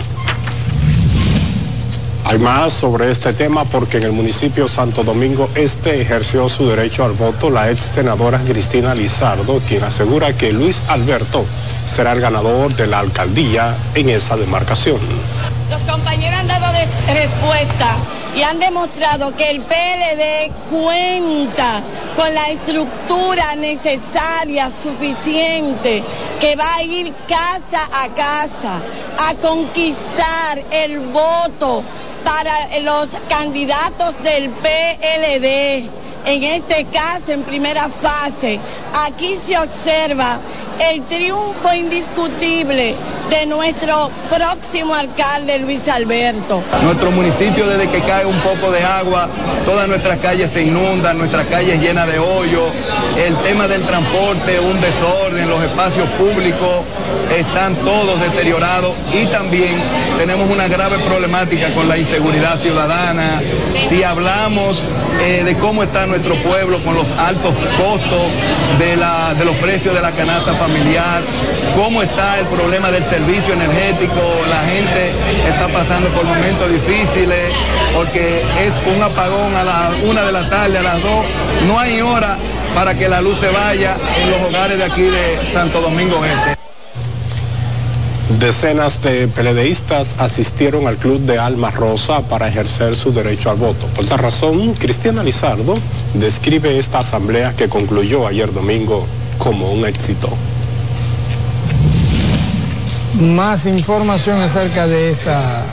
Hay 2.33 2.39
más 2.39 2.73
sobre 2.73 3.11
este 3.11 3.31
tema 3.31 3.63
porque 3.63 3.97
en 3.97 4.05
el 4.05 4.11
municipio 4.11 4.67
Santo 4.67 5.03
Domingo 5.03 5.51
Este 5.53 6.01
ejerció 6.01 6.49
su 6.49 6.67
derecho 6.67 7.05
al 7.05 7.11
voto 7.11 7.51
la 7.51 7.69
ex 7.69 7.81
senadora 7.81 8.39
Cristina 8.39 8.95
Lizardo, 8.95 9.61
quien 9.67 9.83
asegura 9.83 10.33
que 10.33 10.51
Luis 10.51 10.81
Alberto 10.87 11.45
será 11.85 12.13
el 12.13 12.21
ganador 12.21 12.75
de 12.75 12.87
la 12.87 12.97
alcaldía 12.97 13.77
en 13.93 14.09
esa 14.09 14.35
demarcación. 14.35 14.97
Los 15.69 15.83
compañeros 15.83 16.39
han 16.39 16.47
dado 16.47 16.65
respuesta 17.05 17.97
y 18.35 18.41
han 18.41 18.57
demostrado 18.57 19.35
que 19.35 19.51
el 19.51 19.61
PLD 19.61 20.51
cuenta 20.71 21.83
con 22.15 22.33
la 22.33 22.49
estructura 22.49 23.55
necesaria, 23.57 24.71
suficiente, 24.71 26.03
que 26.39 26.55
va 26.55 26.77
a 26.77 26.83
ir 26.83 27.13
casa 27.27 27.87
a 27.93 28.09
casa 28.15 28.81
a 29.19 29.35
conquistar 29.35 30.63
el 30.71 30.99
voto 30.99 31.83
para 32.23 32.79
los 32.81 33.09
candidatos 33.29 34.21
del 34.23 34.49
PLD. 34.49 35.89
En 36.25 36.43
este 36.43 36.85
caso, 36.85 37.33
en 37.33 37.43
primera 37.43 37.89
fase, 37.89 38.59
aquí 39.05 39.37
se 39.37 39.57
observa 39.57 40.39
el 40.79 41.03
triunfo 41.03 41.73
indiscutible 41.73 42.95
de 43.29 43.45
nuestro 43.47 44.09
próximo 44.29 44.93
alcalde 44.93 45.59
Luis 45.59 45.87
Alberto. 45.87 46.63
Nuestro 46.83 47.11
municipio 47.11 47.67
desde 47.67 47.89
que 47.89 48.01
cae 48.01 48.25
un 48.25 48.39
poco 48.41 48.71
de 48.71 48.83
agua, 48.83 49.27
todas 49.65 49.87
nuestras 49.87 50.19
calles 50.19 50.51
se 50.51 50.63
inundan, 50.63 51.17
nuestras 51.17 51.47
calles 51.47 51.81
llenas 51.81 52.07
de 52.11 52.19
hoyo, 52.19 52.65
el 53.17 53.35
tema 53.37 53.67
del 53.67 53.83
transporte, 53.83 54.59
un 54.59 54.79
desorden, 54.81 55.49
los 55.49 55.63
espacios 55.63 56.07
públicos 56.11 56.83
están 57.35 57.75
todos 57.77 58.19
deteriorados 58.21 58.93
y 59.11 59.25
también 59.27 59.81
tenemos 60.17 60.49
una 60.49 60.67
grave 60.67 60.97
problemática 60.99 61.73
con 61.73 61.87
la 61.87 61.97
inseguridad 61.97 62.57
ciudadana. 62.59 63.41
Si 63.87 64.03
hablamos 64.03 64.83
eh, 65.23 65.43
de 65.43 65.55
cómo 65.55 65.83
está 65.83 66.05
nuestro 66.05 66.35
pueblo 66.35 66.83
con 66.83 66.95
los 66.95 67.09
altos 67.13 67.53
costos 67.77 68.23
de, 68.77 68.97
la, 68.97 69.33
de 69.33 69.45
los 69.45 69.55
precios 69.57 69.95
de 69.95 70.01
la 70.01 70.11
canasta 70.11 70.53
familiar, 70.55 71.23
cómo 71.75 72.01
está 72.01 72.39
el 72.39 72.45
problema 72.47 72.91
del 72.91 73.03
servicio 73.05 73.53
energético, 73.53 74.19
la 74.49 74.61
gente 74.69 75.11
está 75.47 75.69
pasando 75.69 76.09
por 76.09 76.25
momentos 76.25 76.69
difíciles 76.69 77.53
porque 77.95 78.41
es 78.65 78.73
un 78.93 79.01
apagón 79.01 79.55
a 79.55 79.63
la 79.63 79.91
una 80.09 80.23
de 80.23 80.31
la 80.31 80.49
tarde, 80.49 80.77
a 80.77 80.83
las 80.83 81.01
dos, 81.01 81.25
no 81.67 81.79
hay 81.79 82.01
hora 82.01 82.37
para 82.75 82.97
que 82.97 83.07
la 83.07 83.21
luz 83.21 83.39
se 83.39 83.49
vaya 83.49 83.95
en 84.21 84.31
los 84.31 84.41
hogares 84.49 84.77
de 84.77 84.83
aquí 84.83 85.03
de 85.03 85.53
Santo 85.53 85.79
Domingo 85.79 86.23
Este. 86.25 86.62
Decenas 88.29 89.01
de 89.01 89.27
peledeístas 89.27 90.15
asistieron 90.17 90.87
al 90.87 90.95
Club 90.95 91.19
de 91.21 91.37
Alma 91.37 91.71
Rosa 91.71 92.21
para 92.21 92.47
ejercer 92.47 92.95
su 92.95 93.13
derecho 93.13 93.49
al 93.49 93.57
voto. 93.57 93.85
Por 93.87 94.05
esta 94.05 94.17
razón, 94.17 94.73
Cristiana 94.75 95.23
Lizardo 95.23 95.75
describe 96.13 96.77
esta 96.79 96.99
asamblea 96.99 97.53
que 97.53 97.67
concluyó 97.67 98.25
ayer 98.25 98.53
domingo 98.53 99.05
como 99.37 99.71
un 99.71 99.85
éxito. 99.85 100.29
Más 103.19 103.65
información 103.65 104.41
acerca 104.41 104.87
de 104.87 105.11
esta 105.11 105.65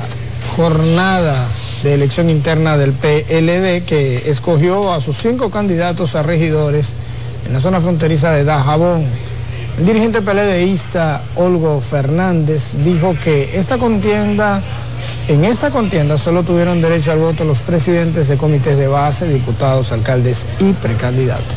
jornada 0.56 1.46
de 1.84 1.94
elección 1.94 2.28
interna 2.28 2.76
del 2.76 2.92
PLD 2.92 3.84
que 3.86 4.24
escogió 4.26 4.92
a 4.92 5.00
sus 5.00 5.16
cinco 5.16 5.50
candidatos 5.50 6.16
a 6.16 6.22
regidores 6.22 6.94
en 7.46 7.52
la 7.52 7.60
zona 7.60 7.80
fronteriza 7.80 8.32
de 8.32 8.44
Dajabón. 8.44 9.06
El 9.78 9.86
dirigente 9.86 10.20
PLDista 10.20 11.22
Olgo 11.36 11.80
Fernández 11.80 12.72
dijo 12.84 13.16
que 13.22 13.58
esta 13.58 13.78
contienda, 13.78 14.60
en 15.28 15.44
esta 15.44 15.70
contienda 15.70 16.18
solo 16.18 16.42
tuvieron 16.42 16.82
derecho 16.82 17.12
al 17.12 17.18
voto 17.18 17.44
los 17.44 17.58
presidentes 17.58 18.28
de 18.28 18.36
comités 18.36 18.76
de 18.76 18.88
base, 18.88 19.26
diputados, 19.32 19.92
alcaldes 19.92 20.48
y 20.58 20.72
precandidatos. 20.74 21.54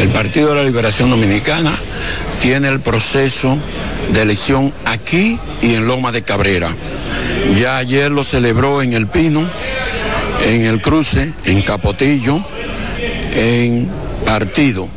El 0.00 0.08
Partido 0.08 0.50
de 0.50 0.56
la 0.56 0.62
Liberación 0.64 1.10
Dominicana 1.10 1.78
tiene 2.40 2.68
el 2.68 2.80
proceso 2.80 3.56
de 4.12 4.22
elección 4.22 4.72
aquí 4.84 5.38
y 5.62 5.74
en 5.74 5.86
Loma 5.86 6.12
de 6.12 6.22
Cabrera. 6.22 6.68
Ya 7.58 7.78
ayer 7.78 8.10
lo 8.10 8.22
celebró 8.22 8.82
en 8.82 8.92
El 8.92 9.06
Pino, 9.06 9.48
en 10.46 10.62
El 10.62 10.80
Cruce, 10.80 11.32
en 11.44 11.62
Capotillo, 11.62 12.40
en 13.34 13.88
Partido, 14.24 14.88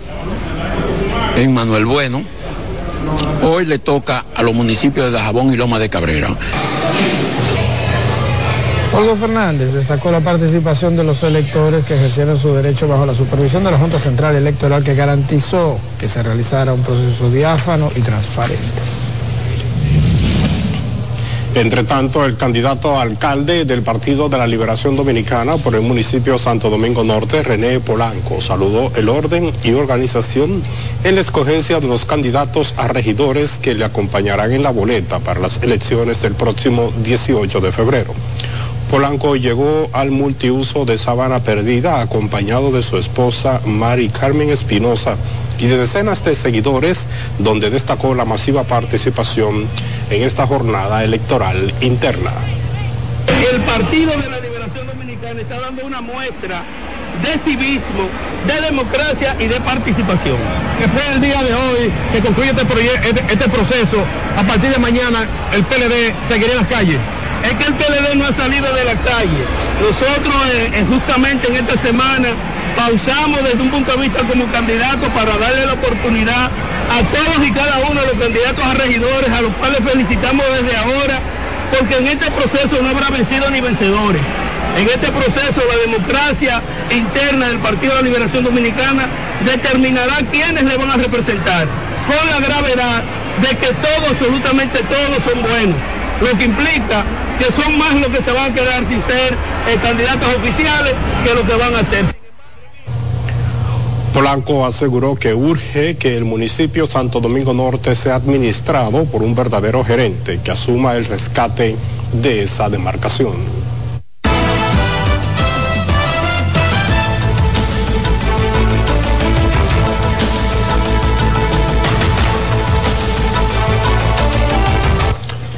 en 1.38 1.54
Manuel 1.54 1.86
Bueno. 1.86 2.24
Hoy 3.44 3.66
le 3.66 3.80
toca 3.80 4.26
a 4.36 4.44
los 4.44 4.54
municipios 4.54 5.06
de 5.06 5.12
Dajabón 5.12 5.54
y 5.54 5.56
Loma 5.56 5.80
de 5.80 5.90
Cabrera. 5.90 6.30
Olgo 8.94 9.16
Fernández 9.16 9.74
destacó 9.74 10.12
la 10.12 10.22
participación 10.22 10.98
de 10.98 11.04
los 11.04 11.22
electores 11.24 11.86
que 11.86 11.96
ejercieron 11.96 12.38
su 12.40 12.54
derecho 12.54 12.88
bajo 12.88 13.06
la 13.06 13.14
supervisión 13.14 13.64
de 13.64 13.72
la 13.72 13.78
Junta 13.78 14.00
Central 14.00 14.36
Electoral 14.36 14.84
que 14.84 14.96
garantizó 14.96 15.78
que 16.00 16.10
se 16.10 16.24
realizara 16.24 16.74
un 16.74 16.82
proceso 16.82 17.30
diáfano 17.30 17.92
y 17.96 18.02
transparente. 18.02 19.27
Entre 21.58 21.84
tanto, 21.84 22.24
el 22.24 22.38
candidato 22.38 23.00
alcalde 23.00 23.66
del 23.66 23.82
Partido 23.82 24.30
de 24.30 24.38
la 24.38 24.46
Liberación 24.46 24.96
Dominicana 24.96 25.58
por 25.58 25.74
el 25.74 25.82
municipio 25.82 26.38
Santo 26.38 26.70
Domingo 26.70 27.04
Norte, 27.04 27.42
René 27.42 27.80
Polanco, 27.80 28.40
saludó 28.42 28.92
el 28.96 29.10
orden 29.10 29.52
y 29.64 29.72
organización 29.74 30.62
en 31.04 31.16
la 31.16 31.22
escogencia 31.22 31.80
de 31.80 31.88
los 31.88 32.06
candidatos 32.06 32.76
a 32.78 32.88
regidores 32.88 33.58
que 33.58 33.74
le 33.74 33.86
acompañarán 33.86 34.52
en 34.52 34.62
la 34.62 34.70
boleta 34.70 35.18
para 35.18 35.40
las 35.40 35.58
elecciones 35.64 36.22
del 36.22 36.36
próximo 36.36 36.94
18 37.04 37.60
de 37.60 37.72
febrero. 37.72 38.14
Polanco 38.92 39.36
llegó 39.36 39.90
al 39.94 40.12
multiuso 40.12 40.86
de 40.86 41.00
Sabana 41.00 41.40
Perdida 41.40 42.02
acompañado 42.02 42.72
de 42.72 42.84
su 42.84 42.98
esposa 42.98 43.62
Mari 43.66 44.10
Carmen 44.10 44.52
Espinosa 44.52 45.18
y 45.60 45.66
de 45.66 45.78
decenas 45.78 46.24
de 46.24 46.36
seguidores, 46.36 47.08
donde 47.40 47.70
destacó 47.70 48.14
la 48.14 48.26
masiva 48.26 48.64
participación 48.64 49.66
en 50.10 50.24
esta 50.24 50.48
jornada 50.48 51.04
electoral 51.04 51.74
interna. 51.82 52.32
El 53.52 53.62
Partido 53.62 54.12
de 54.18 54.30
la 54.30 54.40
Liberación 54.40 54.88
Dominicana 54.88 55.42
está 55.42 55.60
dando 55.60 55.86
una 55.86 56.02
muestra 56.02 56.64
de 57.22 57.38
civismo, 57.40 58.10
de 58.46 58.62
democracia 58.62 59.36
y 59.40 59.48
de 59.48 59.60
participación. 59.62 60.38
Después 60.80 61.10
del 61.10 61.22
día 61.22 61.44
de 61.44 61.54
hoy 61.54 61.94
que 62.14 62.20
concluye 62.22 62.52
este, 62.52 63.10
este, 63.10 63.34
este 63.34 63.50
proceso, 63.50 64.04
a 64.38 64.44
partir 64.44 64.70
de 64.70 64.80
mañana 64.80 65.28
el 65.54 65.64
PLD 65.64 66.14
seguirá 66.28 66.52
en 66.52 66.58
las 66.58 66.68
calles 66.68 67.00
es 67.44 67.54
que 67.54 67.66
el 67.66 67.74
PLD 67.76 68.16
no 68.16 68.26
ha 68.26 68.34
salido 68.34 68.74
de 68.74 68.84
la 68.84 68.96
calle. 68.96 69.44
Nosotros 69.82 70.36
eh, 70.54 70.72
eh, 70.74 70.86
justamente 70.90 71.48
en 71.48 71.56
esta 71.56 71.78
semana 71.78 72.30
pausamos 72.78 73.44
desde 73.44 73.62
un 73.62 73.72
punto 73.72 73.92
de 73.92 73.98
vista 74.04 74.20
como 74.20 74.50
candidato 74.52 75.10
para 75.10 75.36
darle 75.38 75.66
la 75.66 75.74
oportunidad 75.74 76.46
a 76.46 77.02
todos 77.12 77.46
y 77.46 77.52
cada 77.52 77.80
uno 77.90 78.00
de 78.00 78.08
los 78.08 78.16
candidatos 78.16 78.64
a 78.64 78.74
regidores, 78.76 79.30
a 79.30 79.42
los 79.42 79.52
cuales 79.56 79.80
felicitamos 79.84 80.46
desde 80.62 80.78
ahora, 80.78 81.20
porque 81.78 81.98
en 81.98 82.08
este 82.08 82.32
proceso 82.32 82.82
no 82.82 82.90
habrá 82.90 83.10
vencido 83.10 83.50
ni 83.50 83.60
vencedores. 83.60 84.22
En 84.78 84.88
este 84.88 85.12
proceso 85.12 85.62
la 85.68 85.92
democracia 85.92 86.62
interna 86.92 87.48
del 87.48 87.60
Partido 87.60 87.96
de 87.96 88.02
la 88.04 88.08
Liberación 88.08 88.44
Dominicana 88.44 89.08
determinará 89.44 90.18
quiénes 90.32 90.64
le 90.64 90.78
van 90.78 90.92
a 90.92 90.98
representar, 90.98 91.68
con 92.06 92.30
la 92.30 92.40
gravedad 92.40 93.04
de 93.42 93.58
que 93.58 93.68
todos, 93.74 94.12
absolutamente 94.12 94.80
todos 94.84 95.24
son 95.24 95.42
buenos, 95.42 95.78
lo 96.22 96.38
que 96.38 96.46
implica 96.46 97.04
que 97.40 97.52
son 97.52 97.78
más 97.78 97.94
los 97.96 98.08
que 98.10 98.22
se 98.22 98.32
van 98.32 98.52
a 98.52 98.54
quedar 98.54 98.86
sin 98.88 99.02
ser 99.02 99.34
eh, 99.68 99.78
candidatos 99.82 100.28
oficiales 100.36 100.94
que 101.24 101.34
los 101.34 101.44
que 101.44 101.56
van 101.56 101.76
a 101.76 101.84
ser. 101.84 102.17
Polanco 104.18 104.66
aseguró 104.66 105.14
que 105.14 105.36
urge 105.36 105.96
que 105.96 106.18
el 106.18 106.26
municipio 106.26 106.88
Santo 106.88 107.22
Domingo 107.22 107.54
Norte 107.54 107.94
sea 107.94 108.16
administrado 108.16 109.06
por 109.06 109.22
un 109.22 109.36
verdadero 109.36 109.86
gerente 109.86 110.40
que 110.44 110.50
asuma 110.50 110.96
el 110.96 111.06
rescate 111.06 111.76
de 112.14 112.42
esa 112.42 112.68
demarcación. 112.68 113.36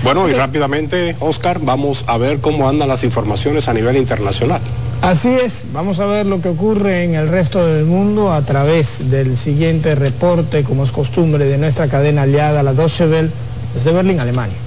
Bueno, 0.04 0.28
y 0.28 0.34
rápidamente, 0.34 1.16
Oscar, 1.22 1.60
vamos 1.62 2.04
a 2.08 2.18
ver 2.18 2.42
cómo 2.42 2.68
andan 2.68 2.90
las 2.90 3.06
informaciones 3.06 3.70
a 3.70 3.74
nivel 3.74 3.96
internacional. 3.96 4.60
Así 5.02 5.30
es, 5.30 5.68
vamos 5.72 6.02
a 6.02 6.06
ver 6.06 6.26
lo 6.26 6.42
que 6.42 6.50
ocurre 6.50 7.06
en 7.06 7.16
el 7.16 7.30
resto 7.30 7.66
del 7.66 7.86
mundo 7.86 8.34
a 8.34 8.42
través 8.42 9.10
del 9.10 9.38
siguiente 9.38 9.96
reporte, 9.96 10.64
como 10.64 10.84
es 10.84 10.92
costumbre, 10.92 11.46
de 11.46 11.58
nuestra 11.58 11.88
cadena 11.88 12.24
aliada, 12.24 12.64
la 12.64 12.74
Deutsche 12.74 13.08
Welle, 13.08 13.32
desde 13.74 13.94
Berlín, 13.94 14.20
Alemania. 14.20 14.58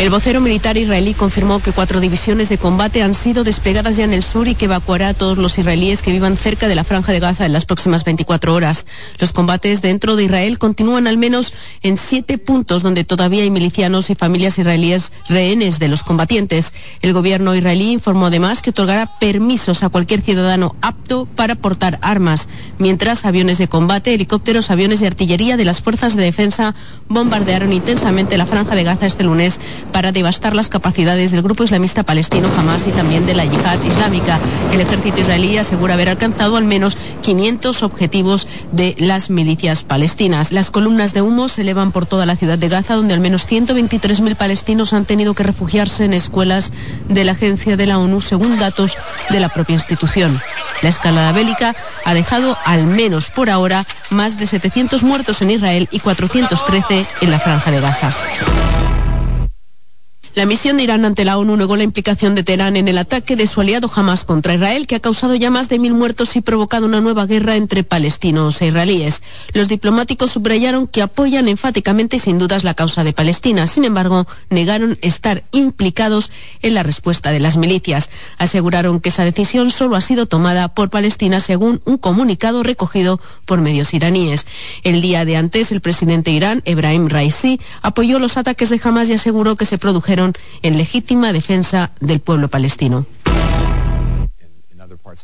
El 0.00 0.08
vocero 0.08 0.40
militar 0.40 0.78
israelí 0.78 1.12
confirmó 1.12 1.60
que 1.60 1.72
cuatro 1.72 2.00
divisiones 2.00 2.48
de 2.48 2.56
combate 2.56 3.02
han 3.02 3.12
sido 3.12 3.44
desplegadas 3.44 3.98
ya 3.98 4.04
en 4.04 4.14
el 4.14 4.22
sur 4.22 4.48
y 4.48 4.54
que 4.54 4.64
evacuará 4.64 5.08
a 5.08 5.14
todos 5.14 5.36
los 5.36 5.58
israelíes 5.58 6.00
que 6.00 6.10
vivan 6.10 6.38
cerca 6.38 6.68
de 6.68 6.74
la 6.74 6.84
franja 6.84 7.12
de 7.12 7.20
Gaza 7.20 7.44
en 7.44 7.52
las 7.52 7.66
próximas 7.66 8.04
24 8.04 8.54
horas. 8.54 8.86
Los 9.18 9.34
combates 9.34 9.82
dentro 9.82 10.16
de 10.16 10.24
Israel 10.24 10.58
continúan 10.58 11.06
al 11.06 11.18
menos 11.18 11.52
en 11.82 11.98
siete 11.98 12.38
puntos 12.38 12.82
donde 12.82 13.04
todavía 13.04 13.42
hay 13.42 13.50
milicianos 13.50 14.08
y 14.08 14.14
familias 14.14 14.58
israelíes 14.58 15.12
rehenes 15.28 15.78
de 15.78 15.88
los 15.88 16.02
combatientes. 16.02 16.72
El 17.02 17.12
gobierno 17.12 17.54
israelí 17.54 17.92
informó 17.92 18.24
además 18.24 18.62
que 18.62 18.70
otorgará 18.70 19.18
permisos 19.18 19.82
a 19.82 19.90
cualquier 19.90 20.22
ciudadano 20.22 20.76
apto 20.80 21.26
para 21.26 21.56
portar 21.56 21.98
armas, 22.00 22.48
mientras 22.78 23.26
aviones 23.26 23.58
de 23.58 23.68
combate, 23.68 24.14
helicópteros, 24.14 24.70
aviones 24.70 25.00
de 25.00 25.08
artillería 25.08 25.58
de 25.58 25.66
las 25.66 25.82
fuerzas 25.82 26.16
de 26.16 26.22
defensa 26.22 26.74
bombardearon 27.06 27.74
intensamente 27.74 28.38
la 28.38 28.46
franja 28.46 28.74
de 28.74 28.84
Gaza 28.84 29.04
este 29.04 29.24
lunes 29.24 29.60
para 29.90 30.12
devastar 30.12 30.54
las 30.54 30.68
capacidades 30.68 31.32
del 31.32 31.42
grupo 31.42 31.64
islamista 31.64 32.02
palestino 32.02 32.48
Hamas 32.56 32.86
y 32.86 32.90
también 32.90 33.26
de 33.26 33.34
la 33.34 33.44
yihad 33.44 33.82
islámica. 33.82 34.38
El 34.72 34.80
ejército 34.80 35.20
israelí 35.20 35.56
asegura 35.58 35.94
haber 35.94 36.08
alcanzado 36.08 36.56
al 36.56 36.64
menos 36.64 36.96
500 37.22 37.82
objetivos 37.82 38.48
de 38.72 38.94
las 38.98 39.30
milicias 39.30 39.82
palestinas. 39.84 40.52
Las 40.52 40.70
columnas 40.70 41.12
de 41.14 41.22
humo 41.22 41.48
se 41.48 41.62
elevan 41.62 41.92
por 41.92 42.06
toda 42.06 42.26
la 42.26 42.36
ciudad 42.36 42.58
de 42.58 42.68
Gaza, 42.68 42.94
donde 42.94 43.14
al 43.14 43.20
menos 43.20 43.48
123.000 43.48 44.36
palestinos 44.36 44.92
han 44.92 45.04
tenido 45.04 45.34
que 45.34 45.42
refugiarse 45.42 46.04
en 46.04 46.14
escuelas 46.14 46.72
de 47.08 47.24
la 47.24 47.32
agencia 47.32 47.76
de 47.76 47.86
la 47.86 47.98
ONU, 47.98 48.20
según 48.20 48.58
datos 48.58 48.96
de 49.30 49.40
la 49.40 49.48
propia 49.48 49.74
institución. 49.74 50.40
La 50.82 50.88
escalada 50.88 51.32
bélica 51.32 51.74
ha 52.04 52.14
dejado 52.14 52.56
al 52.64 52.84
menos 52.86 53.30
por 53.30 53.50
ahora 53.50 53.86
más 54.10 54.38
de 54.38 54.46
700 54.46 55.02
muertos 55.02 55.42
en 55.42 55.50
Israel 55.50 55.88
y 55.90 56.00
413 56.00 57.06
en 57.20 57.30
la 57.30 57.38
franja 57.38 57.70
de 57.70 57.80
Gaza. 57.80 58.14
La 60.40 60.46
misión 60.46 60.78
de 60.78 60.84
Irán 60.84 61.04
ante 61.04 61.26
la 61.26 61.36
ONU 61.36 61.54
negó 61.54 61.76
la 61.76 61.82
implicación 61.82 62.34
de 62.34 62.42
Teherán 62.42 62.78
en 62.78 62.88
el 62.88 62.96
ataque 62.96 63.36
de 63.36 63.46
su 63.46 63.60
aliado 63.60 63.90
Hamas 63.94 64.24
contra 64.24 64.54
Israel, 64.54 64.86
que 64.86 64.94
ha 64.94 65.00
causado 65.00 65.34
ya 65.34 65.50
más 65.50 65.68
de 65.68 65.78
mil 65.78 65.92
muertos 65.92 66.34
y 66.34 66.40
provocado 66.40 66.86
una 66.86 67.02
nueva 67.02 67.26
guerra 67.26 67.56
entre 67.56 67.84
palestinos 67.84 68.62
e 68.62 68.68
israelíes. 68.68 69.20
Los 69.52 69.68
diplomáticos 69.68 70.30
subrayaron 70.30 70.86
que 70.86 71.02
apoyan 71.02 71.46
enfáticamente 71.46 72.16
y 72.16 72.20
sin 72.20 72.38
dudas 72.38 72.64
la 72.64 72.72
causa 72.72 73.04
de 73.04 73.12
Palestina. 73.12 73.66
Sin 73.66 73.84
embargo, 73.84 74.26
negaron 74.48 74.96
estar 75.02 75.44
implicados 75.50 76.30
en 76.62 76.72
la 76.72 76.84
respuesta 76.84 77.32
de 77.32 77.40
las 77.40 77.58
milicias. 77.58 78.08
Aseguraron 78.38 79.00
que 79.00 79.10
esa 79.10 79.24
decisión 79.24 79.70
solo 79.70 79.94
ha 79.94 80.00
sido 80.00 80.24
tomada 80.24 80.68
por 80.68 80.88
Palestina 80.88 81.40
según 81.40 81.82
un 81.84 81.98
comunicado 81.98 82.62
recogido 82.62 83.20
por 83.44 83.60
medios 83.60 83.92
iraníes. 83.92 84.46
El 84.84 85.02
día 85.02 85.26
de 85.26 85.36
antes, 85.36 85.70
el 85.70 85.82
presidente 85.82 86.30
de 86.30 86.38
Irán, 86.38 86.62
Ebrahim 86.64 87.10
Raisi, 87.10 87.60
apoyó 87.82 88.18
los 88.18 88.38
ataques 88.38 88.70
de 88.70 88.80
Hamas 88.82 89.10
y 89.10 89.12
aseguró 89.12 89.56
que 89.56 89.66
se 89.66 89.76
produjeron 89.76 90.29
en 90.62 90.78
legítima 90.78 91.32
defensa 91.32 91.92
del 92.00 92.20
pueblo 92.20 92.48
palestino. 92.48 93.06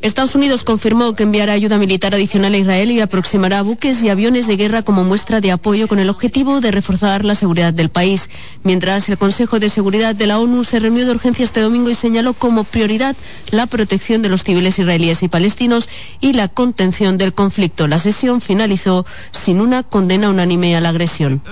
Estados 0.00 0.34
Unidos 0.34 0.64
confirmó 0.64 1.14
que 1.14 1.22
enviará 1.22 1.52
ayuda 1.52 1.78
militar 1.78 2.14
adicional 2.14 2.54
a 2.54 2.58
Israel 2.58 2.90
y 2.90 3.00
aproximará 3.00 3.62
buques 3.62 4.02
y 4.02 4.08
aviones 4.08 4.46
de 4.46 4.56
guerra 4.56 4.82
como 4.82 5.04
muestra 5.04 5.40
de 5.40 5.52
apoyo 5.52 5.88
con 5.88 5.98
el 5.98 6.10
objetivo 6.10 6.60
de 6.60 6.70
reforzar 6.70 7.24
la 7.24 7.34
seguridad 7.34 7.72
del 7.72 7.88
país. 7.88 8.30
Mientras 8.62 9.08
el 9.08 9.18
Consejo 9.18 9.58
de 9.58 9.70
Seguridad 9.70 10.14
de 10.14 10.26
la 10.26 10.38
ONU 10.38 10.64
se 10.64 10.80
reunió 10.80 11.04
de 11.04 11.12
urgencia 11.12 11.44
este 11.44 11.60
domingo 11.60 11.90
y 11.90 11.94
señaló 11.94 12.34
como 12.34 12.64
prioridad 12.64 13.16
la 13.50 13.66
protección 13.66 14.22
de 14.22 14.28
los 14.28 14.44
civiles 14.44 14.78
israelíes 14.78 15.22
y 15.22 15.28
palestinos 15.28 15.88
y 16.20 16.32
la 16.32 16.48
contención 16.48 17.16
del 17.18 17.32
conflicto. 17.32 17.86
La 17.86 17.98
sesión 17.98 18.40
finalizó 18.40 19.06
sin 19.30 19.60
una 19.60 19.82
condena 19.82 20.30
unánime 20.30 20.76
a 20.76 20.80
la 20.80 20.90
agresión. 20.90 21.42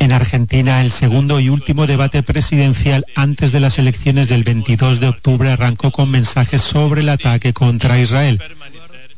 En 0.00 0.12
Argentina, 0.12 0.82
el 0.82 0.90
segundo 0.90 1.40
y 1.40 1.48
último 1.48 1.86
debate 1.86 2.22
presidencial 2.22 3.06
antes 3.14 3.52
de 3.52 3.60
las 3.60 3.78
elecciones 3.78 4.28
del 4.28 4.44
22 4.44 5.00
de 5.00 5.08
octubre 5.08 5.50
arrancó 5.50 5.90
con 5.90 6.10
mensajes 6.10 6.62
sobre 6.62 7.00
el 7.00 7.08
ataque 7.08 7.52
contra 7.52 7.98
Israel. 7.98 8.40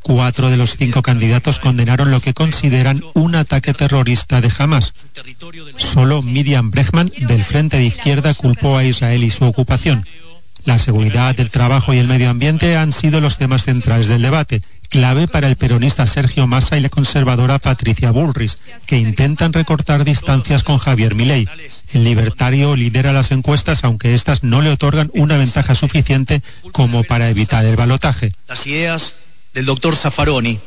Cuatro 0.01 0.49
de 0.49 0.57
los 0.57 0.77
cinco 0.77 1.01
candidatos 1.01 1.59
condenaron 1.59 2.09
lo 2.09 2.19
que 2.19 2.33
consideran 2.33 3.01
un 3.13 3.35
ataque 3.35 3.73
terrorista 3.73 4.41
de 4.41 4.51
Hamas. 4.57 4.93
Solo 5.77 6.21
Miriam 6.21 6.71
Brechman, 6.71 7.11
del 7.19 7.43
Frente 7.43 7.77
de 7.77 7.85
Izquierda, 7.85 8.33
culpó 8.33 8.77
a 8.77 8.83
Israel 8.83 9.23
y 9.23 9.29
su 9.29 9.45
ocupación. 9.45 10.05
La 10.65 10.79
seguridad, 10.79 11.39
el 11.39 11.49
trabajo 11.49 11.93
y 11.93 11.97
el 11.97 12.07
medio 12.07 12.29
ambiente 12.29 12.77
han 12.77 12.93
sido 12.93 13.19
los 13.19 13.37
temas 13.37 13.63
centrales 13.63 14.07
del 14.09 14.21
debate, 14.21 14.61
clave 14.91 15.27
para 15.27 15.47
el 15.47 15.55
peronista 15.55 16.05
Sergio 16.05 16.45
Massa 16.47 16.77
y 16.77 16.81
la 16.81 16.89
conservadora 16.89 17.59
Patricia 17.59 18.11
Bullrich, 18.11 18.57
que 18.85 18.97
intentan 18.97 19.53
recortar 19.53 20.03
distancias 20.03 20.63
con 20.63 20.77
Javier 20.77 21.15
Milei. 21.15 21.47
El 21.93 22.03
libertario 22.03 22.75
lidera 22.75 23.13
las 23.13 23.31
encuestas, 23.31 23.85
aunque 23.85 24.13
estas 24.13 24.43
no 24.43 24.61
le 24.61 24.69
otorgan 24.69 25.09
una 25.13 25.37
ventaja 25.37 25.75
suficiente 25.75 26.43
como 26.73 27.03
para 27.05 27.29
evitar 27.29 27.65
el 27.65 27.77
balotaje. 27.77 28.33
Las 28.47 28.67
ideas 28.67 29.15
del 29.53 29.65
doctor 29.65 29.95
Zaffaroni. 29.95 30.59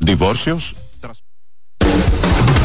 ¿Divorcios? 0.00 0.87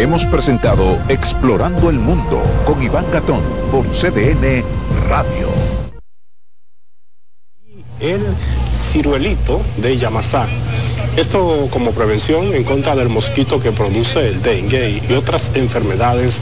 Hemos 0.00 0.24
presentado 0.24 0.98
Explorando 1.10 1.90
el 1.90 1.98
Mundo 1.98 2.42
con 2.64 2.82
Iván 2.82 3.04
Gatón 3.12 3.42
por 3.70 3.84
CDN 3.90 4.64
Radio. 5.10 5.48
El 8.00 8.22
ciruelito 8.72 9.60
de 9.76 9.98
Yamasá. 9.98 10.46
Esto 11.18 11.68
como 11.70 11.90
prevención 11.90 12.54
en 12.54 12.64
contra 12.64 12.96
del 12.96 13.10
mosquito 13.10 13.60
que 13.60 13.72
produce 13.72 14.26
el 14.26 14.40
dengue 14.40 15.02
y 15.06 15.12
otras 15.12 15.54
enfermedades 15.54 16.40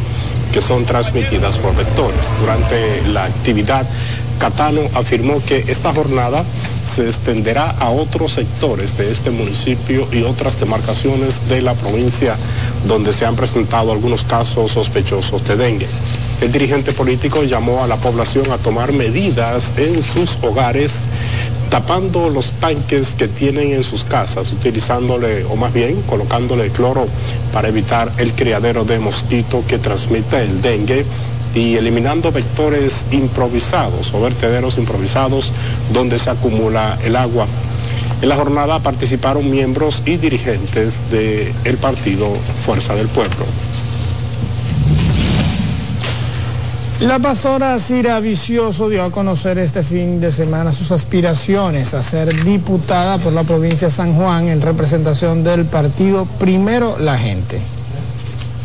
que 0.53 0.63
son 0.63 0.85
transmitidas 0.85 1.59
por 1.59 1.75
vectores. 1.75 2.33
Durante 2.39 3.09
la 3.09 3.25
actividad, 3.25 3.85
Catano 4.39 4.83
afirmó 4.95 5.43
que 5.45 5.65
esta 5.67 5.93
jornada 5.93 6.45
se 6.89 7.07
extenderá 7.07 7.71
a 7.81 7.91
otros 7.91 8.33
sectores 8.33 8.97
de 8.97 9.11
este 9.11 9.31
municipio 9.31 10.07
y 10.13 10.23
otras 10.23 10.59
demarcaciones 10.61 11.49
de 11.49 11.61
la 11.61 11.75
provincia 11.75 12.37
donde 12.87 13.13
se 13.13 13.27
han 13.27 13.37
presentado 13.37 13.93
algunos 13.93 14.25
casos 14.25 14.73
sospechosos 14.73 15.47
de 15.47 15.57
dengue. 15.57 15.87
El 16.41 16.53
dirigente 16.53 16.93
político 16.93 17.43
llamó 17.43 17.83
a 17.83 17.87
la 17.87 17.97
población 17.97 18.51
a 18.53 18.59
tomar 18.59 18.93
medidas 18.93 19.73
en 19.77 20.03
sus 20.03 20.39
hogares 20.43 21.07
tapando 21.71 22.31
los 22.31 22.53
tanques 22.53 23.15
que 23.15 23.29
tienen 23.29 23.73
en 23.73 23.85
sus 23.85 24.05
casas, 24.05 24.53
utilizándole, 24.53 25.45
o 25.45 25.57
más 25.57 25.73
bien 25.73 26.01
colocándole 26.03 26.71
cloro 26.71 27.07
para 27.53 27.69
evitar 27.69 28.11
el 28.19 28.33
criadero 28.33 28.85
de 28.85 28.99
mosquito 28.99 29.63
que 29.67 29.79
transmite 29.79 30.43
el 30.43 30.63
dengue 30.63 31.05
y 31.55 31.77
eliminando 31.77 32.31
vectores 32.33 33.07
improvisados 33.11 34.13
o 34.15 34.21
vertederos 34.21 34.79
improvisados 34.79 35.53
donde 35.93 36.19
se 36.19 36.31
acumula 36.31 36.99
el 37.05 37.17
agua. 37.17 37.47
En 38.21 38.29
la 38.29 38.37
jornada 38.37 38.81
participaron 38.81 39.49
miembros 39.49 40.03
y 40.05 40.17
dirigentes 40.17 41.01
del 41.11 41.77
partido 41.77 42.33
Fuerza 42.35 42.95
del 42.97 43.07
Pueblo. 43.09 43.47
La 47.01 47.21
pastora 47.21 47.79
Cira 47.79 48.19
Vicioso 48.19 48.89
dio 48.89 49.05
a 49.05 49.13
conocer 49.13 49.57
este 49.59 49.85
fin 49.85 50.21
de 50.21 50.33
semana 50.33 50.73
sus 50.73 50.91
aspiraciones 50.91 51.95
a 51.95 52.03
ser 52.03 52.43
diputada 52.43 53.19
por 53.19 53.33
la 53.33 53.45
provincia 53.45 53.87
de 53.87 53.95
San 53.95 54.15
Juan 54.15 54.49
en 54.49 54.63
representación 54.63 55.45
del 55.45 55.65
partido 55.65 56.27
Primero 56.41 56.99
la 56.99 57.17
Gente. 57.17 57.61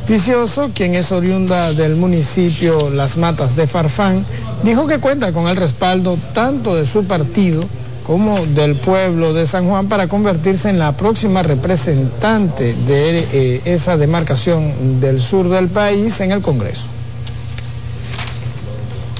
Vicioso, 0.09 0.71
quien 0.73 0.95
es 0.95 1.11
oriunda 1.11 1.73
del 1.73 1.95
municipio 1.95 2.89
Las 2.89 3.17
Matas 3.17 3.55
de 3.55 3.67
Farfán, 3.67 4.25
dijo 4.63 4.87
que 4.87 4.97
cuenta 4.97 5.31
con 5.31 5.47
el 5.47 5.55
respaldo 5.55 6.17
tanto 6.33 6.75
de 6.75 6.87
su 6.87 7.05
partido 7.05 7.63
como 8.05 8.45
del 8.45 8.75
pueblo 8.75 9.33
de 9.33 9.45
San 9.45 9.67
Juan 9.67 9.87
para 9.87 10.07
convertirse 10.07 10.69
en 10.69 10.79
la 10.79 10.95
próxima 10.97 11.41
representante 11.41 12.73
de 12.87 13.19
eh, 13.31 13.61
esa 13.65 13.97
demarcación 13.97 14.99
del 14.99 15.19
sur 15.19 15.49
del 15.49 15.69
país 15.69 16.19
en 16.19 16.31
el 16.31 16.41
Congreso. 16.41 16.87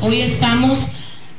Hoy 0.02 0.22
estamos 0.22 0.88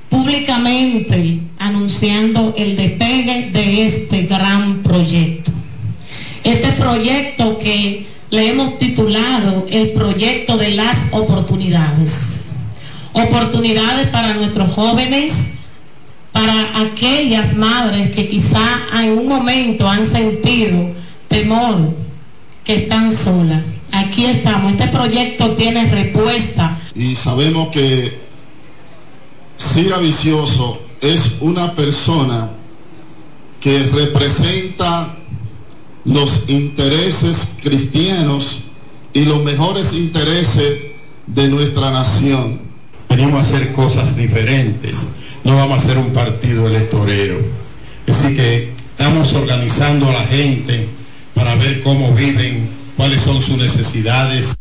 públicamente 0.09 1.41
anunciando 1.59 2.55
el 2.57 2.77
despegue 2.77 3.51
de 3.53 3.85
este 3.85 4.23
gran 4.23 4.83
proyecto. 4.83 5.53
Este 6.45 6.73
proyecto 6.73 7.59
que 7.59 8.07
le 8.31 8.49
hemos 8.49 8.79
titulado 8.79 9.67
el 9.71 9.93
proyecto 9.93 10.57
de 10.57 10.71
las 10.71 11.09
oportunidades. 11.13 12.45
Oportunidades 13.13 14.09
para 14.09 14.35
nuestros 14.35 14.71
jóvenes, 14.71 15.54
para 16.35 16.81
aquellas 16.81 17.55
madres 17.55 18.11
que 18.11 18.29
quizá 18.29 18.81
en 18.93 19.13
un 19.13 19.29
momento 19.29 19.89
han 19.89 20.05
sentido 20.05 20.91
temor, 21.29 21.95
que 22.65 22.75
están 22.75 23.09
solas. 23.09 23.63
Aquí 23.93 24.25
estamos, 24.25 24.73
este 24.73 24.89
proyecto 24.89 25.53
tiene 25.53 25.89
respuesta. 25.89 26.77
Y 26.93 27.15
sabemos 27.15 27.69
que 27.69 28.19
Cira 29.57 29.99
Vicioso 29.99 30.83
es 31.01 31.37
una 31.41 31.73
persona 31.77 32.51
que 33.61 33.85
representa 33.85 35.15
los 36.05 36.49
intereses 36.49 37.59
cristianos 37.63 38.63
y 39.13 39.25
los 39.25 39.45
mejores 39.45 39.93
intereses 39.93 40.81
de 41.29 41.47
nuestra 41.47 41.93
nación. 41.93 42.61
Venimos 43.09 43.35
a 43.35 43.41
hacer 43.43 43.73
cosas 43.73 44.17
diferentes, 44.17 45.15
no 45.45 45.57
vamos 45.57 45.85
a 45.85 45.87
ser 45.87 45.99
un 45.99 46.13
partido 46.13 46.67
electorero. 46.67 47.39
Así 48.09 48.35
que 48.35 48.75
estamos 48.91 49.33
organizando 49.35 50.09
a 50.09 50.13
la 50.13 50.27
gente 50.27 50.89
para 51.35 51.55
ver 51.55 51.83
cómo 51.83 52.13
viven, 52.13 52.71
cuáles 52.97 53.21
son 53.21 53.41
sus 53.41 53.59
necesidades. 53.59 54.55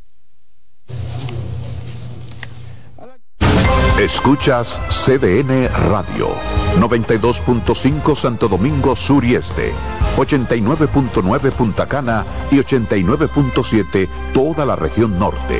Escuchas 4.00 4.82
CDN 4.90 5.70
Radio, 5.90 6.36
92.5 6.78 8.16
Santo 8.16 8.50
Domingo 8.50 8.96
Sur 8.96 9.24
y 9.24 9.36
Este, 9.36 9.72
89.9 10.18 11.52
Punta 11.52 11.88
Cana 11.88 12.26
y 12.52 12.56
89.7 12.58 14.10
toda 14.34 14.66
la 14.66 14.76
región 14.76 15.18
norte. 15.18 15.60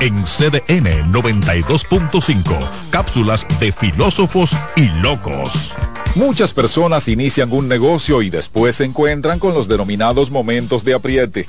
En 0.00 0.22
CDN 0.22 1.12
92.5, 1.12 2.70
cápsulas 2.90 3.44
de 3.58 3.72
filósofos 3.72 4.52
y 4.76 4.86
locos. 5.00 5.74
Muchas 6.14 6.54
personas 6.54 7.08
inician 7.08 7.52
un 7.52 7.66
negocio 7.66 8.22
y 8.22 8.30
después 8.30 8.76
se 8.76 8.84
encuentran 8.84 9.40
con 9.40 9.54
los 9.54 9.66
denominados 9.66 10.30
momentos 10.30 10.84
de 10.84 10.94
apriete. 10.94 11.48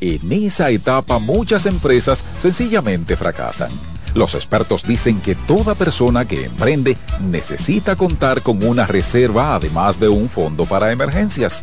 En 0.00 0.30
esa 0.30 0.70
etapa 0.70 1.18
muchas 1.18 1.66
empresas 1.66 2.24
sencillamente 2.38 3.16
fracasan. 3.16 3.72
Los 4.14 4.36
expertos 4.36 4.84
dicen 4.84 5.20
que 5.20 5.34
toda 5.34 5.74
persona 5.74 6.24
que 6.24 6.44
emprende 6.44 6.96
necesita 7.20 7.96
contar 7.96 8.42
con 8.42 8.62
una 8.62 8.86
reserva 8.86 9.56
además 9.56 9.98
de 9.98 10.08
un 10.08 10.28
fondo 10.28 10.66
para 10.66 10.92
emergencias. 10.92 11.62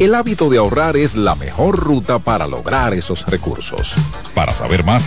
El 0.00 0.16
hábito 0.16 0.50
de 0.50 0.58
ahorrar 0.58 0.96
es 0.96 1.14
la 1.14 1.36
mejor 1.36 1.78
ruta 1.78 2.18
para 2.18 2.48
lograr 2.48 2.94
esos 2.94 3.24
recursos. 3.26 3.94
Para 4.34 4.54
saber 4.54 4.82
más, 4.82 5.06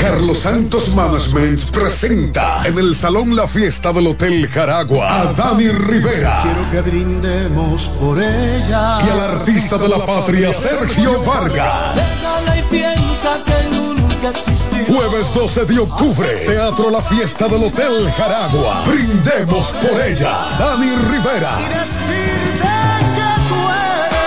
Carlos 0.00 0.38
Santos 0.40 0.94
Management 0.94 1.60
presenta 1.70 2.62
en 2.64 2.78
el 2.78 2.94
Salón 2.94 3.36
La 3.36 3.46
Fiesta 3.46 3.92
del 3.92 4.06
Hotel 4.08 4.48
Jaragua 4.48 5.20
a 5.22 5.32
Dani 5.34 5.68
Rivera 5.68 6.40
Quiero 6.42 6.70
que 6.70 6.80
brindemos 6.90 7.88
por 8.00 8.18
ella. 8.18 8.98
y 9.06 9.10
al 9.10 9.20
artista 9.20 9.76
de 9.76 9.88
la 9.88 10.04
patria 10.04 10.54
Sergio 10.54 11.22
Vargas. 11.22 11.94
Déjala 11.94 12.58
y 12.58 12.62
piensa 12.62 13.42
que 13.44 13.76
nunca 13.76 14.30
existió. 14.30 14.84
Jueves 14.96 15.32
12 15.34 15.64
de 15.66 15.78
octubre, 15.78 16.28
Teatro 16.46 16.90
La 16.90 17.02
Fiesta 17.02 17.46
del 17.48 17.62
Hotel 17.64 18.10
Jaragua. 18.16 18.84
Brindemos 18.86 19.68
por 19.68 20.00
ella. 20.00 20.34
Dani 20.58 20.92
Rivera 21.10 21.58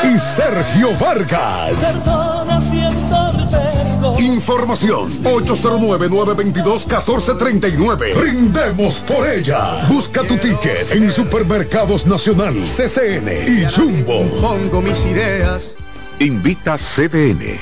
y 0.03 0.19
Sergio 0.19 0.95
Vargas. 0.99 1.99
Información 4.19 5.09
809-922-1439. 5.23 8.19
Brindemos 8.19 8.99
por 8.99 9.25
ella. 9.27 9.87
Busca 9.87 10.21
tu 10.23 10.37
ticket 10.37 10.91
en 10.91 11.09
Supermercados 11.09 12.05
Nacional, 12.05 12.53
CCN 12.63 13.29
y 13.47 13.63
Jumbo. 13.73 14.21
Pongo 14.41 14.81
mis 14.81 15.05
ideas. 15.05 15.75
Invita 16.19 16.77
CDN. 16.77 17.61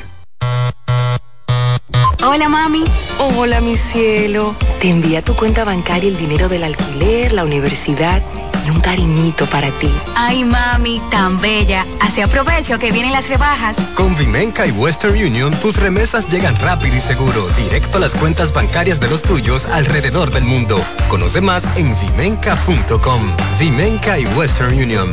Hola 2.23 2.49
mami. 2.49 2.83
Hola 3.19 3.61
mi 3.61 3.77
cielo. 3.77 4.55
Te 4.79 4.89
envía 4.89 5.21
tu 5.21 5.35
cuenta 5.35 5.63
bancaria 5.63 6.09
el 6.09 6.17
dinero 6.17 6.49
del 6.49 6.63
alquiler, 6.63 7.33
la 7.33 7.43
universidad 7.43 8.23
y 8.65 8.69
un 8.69 8.79
cariñito 8.79 9.45
para 9.47 9.71
ti. 9.71 9.91
Ay, 10.15 10.43
mami, 10.43 11.01
tan 11.09 11.39
bella. 11.39 11.85
Así 11.99 12.21
aprovecho 12.21 12.79
que 12.79 12.91
vienen 12.91 13.11
las 13.11 13.29
rebajas. 13.29 13.77
Con 13.95 14.15
Vimenca 14.17 14.65
y 14.65 14.71
Western 14.71 15.13
Union, 15.13 15.53
tus 15.61 15.77
remesas 15.77 16.27
llegan 16.29 16.55
rápido 16.59 16.95
y 16.95 17.01
seguro, 17.01 17.47
directo 17.57 17.97
a 17.97 18.01
las 18.01 18.15
cuentas 18.15 18.53
bancarias 18.53 18.99
de 18.99 19.09
los 19.09 19.21
tuyos 19.21 19.65
alrededor 19.65 20.31
del 20.31 20.43
mundo. 20.43 20.83
Conoce 21.09 21.41
más 21.41 21.67
en 21.77 21.95
vimenca.com. 21.99 23.21
Vimenca 23.59 24.19
y 24.19 24.25
Western 24.25 24.73
Union. 24.73 25.11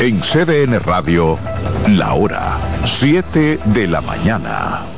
En 0.00 0.20
CDN 0.20 0.78
Radio, 0.80 1.38
la 1.88 2.14
hora 2.14 2.56
7 2.84 3.58
de 3.64 3.86
la 3.88 4.00
mañana. 4.00 4.97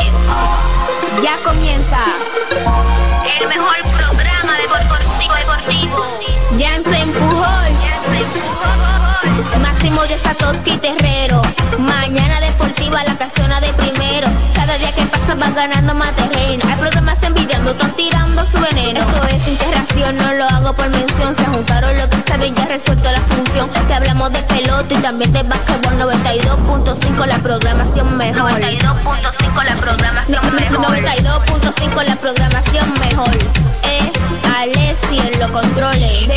ya 1.21 1.37
comienza 1.43 1.97
el 3.39 3.47
mejor 3.47 3.75
programa 3.95 4.57
deportivo 4.57 5.35
deportivo. 5.35 6.19
Ya 6.57 6.81
se 6.83 6.99
empujó, 6.99 7.45
Máximo 9.61 10.01
de 10.03 10.17
Satoshi 10.17 10.77
Terrero. 10.77 11.41
Mañana 11.77 12.39
deportiva, 12.91 13.03
la 13.03 13.17
casona 13.17 13.59
de 13.61 13.73
primero. 13.73 14.27
Cada 14.53 14.77
día 14.77 14.91
que 14.91 15.03
pasa 15.03 15.35
vas 15.35 15.55
ganando 15.55 15.93
más 15.93 16.11
terreno. 16.15 16.63
Hay 16.67 16.75
programas 16.75 17.17
envidiando, 17.23 17.71
están 17.71 17.95
tirando 17.95 18.45
su 18.45 18.59
veneno. 18.59 18.99
Esto 18.99 19.27
es 19.27 19.47
integración, 19.47 20.17
no 20.17 20.33
lo 20.33 20.45
hago 20.45 20.73
por 20.73 20.89
mención. 20.89 21.35
Se 21.35 21.45
juntaron 21.45 21.97
lo 21.97 22.09
que 22.09 22.17
saben, 22.27 22.55
ya 22.55 22.65
resuelto 22.65 23.11
la 23.11 23.19
función. 23.21 23.69
Te 23.87 23.93
hablamos 23.93 24.31
de 24.31 24.39
pelota 24.43 24.93
y 24.93 24.97
también 24.97 25.33
de 25.33 25.43
básquetbol 25.43 25.93
92.5 25.99 27.25
la 27.25 27.37
programación 27.39 28.17
mejor. 28.17 28.51
92.5 28.51 29.63
la 29.63 29.75
programación 29.75 30.55
mejor. 30.55 30.85
92.5 30.85 32.03
la 32.03 32.15
programación 32.15 32.93
mejor. 32.99 33.35
Eh, 33.83 34.11
Alessi 34.57 35.19
en 35.19 35.39
los 35.39 35.51
controles. 35.51 36.27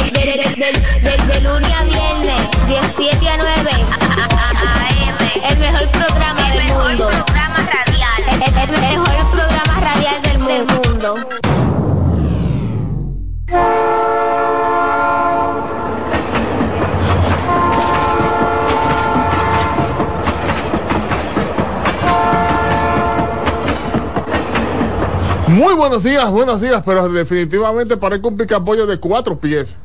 Lunes 1.43 1.71
a 1.73 1.83
viernes, 1.83 2.49
17 2.69 3.29
a 3.29 3.37
9. 3.37 4.14
El 5.47 5.59
mejor 5.59 5.91
programa 5.91 6.51
del 6.51 6.65
mundo. 6.73 7.09
programa 7.09 7.57
radial. 7.59 8.23
El, 8.33 8.43
el 8.43 8.81
mejor 8.81 9.31
programa 9.31 9.81
radial 9.81 10.23
del 10.23 10.39
mundo. 10.39 11.17
Muy 25.49 25.75
buenos 25.75 26.03
días, 26.03 26.31
buenos 26.31 26.61
días, 26.63 26.83
pero 26.87 27.09
definitivamente 27.11 27.99
parezco 27.99 28.29
un 28.29 28.39
picapollo 28.39 28.87
de 28.87 28.99
cuatro 28.99 29.39
pies. 29.39 29.79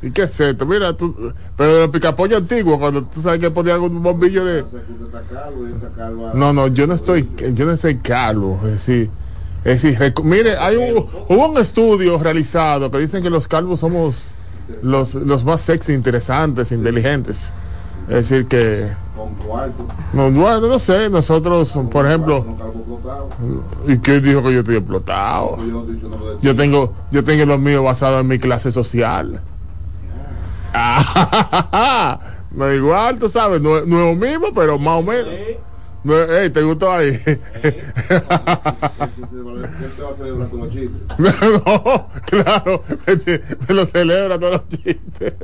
¿Y 0.00 0.10
qué 0.12 0.22
es 0.22 0.40
esto? 0.40 0.64
Mira, 0.64 0.92
tú, 0.96 1.32
pero 1.56 1.84
el 1.84 1.90
picapollo 1.90 2.36
antiguo, 2.36 2.78
cuando 2.78 3.02
tú 3.02 3.20
sabes 3.20 3.40
que 3.40 3.50
ponían 3.50 3.80
un 3.80 4.02
bombillo 4.02 4.44
de... 4.44 4.64
No, 6.34 6.52
no, 6.52 6.68
yo 6.68 6.86
no 6.86 6.94
estoy, 6.94 7.28
yo 7.54 7.66
no 7.66 7.72
estoy 7.72 7.96
calvo, 7.96 8.60
es 8.64 8.70
decir, 8.72 9.10
Es 9.64 9.82
decir, 9.82 10.14
mire, 10.22 10.56
hay 10.56 10.76
un, 10.76 11.04
hubo 11.28 11.48
un 11.48 11.58
estudio 11.58 12.16
realizado 12.18 12.90
que 12.90 12.98
dicen 12.98 13.22
que 13.22 13.30
los 13.30 13.48
calvos 13.48 13.80
somos 13.80 14.30
los, 14.82 15.14
los 15.14 15.44
más 15.44 15.62
sexy, 15.62 15.94
interesantes, 15.94 16.70
inteligentes. 16.70 17.52
Es 18.08 18.28
decir, 18.28 18.46
que... 18.46 18.88
No, 20.12 20.30
bueno, 20.30 20.68
no 20.68 20.78
sé, 20.78 21.10
nosotros, 21.10 21.76
por 21.90 22.06
ejemplo... 22.06 22.46
¿Y 23.86 23.98
quién 23.98 24.22
dijo 24.22 24.42
que 24.42 24.52
yo 24.52 24.60
estoy 24.60 24.76
explotado? 24.76 25.58
Yo 26.40 26.54
tengo, 26.54 26.94
yo 27.10 27.24
tengo 27.24 27.44
lo 27.44 27.58
mío 27.58 27.82
basado 27.82 28.20
en 28.20 28.28
mi 28.28 28.38
clase 28.38 28.70
social. 28.70 29.42
Ah, 30.74 32.20
no 32.50 32.72
igual, 32.72 33.18
tú 33.18 33.28
sabes, 33.28 33.60
no, 33.60 33.80
no 33.84 33.98
es 34.00 34.06
lo 34.06 34.14
mismo, 34.14 34.48
pero 34.54 34.78
más 34.78 35.00
o 35.00 35.02
menos. 35.02 35.34
No, 36.04 36.14
ey, 36.14 36.48
¿te 36.50 36.62
gustó 36.62 36.92
ahí? 36.92 37.20
no, 41.18 42.08
claro, 42.24 42.84
me 43.68 43.74
lo 43.74 43.84
celebra 43.84 44.38
todos 44.38 44.52
los 44.52 44.68
chistes. 44.68 45.34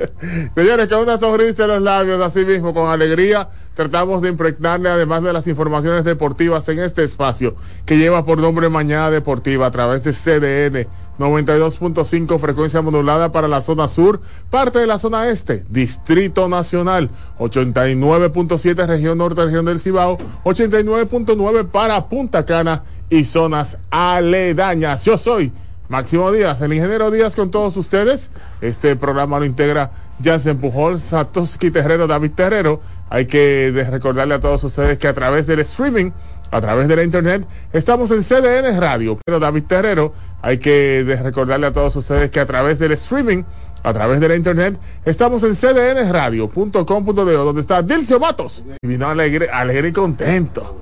Señores, 0.55 0.87
con 0.87 0.99
una 0.99 1.19
sonrisa 1.19 1.63
en 1.63 1.69
los 1.69 1.81
labios, 1.81 2.21
así 2.21 2.45
mismo, 2.45 2.73
con 2.73 2.89
alegría, 2.89 3.49
tratamos 3.75 4.21
de 4.21 4.29
impregnarle, 4.29 4.89
además 4.89 5.21
de 5.21 5.33
las 5.33 5.45
informaciones 5.47 6.03
deportivas 6.03 6.67
en 6.69 6.79
este 6.79 7.03
espacio, 7.03 7.55
que 7.85 7.97
lleva 7.97 8.25
por 8.25 8.39
nombre 8.39 8.69
Mañana 8.69 9.11
Deportiva 9.11 9.67
a 9.67 9.71
través 9.71 10.03
de 10.03 10.13
CDN 10.13 10.87
92.5 11.19 12.39
frecuencia 12.39 12.81
modulada 12.81 13.31
para 13.31 13.47
la 13.47 13.61
zona 13.61 13.87
sur, 13.87 14.21
parte 14.49 14.79
de 14.79 14.87
la 14.87 14.99
zona 14.99 15.29
este, 15.29 15.65
Distrito 15.69 16.49
Nacional, 16.49 17.09
89.7 17.39 18.85
región 18.87 19.17
norte, 19.17 19.45
región 19.45 19.65
del 19.65 19.79
Cibao, 19.79 20.17
89.9 20.43 21.69
para 21.69 22.07
Punta 22.07 22.45
Cana 22.45 22.83
y 23.09 23.25
zonas 23.25 23.77
aledañas. 23.89 25.05
Yo 25.05 25.17
soy 25.17 25.51
Máximo 25.87 26.31
Díaz, 26.31 26.61
el 26.61 26.73
ingeniero 26.73 27.11
Díaz 27.11 27.35
con 27.35 27.51
todos 27.51 27.77
ustedes. 27.77 28.31
Este 28.61 28.95
programa 28.95 29.39
lo 29.39 29.45
integra 29.45 29.91
Jansen 30.23 30.57
Pujol, 30.57 30.99
Satoshi 30.99 31.71
Terrero, 31.71 32.07
David 32.07 32.31
Terrero. 32.31 32.81
Hay 33.09 33.25
que 33.25 33.71
recordarle 33.89 34.35
a 34.35 34.39
todos 34.39 34.63
ustedes 34.63 34.97
que 34.97 35.07
a 35.07 35.13
través 35.13 35.47
del 35.47 35.59
streaming, 35.59 36.11
a 36.51 36.61
través 36.61 36.87
de 36.87 36.95
la 36.95 37.03
internet, 37.03 37.45
estamos 37.73 38.11
en 38.11 38.23
CDN 38.23 38.79
Radio. 38.79 39.19
Pero 39.25 39.39
David 39.39 39.63
Terrero, 39.63 40.13
hay 40.41 40.57
que 40.57 41.03
recordarle 41.21 41.67
a 41.67 41.73
todos 41.73 41.95
ustedes 41.95 42.29
que 42.31 42.39
a 42.39 42.45
través 42.45 42.79
del 42.79 42.93
streaming, 42.93 43.43
a 43.83 43.93
través 43.93 44.19
de 44.19 44.27
la 44.27 44.35
internet, 44.35 44.79
estamos 45.05 45.43
en 45.43 45.55
cdnradio.com.de, 45.55 47.33
donde 47.33 47.61
está 47.61 47.81
Dilcio 47.81 48.19
Matos. 48.19 48.63
Y 48.81 48.87
vino 48.87 49.07
alegre, 49.07 49.49
alegre 49.49 49.89
y 49.89 49.91
contento. 49.91 50.81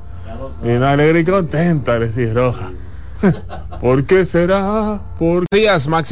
Vino 0.61 0.85
alegre 0.87 1.19
y 1.19 1.25
contenta, 1.25 1.99
decir 1.99 2.33
Roja. 2.33 2.71
¿Por 3.81 4.05
qué 4.05 4.25
será? 4.25 5.01
¿Por 5.17 5.45
días, 5.51 5.87
Maxi. 5.87 6.11